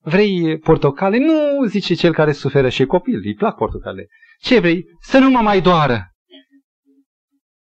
Vrei 0.00 0.58
portocale? 0.58 1.18
Nu, 1.18 1.64
zice 1.66 1.94
cel 1.94 2.12
care 2.12 2.32
suferă 2.32 2.68
și 2.68 2.84
copil, 2.84 3.20
îi 3.24 3.34
plac 3.34 3.56
portocale. 3.56 4.06
Ce 4.38 4.60
vrei? 4.60 4.84
Să 5.00 5.18
nu 5.18 5.30
mă 5.30 5.40
mai 5.40 5.60
doară. 5.60 6.12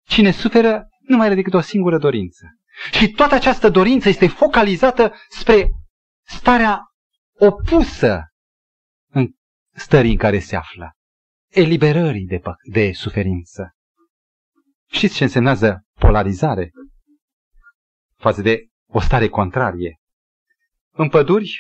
Cine 0.08 0.32
suferă 0.32 0.88
nu 1.00 1.18
mai 1.18 1.26
are 1.26 1.36
decât 1.36 1.54
o 1.54 1.60
singură 1.60 1.98
dorință. 1.98 2.46
Și 2.92 3.12
toată 3.12 3.36
această 3.36 3.70
dorință 3.70 4.10
este 4.10 4.28
focalizată 4.28 5.14
spre 5.30 5.70
starea 6.26 6.82
opusă 7.40 8.22
în 9.12 9.32
stării 9.74 10.12
în 10.12 10.18
care 10.18 10.40
se 10.40 10.56
află 10.56 10.92
eliberării 11.48 12.26
de, 12.26 12.42
de 12.72 12.92
suferință. 12.92 13.72
Știți 14.92 15.16
ce 15.16 15.24
însemnează 15.24 15.84
polarizare 16.00 16.72
față 18.18 18.42
de 18.42 18.68
o 18.88 19.00
stare 19.00 19.28
contrarie? 19.28 20.00
În 20.92 21.10
păduri, 21.10 21.60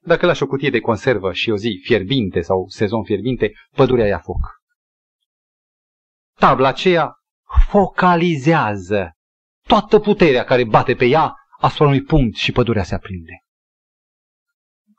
dacă 0.00 0.26
lași 0.26 0.42
o 0.42 0.46
cutie 0.46 0.70
de 0.70 0.80
conservă 0.80 1.32
și 1.32 1.50
o 1.50 1.56
zi 1.56 1.80
fierbinte 1.84 2.40
sau 2.40 2.68
sezon 2.68 3.04
fierbinte, 3.04 3.52
pădurea 3.70 4.06
ia 4.06 4.18
foc. 4.18 4.60
Tabla 6.34 6.68
aceea 6.68 7.12
focalizează 7.68 9.12
toată 9.66 9.98
puterea 9.98 10.44
care 10.44 10.64
bate 10.64 10.94
pe 10.94 11.04
ea 11.04 11.34
asupra 11.60 11.86
unui 11.86 12.02
punct 12.02 12.36
și 12.36 12.52
pădurea 12.52 12.82
se 12.82 12.94
aprinde. 12.94 13.42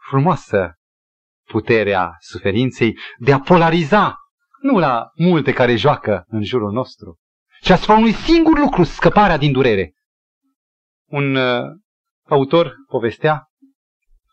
Frumoasă 0.09 0.73
puterea 1.43 2.15
suferinței 2.19 2.97
de 3.17 3.33
a 3.33 3.39
polariza 3.39 4.15
nu 4.61 4.77
la 4.77 5.11
multe 5.15 5.53
care 5.53 5.75
joacă 5.75 6.23
în 6.27 6.43
jurul 6.43 6.71
nostru, 6.71 7.17
ci 7.61 7.69
asupra 7.69 7.95
unui 7.95 8.13
singur 8.13 8.59
lucru, 8.59 8.83
scăparea 8.83 9.37
din 9.37 9.51
durere. 9.51 9.93
Un 11.09 11.35
uh, 11.35 11.65
autor 12.23 12.75
povestea, 12.87 13.47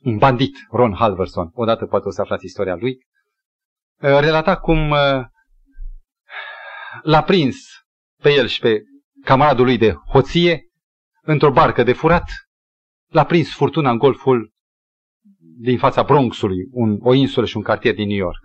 un 0.03 0.16
bandit, 0.16 0.57
Ron 0.70 0.95
Halverson, 0.95 1.51
odată 1.53 1.87
poate 1.87 2.09
o 2.09 2.11
să 2.11 2.20
aflați 2.20 2.45
istoria 2.45 2.74
lui, 2.74 2.93
uh, 2.93 4.18
relata 4.20 4.57
cum 4.57 4.91
uh, 4.91 5.24
l-a 7.03 7.22
prins 7.22 7.57
pe 8.22 8.33
el 8.33 8.47
și 8.47 8.61
pe 8.61 8.83
camaradul 9.24 9.64
lui 9.64 9.79
de 9.79 9.93
hoție 9.93 10.61
într-o 11.22 11.53
barcă 11.53 11.83
de 11.83 11.93
furat, 11.93 12.24
l-a 13.07 13.24
prins 13.24 13.55
furtuna 13.55 13.91
în 13.91 13.99
golful 13.99 14.53
din 15.59 15.79
fața 15.79 16.03
Bronxului, 16.03 16.68
un, 16.70 16.99
o 17.01 17.14
insulă 17.14 17.47
și 17.47 17.57
un 17.57 17.62
cartier 17.62 17.95
din 17.95 18.09
New 18.09 18.16
York. 18.16 18.41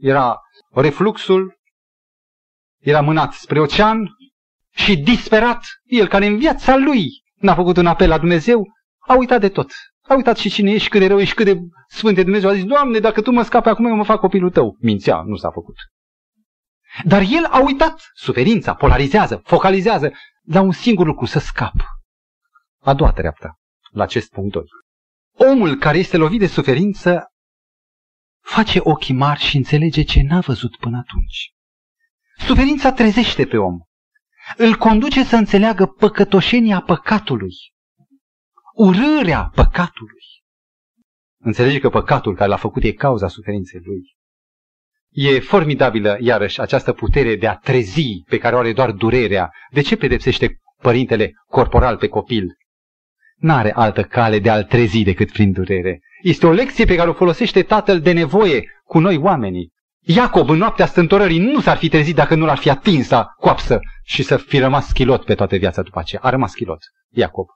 Era 0.00 0.40
refluxul, 0.70 1.60
era 2.78 3.00
mânat 3.00 3.32
spre 3.32 3.60
ocean 3.60 4.08
și 4.70 4.96
disperat, 4.96 5.64
el 5.84 6.08
care 6.08 6.26
în 6.26 6.38
viața 6.38 6.76
lui 6.76 7.22
n-a 7.42 7.54
făcut 7.54 7.76
un 7.76 7.86
apel 7.86 8.08
la 8.08 8.18
Dumnezeu, 8.18 8.72
a 8.98 9.14
uitat 9.14 9.40
de 9.40 9.48
tot. 9.48 9.70
A 10.08 10.14
uitat 10.14 10.36
și 10.36 10.50
cine 10.50 10.70
ești, 10.70 10.88
cât 10.88 11.00
de 11.00 11.06
rău 11.06 11.18
ești, 11.18 11.34
cât 11.34 11.44
de 11.44 11.58
sfânt 11.88 12.18
e 12.18 12.22
Dumnezeu. 12.22 12.50
A 12.50 12.54
zis, 12.54 12.64
Doamne, 12.64 12.98
dacă 12.98 13.22
Tu 13.22 13.30
mă 13.30 13.42
scapi 13.42 13.68
acum, 13.68 13.86
eu 13.86 13.94
mă 13.94 14.04
fac 14.04 14.20
copilul 14.20 14.50
Tău. 14.50 14.76
Mințea, 14.80 15.22
nu 15.26 15.36
s-a 15.36 15.50
făcut. 15.50 15.76
Dar 17.04 17.20
el 17.20 17.44
a 17.44 17.62
uitat. 17.62 18.10
Suferința 18.14 18.74
polarizează, 18.74 19.40
focalizează 19.44 20.12
la 20.42 20.60
un 20.60 20.72
singur 20.72 21.06
lucru, 21.06 21.24
să 21.24 21.38
scap. 21.38 21.74
A 22.80 22.94
doua 22.94 23.12
treaptă, 23.12 23.58
la 23.90 24.02
acest 24.02 24.30
punct 24.30 24.52
2. 24.52 24.64
Omul 25.50 25.76
care 25.76 25.98
este 25.98 26.16
lovit 26.16 26.38
de 26.38 26.46
suferință 26.46 27.26
face 28.40 28.80
ochii 28.82 29.14
mari 29.14 29.40
și 29.40 29.56
înțelege 29.56 30.02
ce 30.02 30.22
n-a 30.22 30.40
văzut 30.40 30.76
până 30.76 30.98
atunci. 30.98 31.52
Suferința 32.36 32.92
trezește 32.92 33.46
pe 33.46 33.56
om. 33.56 33.78
Îl 34.56 34.74
conduce 34.74 35.24
să 35.24 35.36
înțeleagă 35.36 35.86
păcătoșenia 35.86 36.80
păcatului, 36.80 37.54
urârea 38.74 39.50
păcatului. 39.54 40.22
Înțelege 41.38 41.78
că 41.78 41.88
păcatul 41.88 42.34
care 42.36 42.48
l-a 42.48 42.56
făcut 42.56 42.82
e 42.82 42.92
cauza 42.92 43.28
suferinței 43.28 43.80
lui. 43.84 44.16
E 45.10 45.40
formidabilă, 45.40 46.16
iarăși, 46.20 46.60
această 46.60 46.92
putere 46.92 47.36
de 47.36 47.46
a 47.46 47.56
trezi 47.56 48.22
pe 48.28 48.38
care 48.38 48.54
o 48.54 48.58
are 48.58 48.72
doar 48.72 48.90
durerea. 48.90 49.50
De 49.70 49.80
ce 49.80 49.96
pedepsește 49.96 50.60
părintele 50.82 51.32
corporal 51.46 51.96
pe 51.96 52.08
copil? 52.08 52.56
N-are 53.36 53.72
altă 53.72 54.02
cale 54.02 54.38
de 54.38 54.50
a-l 54.50 54.64
trezi 54.64 55.02
decât 55.02 55.32
prin 55.32 55.52
durere. 55.52 56.00
Este 56.22 56.46
o 56.46 56.52
lecție 56.52 56.84
pe 56.84 56.94
care 56.94 57.08
o 57.08 57.12
folosește 57.12 57.62
tatăl 57.62 58.00
de 58.00 58.12
nevoie 58.12 58.64
cu 58.84 58.98
noi 58.98 59.16
oamenii. 59.16 59.72
Iacob 60.04 60.48
în 60.48 60.56
noaptea 60.56 60.86
stântorării 60.86 61.38
nu 61.38 61.60
s-ar 61.60 61.76
fi 61.76 61.88
trezit 61.88 62.14
dacă 62.14 62.34
nu 62.34 62.44
l-ar 62.44 62.58
fi 62.58 62.70
atins 62.70 63.10
la 63.10 63.24
coapsă 63.24 63.80
și 64.04 64.22
să 64.22 64.36
fi 64.36 64.58
rămas 64.58 64.86
schilot 64.86 65.24
pe 65.24 65.34
toată 65.34 65.56
viața 65.56 65.82
după 65.82 65.98
aceea. 65.98 66.22
A 66.22 66.30
rămas 66.30 66.50
schilot, 66.50 66.78
Iacob. 67.10 67.46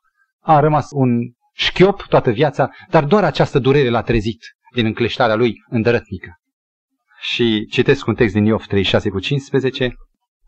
A 0.40 0.60
rămas 0.60 0.86
un 0.90 1.08
șchiop 1.52 2.02
toată 2.02 2.30
viața, 2.30 2.70
dar 2.90 3.04
doar 3.04 3.24
această 3.24 3.58
durere 3.58 3.88
l-a 3.88 4.02
trezit 4.02 4.38
din 4.74 4.86
încleștarea 4.86 5.34
lui 5.34 5.54
îndărătnică. 5.68 6.30
Și 7.20 7.66
citesc 7.70 8.06
un 8.06 8.14
text 8.14 8.34
din 8.34 8.44
Iov 8.44 8.66
36 8.66 9.08
cu 9.08 9.18
15. 9.18 9.94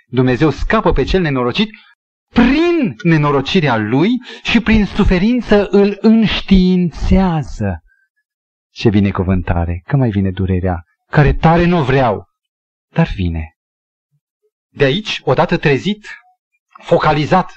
Dumnezeu 0.06 0.50
scapă 0.50 0.92
pe 0.92 1.02
cel 1.02 1.20
nenorocit 1.20 1.68
prin 2.28 2.94
nenorocirea 3.02 3.76
lui 3.76 4.08
și 4.42 4.60
prin 4.60 4.84
suferință 4.84 5.68
îl 5.70 5.96
înștiințează. 6.00 7.82
Ce 8.70 8.88
binecuvântare, 8.88 9.82
că 9.86 9.96
mai 9.96 10.10
vine 10.10 10.30
durerea, 10.30 10.82
care 11.10 11.32
tare 11.32 11.64
nu 11.64 11.82
vreau, 11.82 12.26
dar 12.94 13.08
vine. 13.14 13.56
De 14.68 14.84
aici, 14.84 15.20
odată 15.24 15.56
trezit, 15.56 16.08
focalizat, 16.82 17.52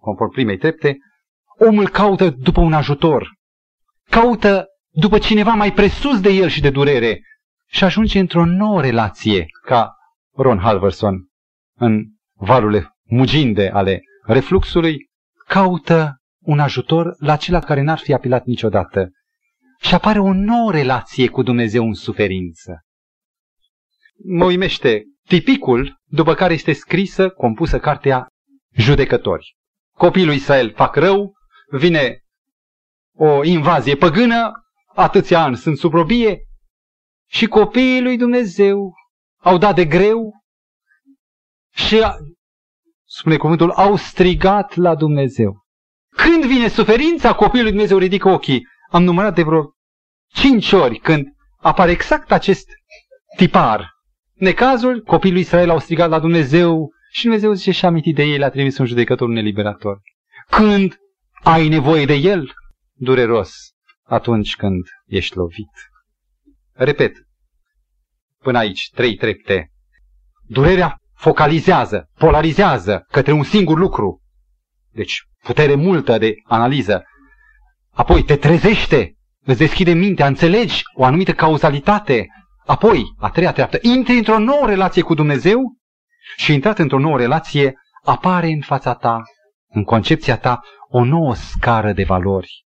conform 0.00 0.30
primei 0.30 0.58
trepte, 0.58 0.96
omul 1.58 1.88
caută 1.88 2.30
după 2.30 2.60
un 2.60 2.72
ajutor, 2.72 3.28
caută 4.10 4.66
după 4.90 5.18
cineva 5.18 5.52
mai 5.52 5.72
presus 5.72 6.20
de 6.20 6.30
el 6.30 6.48
și 6.48 6.60
de 6.60 6.70
durere 6.70 7.20
și 7.66 7.84
ajunge 7.84 8.18
într-o 8.18 8.44
nouă 8.44 8.80
relație, 8.80 9.46
ca 9.62 9.94
Ron 10.36 10.58
Halverson 10.58 11.28
în 11.76 12.04
valurile 12.32 12.88
muginde 13.02 13.68
ale 13.68 14.00
refluxului, 14.22 15.10
caută 15.46 16.16
un 16.38 16.58
ajutor 16.58 17.14
la 17.18 17.32
acela 17.32 17.60
care 17.60 17.80
n-ar 17.80 17.98
fi 17.98 18.12
apilat 18.12 18.44
niciodată. 18.44 19.10
Și 19.84 19.94
apare 19.94 20.18
o 20.18 20.32
nouă 20.32 20.70
relație 20.70 21.28
cu 21.28 21.42
Dumnezeu 21.42 21.84
în 21.84 21.94
suferință. 21.94 22.84
Mă 24.24 24.44
uimește 24.44 25.04
tipicul 25.28 26.00
după 26.04 26.34
care 26.34 26.52
este 26.52 26.72
scrisă, 26.72 27.30
compusă 27.30 27.78
cartea 27.78 28.26
Judecători. 28.72 29.56
Copiii 29.96 30.24
lui 30.24 30.34
Israel 30.34 30.72
fac 30.72 30.96
rău, 30.96 31.32
vine 31.70 32.18
o 33.16 33.44
invazie 33.44 33.96
păgână, 33.96 34.52
atâția 34.94 35.42
ani 35.42 35.56
sunt 35.56 35.78
sub 35.78 35.92
robie 35.92 36.38
și 37.28 37.46
copiii 37.46 38.02
lui 38.02 38.16
Dumnezeu 38.16 38.94
au 39.40 39.58
dat 39.58 39.74
de 39.74 39.84
greu 39.84 40.32
și 41.74 42.02
spune 43.04 43.36
cuvântul, 43.36 43.70
au 43.70 43.96
strigat 43.96 44.74
la 44.74 44.94
Dumnezeu. 44.94 45.64
Când 46.08 46.44
vine 46.44 46.68
suferința, 46.68 47.34
copilul 47.34 47.62
lui 47.62 47.72
Dumnezeu 47.72 47.98
ridică 47.98 48.28
ochii. 48.28 48.66
Am 48.90 49.02
numărat 49.02 49.34
de 49.34 49.42
vreo 49.42 49.73
cinci 50.34 50.72
ori 50.72 50.98
când 50.98 51.26
apare 51.56 51.90
exact 51.90 52.32
acest 52.32 52.68
tipar. 53.36 53.92
Necazul, 54.34 55.02
copilul 55.02 55.32
lui 55.32 55.42
Israel 55.42 55.70
au 55.70 55.78
strigat 55.78 56.08
la 56.08 56.18
Dumnezeu 56.18 56.90
și 57.10 57.22
Dumnezeu 57.22 57.52
zice 57.52 57.70
și 57.70 57.84
amintit 57.84 58.14
de 58.14 58.22
ei, 58.22 58.38
l-a 58.38 58.50
trimis 58.50 58.78
un 58.78 58.86
judecător, 58.86 59.28
un 59.28 59.36
eliberator. 59.36 60.00
Când 60.50 60.98
ai 61.42 61.68
nevoie 61.68 62.04
de 62.04 62.14
el, 62.14 62.52
dureros, 62.92 63.54
atunci 64.02 64.56
când 64.56 64.82
ești 65.06 65.36
lovit. 65.36 65.70
Repet, 66.72 67.16
până 68.38 68.58
aici, 68.58 68.90
trei 68.94 69.14
trepte. 69.14 69.70
Durerea 70.46 70.98
focalizează, 71.14 72.10
polarizează 72.18 73.06
către 73.10 73.32
un 73.32 73.42
singur 73.42 73.78
lucru. 73.78 74.22
Deci, 74.90 75.22
putere 75.42 75.74
multă 75.74 76.18
de 76.18 76.34
analiză. 76.44 77.04
Apoi 77.90 78.24
te 78.24 78.36
trezește, 78.36 79.14
îți 79.44 79.58
deschide 79.58 79.92
mintea, 79.92 80.26
înțelegi 80.26 80.82
o 80.94 81.04
anumită 81.04 81.32
cauzalitate. 81.32 82.26
Apoi, 82.66 83.04
a 83.18 83.30
treia 83.30 83.52
treaptă, 83.52 83.78
intri 83.82 84.16
într-o 84.16 84.38
nouă 84.38 84.66
relație 84.66 85.02
cu 85.02 85.14
Dumnezeu 85.14 85.60
și 86.36 86.52
intrat 86.52 86.78
într-o 86.78 86.98
nouă 86.98 87.16
relație, 87.16 87.74
apare 88.02 88.46
în 88.46 88.60
fața 88.60 88.94
ta, 88.94 89.22
în 89.68 89.84
concepția 89.84 90.36
ta, 90.36 90.60
o 90.88 91.04
nouă 91.04 91.34
scară 91.34 91.92
de 91.92 92.04
valori. 92.04 92.64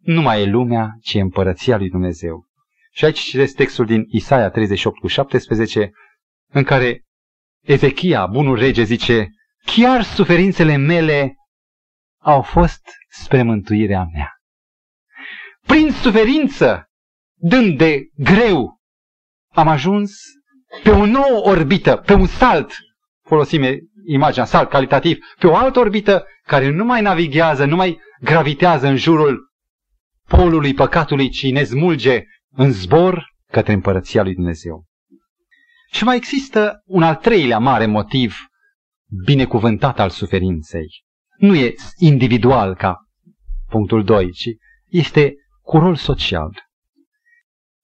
Nu 0.00 0.22
mai 0.22 0.42
e 0.42 0.44
lumea, 0.44 0.90
ci 1.02 1.14
e 1.14 1.20
împărăția 1.20 1.76
lui 1.76 1.88
Dumnezeu. 1.88 2.48
Și 2.92 3.04
aici 3.04 3.18
citesc 3.18 3.54
textul 3.54 3.86
din 3.86 4.04
Isaia 4.08 4.50
38 4.50 4.98
cu 4.98 5.06
17, 5.06 5.90
în 6.52 6.62
care 6.62 7.04
Ezechia, 7.60 8.26
bunul 8.26 8.58
rege, 8.58 8.82
zice, 8.82 9.28
chiar 9.64 10.02
suferințele 10.02 10.76
mele 10.76 11.34
au 12.18 12.42
fost 12.42 12.82
spre 13.08 13.42
mântuirea 13.42 14.08
mea. 14.12 14.39
Prin 15.66 15.90
suferință, 15.92 16.84
dând 17.34 17.78
de 17.78 18.08
greu, 18.16 18.78
am 19.52 19.68
ajuns 19.68 20.12
pe 20.82 20.90
o 20.90 21.06
nouă 21.06 21.48
orbită, 21.48 21.96
pe 21.96 22.14
un 22.14 22.26
salt, 22.26 22.72
folosim 23.22 23.64
imaginea 24.06 24.44
salt 24.44 24.68
calitativ, 24.68 25.18
pe 25.38 25.46
o 25.46 25.56
altă 25.56 25.78
orbită 25.78 26.26
care 26.42 26.70
nu 26.70 26.84
mai 26.84 27.02
navighează, 27.02 27.64
nu 27.64 27.76
mai 27.76 28.00
gravitează 28.20 28.86
în 28.86 28.96
jurul 28.96 29.48
polului 30.28 30.74
păcatului, 30.74 31.28
ci 31.28 31.50
ne 31.50 31.64
smulge 31.64 32.22
în 32.50 32.72
zbor 32.72 33.24
către 33.50 33.72
împărăția 33.72 34.22
lui 34.22 34.34
Dumnezeu. 34.34 34.84
Și 35.92 36.04
mai 36.04 36.16
există 36.16 36.82
un 36.84 37.02
al 37.02 37.16
treilea 37.16 37.58
mare 37.58 37.86
motiv 37.86 38.36
binecuvântat 39.24 40.00
al 40.00 40.10
suferinței. 40.10 40.86
Nu 41.36 41.54
e 41.54 41.74
individual 41.98 42.74
ca 42.74 42.96
punctul 43.68 44.04
2, 44.04 44.30
ci 44.32 44.48
este 44.88 45.34
cu 45.70 45.78
rol 45.78 45.96
social. 45.96 46.50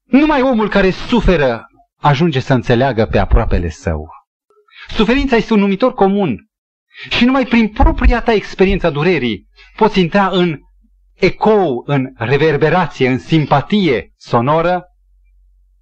Numai 0.05 0.43
omul 0.43 0.69
care 0.69 0.91
suferă 0.91 1.67
ajunge 1.97 2.41
să 2.41 2.55
înțeleagă 2.55 3.07
pe 3.07 3.19
aproapele 3.19 3.69
său. 3.69 4.09
Suferința 4.89 5.37
este 5.37 5.53
un 5.53 5.59
numitor 5.59 5.95
comun 5.95 6.49
și 7.11 7.25
numai 7.25 7.45
prin 7.45 7.69
propria 7.69 8.23
ta 8.23 8.33
experiența 8.33 8.91
durerii 8.91 9.49
poți 9.77 10.01
intra 10.01 10.29
în 10.29 10.59
ecou, 11.15 11.83
în 11.87 12.13
reverberație, 12.15 13.09
în 13.09 13.19
simpatie 13.19 14.13
sonoră 14.17 14.85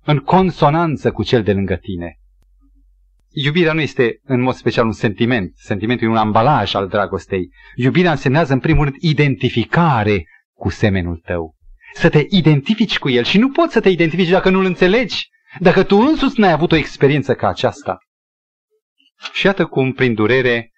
în 0.05 0.19
consonanță 0.19 1.13
cu 1.13 1.23
cel 1.23 1.43
de 1.43 1.53
lângă 1.53 1.77
tine. 1.77 2.19
Iubirea 3.29 3.73
nu 3.73 3.81
este 3.81 4.21
în 4.23 4.41
mod 4.41 4.55
special 4.55 4.87
un 4.87 4.93
sentiment. 4.93 5.53
Sentimentul 5.55 6.07
e 6.07 6.11
un 6.11 6.17
ambalaj 6.17 6.75
al 6.75 6.89
dragostei. 6.89 7.51
Iubirea 7.75 8.11
însemnează 8.11 8.53
în 8.53 8.61
primul 8.61 8.85
rând 8.85 8.97
identificare 9.01 10.25
cu 10.55 10.71
semenul 10.71 11.21
tău. 11.25 11.55
Să 11.95 12.09
te 12.09 12.27
identifici 12.29 12.99
cu 12.99 13.09
el 13.09 13.25
și 13.25 13.39
nu 13.39 13.51
poți 13.51 13.73
să 13.73 13.81
te 13.81 13.89
identifici 13.89 14.29
dacă 14.29 14.51
nu-l 14.51 14.65
înțelegi, 14.65 15.29
dacă 15.59 15.83
tu 15.83 15.97
însuți 15.97 16.41
n-ai 16.41 16.53
avut 16.53 16.73
o 16.73 16.77
experiență 16.77 17.35
ca 17.35 17.49
aceasta. 17.49 17.99
Și 19.33 19.47
iată 19.47 19.67
cum, 19.67 19.93
prin 19.93 20.15
durere, 20.15 20.73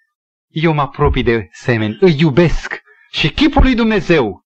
eu 0.47 0.73
mă 0.73 0.81
apropii 0.81 1.23
de 1.23 1.47
semeni, 1.51 1.97
îi 1.99 2.15
iubesc 2.19 2.81
și 3.11 3.29
chipul 3.29 3.61
lui 3.61 3.75
Dumnezeu 3.75 4.45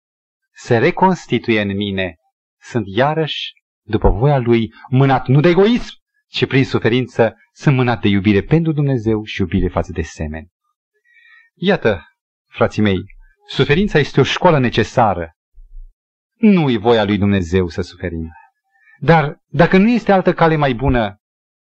se 0.54 0.78
reconstituie 0.78 1.62
în 1.62 1.76
mine. 1.76 2.16
Sunt 2.62 2.86
iarăși, 2.88 3.54
după 3.82 4.10
voia 4.10 4.38
lui, 4.38 4.74
mânat 4.90 5.28
nu 5.28 5.40
de 5.40 5.50
egoism, 5.50 5.94
ci 6.28 6.46
prin 6.46 6.66
suferință 6.66 7.36
sunt 7.54 7.76
mânat 7.76 8.02
de 8.02 8.08
iubire 8.08 8.42
pentru 8.42 8.72
Dumnezeu 8.72 9.24
și 9.24 9.42
iubire 9.42 9.68
față 9.68 9.92
de 9.92 10.02
semeni. 10.02 10.48
Iată, 11.54 12.04
frații 12.48 12.82
mei, 12.82 13.04
suferința 13.48 14.00
este 14.00 14.20
o 14.20 14.24
școală 14.24 14.60
necesară. 14.60 15.36
Nu 16.42 16.70
e 16.70 16.78
voia 16.78 17.04
lui 17.04 17.18
Dumnezeu 17.18 17.68
să 17.68 17.82
suferim. 17.82 18.32
Dar 19.00 19.42
dacă 19.48 19.78
nu 19.78 19.90
este 19.90 20.12
altă 20.12 20.34
cale 20.34 20.56
mai 20.56 20.74
bună, 20.74 21.18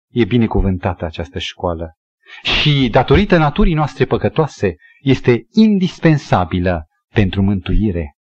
e 0.09 0.25
binecuvântată 0.25 1.05
această 1.05 1.39
școală. 1.39 1.97
Și 2.43 2.89
datorită 2.91 3.37
naturii 3.37 3.73
noastre 3.73 4.05
păcătoase, 4.05 4.75
este 5.01 5.45
indispensabilă 5.51 6.87
pentru 7.13 7.41
mântuire. 7.41 8.15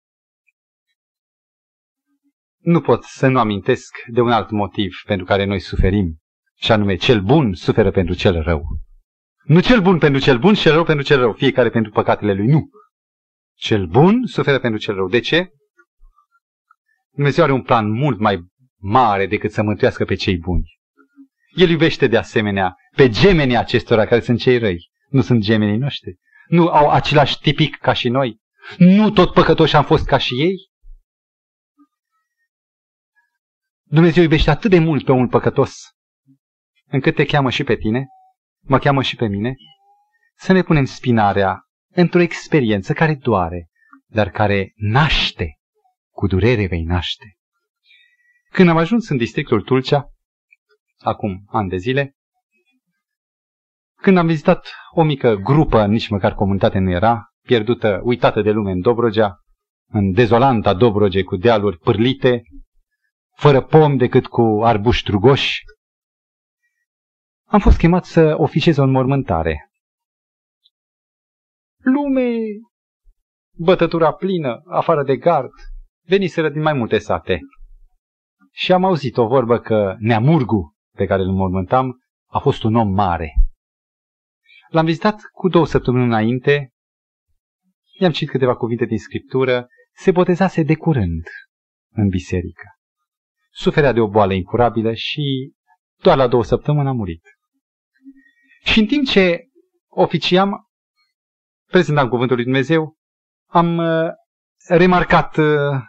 Nu 2.57 2.81
pot 2.81 3.03
să 3.03 3.27
nu 3.27 3.39
amintesc 3.39 3.95
de 4.07 4.21
un 4.21 4.31
alt 4.31 4.49
motiv 4.49 4.95
pentru 5.05 5.25
care 5.25 5.45
noi 5.45 5.59
suferim, 5.59 6.17
și 6.55 6.71
anume 6.71 6.95
cel 6.95 7.21
bun 7.21 7.53
suferă 7.53 7.91
pentru 7.91 8.13
cel 8.13 8.41
rău. 8.41 8.63
Nu 9.43 9.61
cel 9.61 9.81
bun 9.81 9.97
pentru 9.97 10.21
cel 10.21 10.39
bun 10.39 10.53
și 10.53 10.61
cel 10.61 10.73
rău 10.73 10.83
pentru 10.83 11.05
cel 11.05 11.19
rău, 11.19 11.33
fiecare 11.33 11.69
pentru 11.69 11.91
păcatele 11.91 12.33
lui, 12.33 12.47
nu. 12.47 12.69
Cel 13.55 13.85
bun 13.85 14.25
suferă 14.25 14.59
pentru 14.59 14.79
cel 14.79 14.95
rău. 14.95 15.07
De 15.07 15.19
ce? 15.19 15.49
Dumnezeu 17.19 17.43
are 17.43 17.53
un 17.53 17.61
plan 17.61 17.91
mult 17.91 18.19
mai 18.19 18.45
mare 18.81 19.27
decât 19.27 19.51
să 19.51 19.61
mântuiască 19.61 20.05
pe 20.05 20.15
cei 20.15 20.37
buni. 20.37 20.63
El 21.55 21.69
iubește 21.69 22.07
de 22.07 22.17
asemenea 22.17 22.75
pe 22.95 23.09
gemenii 23.09 23.57
acestora 23.57 24.05
care 24.05 24.21
sunt 24.21 24.39
cei 24.39 24.57
răi. 24.57 24.89
Nu 25.09 25.21
sunt 25.21 25.41
gemenii 25.41 25.77
noștri. 25.77 26.15
Nu 26.47 26.67
au 26.67 26.89
același 26.89 27.39
tipic 27.39 27.77
ca 27.77 27.93
și 27.93 28.09
noi. 28.09 28.39
Nu 28.77 29.11
tot 29.11 29.33
păcătoși 29.33 29.75
am 29.75 29.83
fost 29.83 30.05
ca 30.05 30.17
și 30.17 30.41
ei. 30.41 30.69
Dumnezeu 33.83 34.23
iubește 34.23 34.49
atât 34.49 34.69
de 34.69 34.79
mult 34.79 35.05
pe 35.05 35.11
un 35.11 35.27
păcătos 35.27 35.75
încât 36.85 37.15
te 37.15 37.25
cheamă 37.25 37.49
și 37.49 37.63
pe 37.63 37.75
tine, 37.75 38.05
mă 38.59 38.79
cheamă 38.79 39.01
și 39.01 39.15
pe 39.15 39.27
mine, 39.27 39.55
să 40.35 40.51
ne 40.51 40.61
punem 40.61 40.85
spinarea 40.85 41.61
într-o 41.93 42.21
experiență 42.21 42.93
care 42.93 43.15
doare, 43.15 43.67
dar 44.05 44.29
care 44.29 44.71
naște, 44.75 45.58
cu 46.19 46.27
durere 46.27 46.67
vei 46.67 46.83
naște. 46.83 47.37
Când 48.49 48.69
am 48.69 48.77
ajuns 48.77 49.09
în 49.09 49.17
districtul 49.17 49.61
Tulcea, 49.61 50.09
acum 50.97 51.43
ani 51.47 51.69
de 51.69 51.77
zile, 51.77 52.15
când 53.95 54.17
am 54.17 54.27
vizitat 54.27 54.73
o 54.91 55.03
mică 55.03 55.35
grupă, 55.35 55.85
nici 55.85 56.07
măcar 56.07 56.33
comunitate 56.33 56.79
nu 56.79 56.91
era, 56.91 57.33
pierdută, 57.41 58.01
uitată 58.03 58.41
de 58.41 58.51
lume 58.51 58.71
în 58.71 58.81
Dobrogea, 58.81 59.35
în 59.91 60.11
dezolanta 60.11 60.73
Dobroge 60.73 61.23
cu 61.23 61.35
dealuri 61.35 61.77
pârlite, 61.77 62.41
fără 63.35 63.61
pom 63.61 63.97
decât 63.97 64.27
cu 64.27 64.61
arbuși 64.63 65.03
trugoși, 65.03 65.63
am 67.45 67.59
fost 67.59 67.77
chemat 67.77 68.05
să 68.05 68.35
oficiez 68.37 68.77
o 68.77 68.83
înmormântare. 68.83 69.71
Lume, 71.77 72.37
bătătura 73.57 74.13
plină, 74.13 74.61
afară 74.65 75.03
de 75.03 75.17
gard, 75.17 75.51
veniseră 76.09 76.49
din 76.49 76.61
mai 76.61 76.73
multe 76.73 76.97
sate. 76.97 77.39
Și 78.51 78.71
am 78.71 78.85
auzit 78.85 79.17
o 79.17 79.27
vorbă 79.27 79.59
că 79.59 79.95
Neamurgu, 79.99 80.75
pe 80.95 81.05
care 81.05 81.21
îl 81.21 81.27
înmormântam, 81.27 81.99
a 82.29 82.39
fost 82.39 82.63
un 82.63 82.75
om 82.75 82.93
mare. 82.93 83.33
L-am 84.69 84.85
vizitat 84.85 85.21
cu 85.31 85.49
două 85.49 85.65
săptămâni 85.65 86.03
înainte, 86.03 86.73
i-am 87.99 88.11
citit 88.11 88.29
câteva 88.29 88.55
cuvinte 88.55 88.85
din 88.85 88.97
scriptură, 88.97 89.67
se 89.93 90.11
botezase 90.11 90.63
de 90.63 90.75
curând 90.75 91.27
în 91.91 92.07
biserică. 92.07 92.63
Suferea 93.51 93.91
de 93.91 93.99
o 93.99 94.09
boală 94.09 94.33
incurabilă 94.33 94.93
și 94.93 95.53
doar 96.01 96.17
la 96.17 96.27
două 96.27 96.43
săptămâni 96.43 96.87
a 96.87 96.91
murit. 96.91 97.23
Și 98.63 98.79
în 98.79 98.85
timp 98.85 99.05
ce 99.05 99.39
oficiam, 99.87 100.69
prezentam 101.71 102.09
Cuvântul 102.09 102.35
lui 102.35 102.45
Dumnezeu, 102.45 102.97
am 103.49 103.77
uh, 103.77 104.09
remarcat 104.67 105.37
uh, 105.37 105.81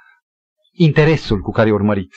interesul 0.83 1.41
cu 1.41 1.51
care 1.51 1.69
e 1.69 1.73
urmărit. 1.73 2.15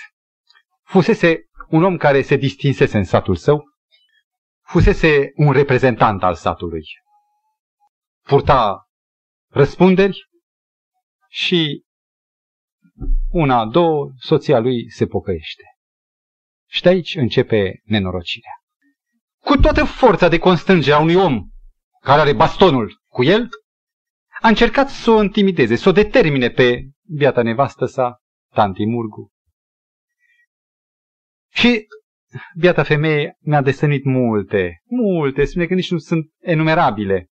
Fusese 0.84 1.38
un 1.68 1.84
om 1.84 1.98
care 1.98 2.22
se 2.22 2.36
distinsese 2.36 2.98
în 2.98 3.04
satul 3.04 3.36
său, 3.36 3.64
fusese 4.66 5.32
un 5.36 5.52
reprezentant 5.52 6.24
al 6.24 6.36
satului. 6.36 6.84
Purta 8.22 8.88
răspunderi 9.50 10.30
și 11.30 11.84
una, 13.32 13.66
două, 13.66 14.12
soția 14.18 14.60
lui 14.60 14.92
se 14.92 15.06
pocăiește. 15.06 15.64
Și 16.70 16.82
de 16.82 16.90
aici 16.90 17.16
începe 17.16 17.82
nenorocirea. 17.84 18.52
Cu 19.40 19.58
toată 19.58 19.84
forța 19.84 20.28
de 20.28 20.38
constrângere 20.38 20.96
a 20.96 21.00
unui 21.00 21.16
om 21.16 21.48
care 22.00 22.22
are 22.22 22.34
bastonul 22.34 23.02
cu 23.08 23.24
el, 23.24 23.50
a 24.42 24.48
încercat 24.48 24.90
să 24.90 25.12
o 25.12 25.22
intimideze, 25.22 25.76
să 25.76 25.90
o 25.90 25.92
determine 25.92 26.50
pe 26.50 26.90
biata 27.16 27.42
nevastă 27.42 27.86
sa, 27.86 28.23
tanti 28.54 28.86
Murgu. 28.86 29.32
Și 31.50 31.88
biata 32.58 32.84
femeie 32.84 33.38
mi-a 33.40 33.62
desănit 33.62 34.04
multe, 34.04 34.82
multe, 34.86 35.46
spune 35.46 35.66
că 35.66 35.74
nici 35.74 35.92
nu 35.92 35.98
sunt 35.98 36.32
enumerabile. 36.40 37.30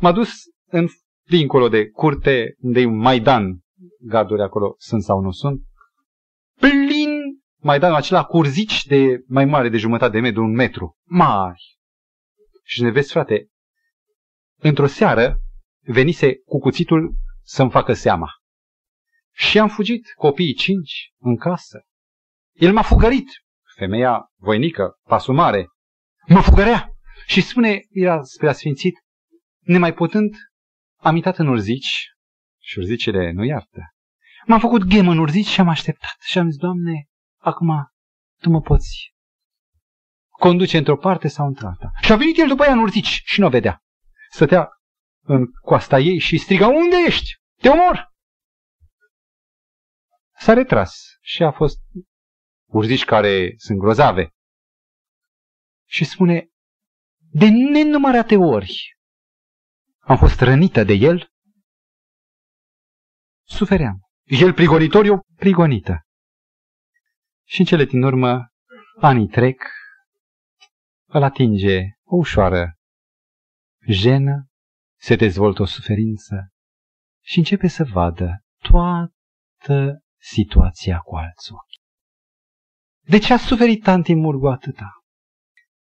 M-a 0.00 0.12
dus 0.12 0.32
în 0.70 0.86
dincolo 1.28 1.68
de 1.68 1.88
curte, 1.88 2.54
unde 2.58 2.80
e 2.80 2.86
un 2.86 2.96
Maidan, 2.96 3.60
garduri 4.00 4.42
acolo 4.42 4.74
sunt 4.78 5.02
sau 5.02 5.20
nu 5.20 5.30
sunt, 5.30 5.62
plin 6.58 7.18
Maidanul 7.62 7.96
acela 7.96 8.24
curzici 8.24 8.84
de 8.84 9.22
mai 9.26 9.44
mare 9.44 9.68
de 9.68 9.76
jumătate 9.76 10.12
de 10.12 10.20
metru, 10.20 10.42
un 10.42 10.54
metru, 10.54 10.96
mari. 11.04 11.78
Și 12.64 12.82
ne 12.82 12.90
vezi, 12.90 13.12
frate, 13.12 13.48
într-o 14.58 14.86
seară 14.86 15.40
venise 15.80 16.34
cu 16.44 16.58
cuțitul 16.58 17.14
să-mi 17.42 17.70
facă 17.70 17.92
seama. 17.92 18.28
Și 19.48 19.58
am 19.58 19.68
fugit, 19.68 20.12
copiii 20.16 20.54
cinci, 20.54 21.12
în 21.18 21.36
casă. 21.36 21.80
El 22.52 22.72
m-a 22.72 22.82
fugărit. 22.82 23.28
Femeia 23.76 24.30
voinică, 24.36 24.98
pasul 25.08 25.34
mare, 25.34 25.66
mă 26.26 26.40
fugărea. 26.40 26.88
Și 27.26 27.40
spune, 27.40 27.80
era 27.90 28.22
spre 28.22 28.48
asfințit, 28.48 28.94
nemai 29.60 29.94
putând, 29.94 30.34
am 30.96 31.16
intrat 31.16 31.38
în 31.38 31.46
urzici 31.46 32.08
și 32.58 32.78
urzicile 32.78 33.30
nu 33.32 33.44
iartă. 33.44 33.80
M-am 34.46 34.60
făcut 34.60 34.84
ghem 34.84 35.08
în 35.08 35.18
urzici 35.18 35.46
și 35.46 35.60
am 35.60 35.68
așteptat. 35.68 36.16
Și 36.20 36.38
am 36.38 36.50
zis, 36.50 36.58
Doamne, 36.58 37.06
acum 37.38 37.90
tu 38.40 38.50
mă 38.50 38.60
poți 38.60 39.14
conduce 40.28 40.78
într-o 40.78 40.96
parte 40.96 41.28
sau 41.28 41.46
într-alta. 41.46 41.90
Și 42.00 42.12
a 42.12 42.16
venit 42.16 42.38
el 42.38 42.48
după 42.48 42.64
ea 42.64 42.72
în 42.72 42.78
urzici 42.78 43.22
și 43.24 43.40
nu 43.40 43.46
o 43.46 43.50
vedea. 43.50 43.78
Stătea 44.30 44.68
în 45.22 45.46
coasta 45.62 45.98
ei 45.98 46.18
și 46.18 46.38
striga, 46.38 46.66
unde 46.66 46.96
ești? 47.06 47.30
Te 47.60 47.68
omor! 47.68 48.09
S-a 50.40 50.52
retras 50.52 51.18
și 51.20 51.42
a 51.42 51.52
fost 51.52 51.78
urzici 52.68 53.04
care 53.04 53.54
sunt 53.56 53.78
grozave. 53.78 54.28
Și 55.88 56.04
spune, 56.04 56.48
de 57.16 57.48
nenumărate 57.48 58.36
ori 58.36 58.96
am 59.98 60.16
fost 60.16 60.40
rănită 60.40 60.84
de 60.84 60.92
el, 60.92 61.28
sufeream. 63.46 64.00
El 64.24 64.54
prigonitor, 64.54 65.04
eu 65.04 65.26
prigonită. 65.36 66.06
Și 67.46 67.60
în 67.60 67.66
cele 67.66 67.84
din 67.84 68.02
urmă, 68.02 68.48
anii 69.00 69.28
trec, 69.28 69.62
îl 71.06 71.22
atinge 71.22 71.80
o 72.02 72.16
ușoară 72.16 72.74
jenă, 73.88 74.46
se 75.00 75.16
dezvoltă 75.16 75.62
o 75.62 75.64
suferință 75.64 76.52
și 77.22 77.38
începe 77.38 77.66
să 77.66 77.84
vadă 77.84 78.44
toată 78.58 79.99
situația 80.20 80.98
cu 80.98 81.16
alți 81.16 81.52
ochi. 81.52 81.80
De 83.00 83.18
ce 83.18 83.32
a 83.32 83.36
suferit 83.36 83.82
tanti 83.82 84.14
Murgu 84.14 84.48
atâta? 84.48 84.90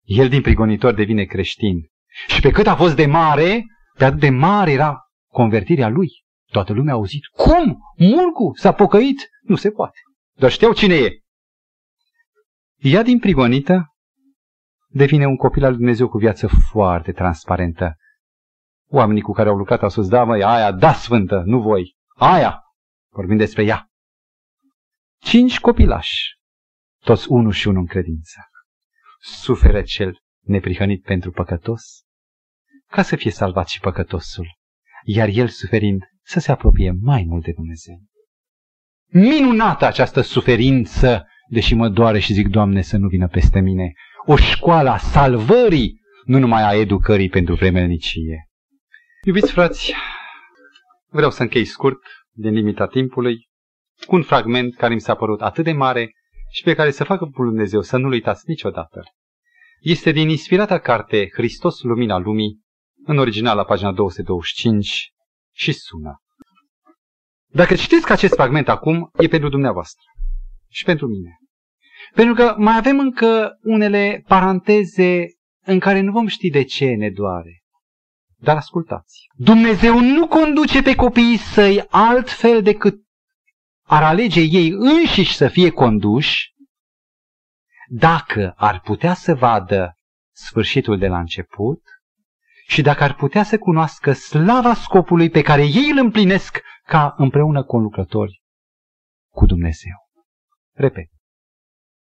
El 0.03 0.29
din 0.29 0.43
prigonitor 0.43 0.95
devine 0.95 1.25
creștin. 1.25 1.91
Și 2.29 2.41
pe 2.41 2.51
cât 2.51 2.66
a 2.66 2.77
fost 2.77 2.97
de 2.97 3.07
mare, 3.07 3.64
pe 3.99 4.05
atât 4.05 4.20
de 4.20 4.31
mare 4.31 4.70
era 4.70 5.01
convertirea 5.31 5.89
lui. 5.89 6.09
Toată 6.51 6.73
lumea 6.73 6.93
a 6.93 6.97
auzit. 6.97 7.27
Cum? 7.27 7.79
Murgu 7.97 8.53
s-a 8.55 8.73
pocăit? 8.73 9.29
Nu 9.43 9.57
se 9.57 9.70
poate. 9.70 9.99
Dar 10.39 10.51
știau 10.51 10.73
cine 10.73 10.95
e. 10.95 11.11
Ea 12.77 13.03
din 13.03 13.18
prigonită 13.18 13.87
devine 14.89 15.27
un 15.27 15.37
copil 15.37 15.64
al 15.64 15.68
lui 15.68 15.79
Dumnezeu 15.79 16.09
cu 16.09 16.18
viață 16.18 16.47
foarte 16.70 17.12
transparentă. 17.12 17.97
Oamenii 18.89 19.23
cu 19.23 19.33
care 19.33 19.49
au 19.49 19.57
lucrat 19.57 19.83
au 19.83 19.89
spus, 19.89 20.09
da 20.09 20.25
măi, 20.25 20.43
aia, 20.43 20.73
da 20.73 20.93
sfântă, 20.93 21.43
nu 21.47 21.61
voi, 21.61 21.97
aia, 22.16 22.62
vorbim 23.11 23.37
despre 23.37 23.64
ea. 23.64 23.87
Cinci 25.23 25.61
copilași, 25.61 26.37
toți 27.05 27.27
unul 27.29 27.53
și 27.53 27.68
unul 27.68 27.81
în 27.81 27.87
credință. 27.87 28.41
Suferă 29.20 29.83
cel 29.83 30.18
neprihănit 30.45 31.03
pentru 31.03 31.31
păcătos, 31.31 31.83
ca 32.87 33.03
să 33.03 33.16
fie 33.16 33.31
salvat 33.31 33.68
și 33.68 33.81
păcătosul, 33.81 34.47
iar 35.05 35.29
el 35.29 35.49
suferind 35.49 36.03
să 36.23 36.41
se 36.41 36.53
apropie 36.53 36.95
mai 37.01 37.25
mult 37.27 37.45
de 37.45 37.53
Dumnezeu. 37.53 38.03
Minunată 39.07 39.85
această 39.85 40.20
suferință, 40.20 41.27
deși 41.49 41.75
mă 41.75 41.89
doare 41.89 42.18
și 42.18 42.33
zic, 42.33 42.49
Doamne, 42.49 42.83
să 42.83 42.97
nu 42.97 43.09
vină 43.09 43.29
peste 43.29 43.61
mine, 43.61 43.93
o 44.27 44.37
școală 44.37 44.91
a 44.91 44.99
salvării, 44.99 46.01
nu 46.25 46.39
numai 46.39 46.62
a 46.62 46.75
educării 46.75 47.29
pentru 47.29 47.55
vremelnicie. 47.55 48.49
Iubiți 49.27 49.53
frați, 49.53 49.95
vreau 51.09 51.31
să 51.31 51.43
închei 51.43 51.64
scurt, 51.64 52.01
din 52.31 52.53
limita 52.53 52.87
timpului, 52.87 53.51
cu 54.07 54.15
un 54.15 54.23
fragment 54.23 54.75
care 54.75 54.95
mi 54.95 55.01
s-a 55.01 55.15
părut 55.15 55.41
atât 55.41 55.65
de 55.65 55.73
mare 55.73 56.11
și 56.51 56.63
pe 56.63 56.75
care 56.75 56.91
să 56.91 57.05
facă 57.05 57.31
Dumnezeu 57.35 57.83
să 57.83 57.97
nu-l 57.97 58.13
uitați 58.13 58.43
niciodată. 58.47 59.03
Este 59.81 60.11
din 60.11 60.29
inspirata 60.29 60.79
carte 60.79 61.29
Hristos, 61.33 61.83
Lumina 61.83 62.19
Lumii, 62.19 62.61
în 63.05 63.19
original 63.19 63.57
la 63.57 63.65
pagina 63.65 63.93
225 63.93 65.13
și 65.55 65.73
sună. 65.73 66.17
Dacă 67.47 67.75
citiți 67.75 68.13
acest 68.13 68.35
fragment 68.35 68.69
acum, 68.69 69.11
e 69.19 69.27
pentru 69.27 69.49
dumneavoastră 69.49 70.05
și 70.69 70.85
pentru 70.85 71.07
mine. 71.07 71.37
Pentru 72.15 72.35
că 72.35 72.55
mai 72.59 72.77
avem 72.77 72.99
încă 72.99 73.59
unele 73.63 74.25
paranteze 74.27 75.27
în 75.65 75.79
care 75.79 76.01
nu 76.01 76.13
vom 76.13 76.27
ști 76.27 76.51
de 76.51 76.65
ce 76.65 76.95
ne 76.95 77.11
doare. 77.11 77.63
Dar 78.37 78.57
ascultați. 78.57 79.27
Dumnezeu 79.37 80.01
nu 80.01 80.27
conduce 80.27 80.83
pe 80.83 80.95
copiii 80.95 81.37
săi 81.37 81.85
altfel 81.91 82.63
decât 82.63 83.02
ar 83.83 84.03
alege 84.03 84.41
ei 84.41 84.68
înșiși 84.68 85.37
să 85.37 85.49
fie 85.49 85.70
conduși 85.70 86.55
dacă 87.89 88.55
ar 88.57 88.80
putea 88.80 89.14
să 89.14 89.35
vadă 89.35 89.97
sfârșitul 90.35 90.99
de 90.99 91.07
la 91.07 91.18
început 91.18 91.83
și 92.66 92.83
dacă 92.83 93.03
ar 93.03 93.14
putea 93.14 93.43
să 93.43 93.59
cunoască 93.59 94.12
slava 94.12 94.74
scopului 94.74 95.30
pe 95.30 95.43
care 95.43 95.62
ei 95.62 95.91
îl 95.91 95.99
împlinesc 95.99 96.61
ca 96.85 97.14
împreună 97.16 97.66
lucrători 97.68 98.43
cu 99.33 99.47
Dumnezeu. 99.47 100.09
Repet. 100.72 101.09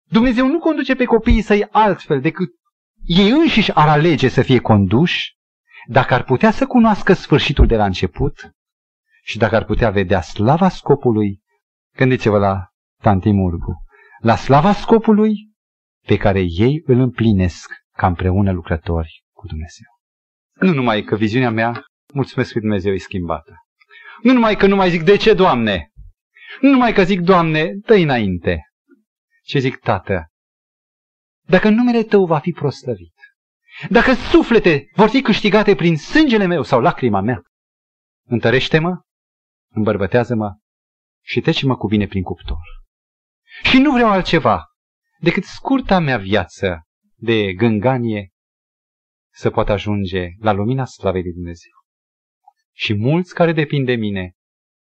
Dumnezeu 0.05 0.47
nu 0.47 0.59
conduce 0.59 0.95
pe 0.95 1.05
copiii 1.05 1.43
săi 1.43 1.69
altfel 1.71 2.21
decât 2.21 2.49
ei 3.03 3.31
înșiși 3.31 3.73
ar 3.73 3.89
alege 3.89 4.29
să 4.29 4.43
fie 4.43 4.61
conduși 4.61 5.37
dacă 5.87 6.15
ar 6.15 6.25
putea 6.25 6.51
să 6.51 6.67
cunoască 6.67 7.13
sfârșitul 7.13 7.67
de 7.67 7.77
la 7.77 7.85
început 7.85 8.51
și 9.23 9.39
dacă 9.39 9.57
ar 9.57 9.65
putea 9.65 9.91
vedea 9.91 10.21
slava 10.21 10.69
scopului, 10.69 11.43
gândiți-vă 11.97 12.39
la 12.39 12.69
Tantimurgu, 13.03 13.83
la 14.19 14.37
slava 14.37 14.73
scopului 14.73 15.53
pe 16.07 16.17
care 16.17 16.41
ei 16.41 16.83
îl 16.87 16.99
împlinesc 16.99 17.73
ca 17.97 18.07
împreună 18.07 18.53
lucrători 18.53 19.25
cu 19.33 19.47
Dumnezeu. 19.47 19.87
Nu 20.55 20.73
numai 20.73 21.03
că 21.03 21.17
viziunea 21.17 21.51
mea, 21.51 21.85
mulțumesc 22.15 22.53
că 22.53 22.59
Dumnezeu, 22.59 22.93
e 22.93 22.99
schimbată. 22.99 23.53
Nu 24.23 24.33
numai 24.33 24.57
că 24.57 24.67
nu 24.67 24.77
mai 24.77 24.91
zic, 24.91 25.03
de 25.03 25.17
ce, 25.17 25.35
Doamne? 25.35 25.91
Nu 26.61 26.71
numai 26.71 26.93
că 26.93 27.03
zic, 27.03 27.21
Doamne, 27.21 27.73
dă 27.75 27.95
înainte. 27.95 28.61
Ce 29.43 29.59
zic, 29.59 29.77
Tată, 29.77 30.29
dacă 31.47 31.69
numele 31.69 32.03
Tău 32.03 32.27
va 32.27 32.39
fi 32.39 32.51
proslăvit, 32.51 33.15
dacă 33.89 34.13
suflete 34.13 34.91
vor 34.95 35.09
fi 35.09 35.23
câștigate 35.23 35.75
prin 35.75 35.97
sângele 35.97 36.47
meu 36.47 36.63
sau 36.63 36.81
lacrima 36.81 37.21
mea, 37.21 37.43
întărește-mă, 38.27 39.01
îmbărbătează-mă 39.75 40.57
și 41.25 41.41
trece-mă 41.41 41.77
cu 41.77 41.87
bine 41.87 42.07
prin 42.07 42.23
cuptor. 42.23 42.59
Și 43.63 43.79
nu 43.79 43.93
vreau 43.93 44.11
altceva 44.11 44.65
decât 45.19 45.45
scurta 45.45 45.99
mea 45.99 46.19
viață 46.19 46.83
de 47.15 47.53
gânganie 47.53 48.31
să 49.33 49.51
poată 49.51 49.73
ajunge 49.73 50.29
la 50.39 50.53
lumina 50.53 50.85
slavei 50.85 51.23
de 51.23 51.31
Dumnezeu. 51.31 51.73
Și 52.73 52.95
mulți 52.95 53.35
care 53.35 53.53
depind 53.53 53.87
de 53.87 53.95
mine 53.95 54.33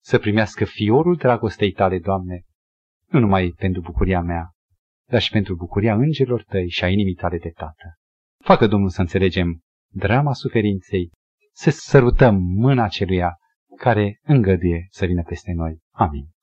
să 0.04 0.20
primească 0.20 0.66
fiorul 0.66 1.16
dragostei 1.16 1.72
tale, 1.72 2.00
Doamne, 2.00 2.44
nu 3.06 3.20
numai 3.20 3.54
pentru 3.58 3.82
bucuria 3.82 4.22
mea, 4.22 4.52
dar 5.10 5.22
și 5.22 5.32
pentru 5.32 5.56
bucuria 5.56 5.94
îngerilor 5.94 6.44
tăi 6.44 6.70
și 6.70 6.84
a 6.84 6.90
inimii 6.90 7.14
tale 7.14 7.38
de 7.38 7.50
tată. 7.50 7.96
Facă 8.44 8.68
Domnul 8.68 8.90
să 8.90 9.02
înțelegem 9.02 9.62
drama 9.94 10.34
suferinței, 10.34 11.12
să 11.54 11.70
sărutăm 11.70 12.36
mâna 12.36 12.88
celuia 12.88 13.38
care 13.78 14.20
îngăduie 14.24 14.88
să 14.90 15.06
vină 15.06 15.24
peste 15.24 15.52
noi. 15.56 15.82
Amin. 15.92 16.35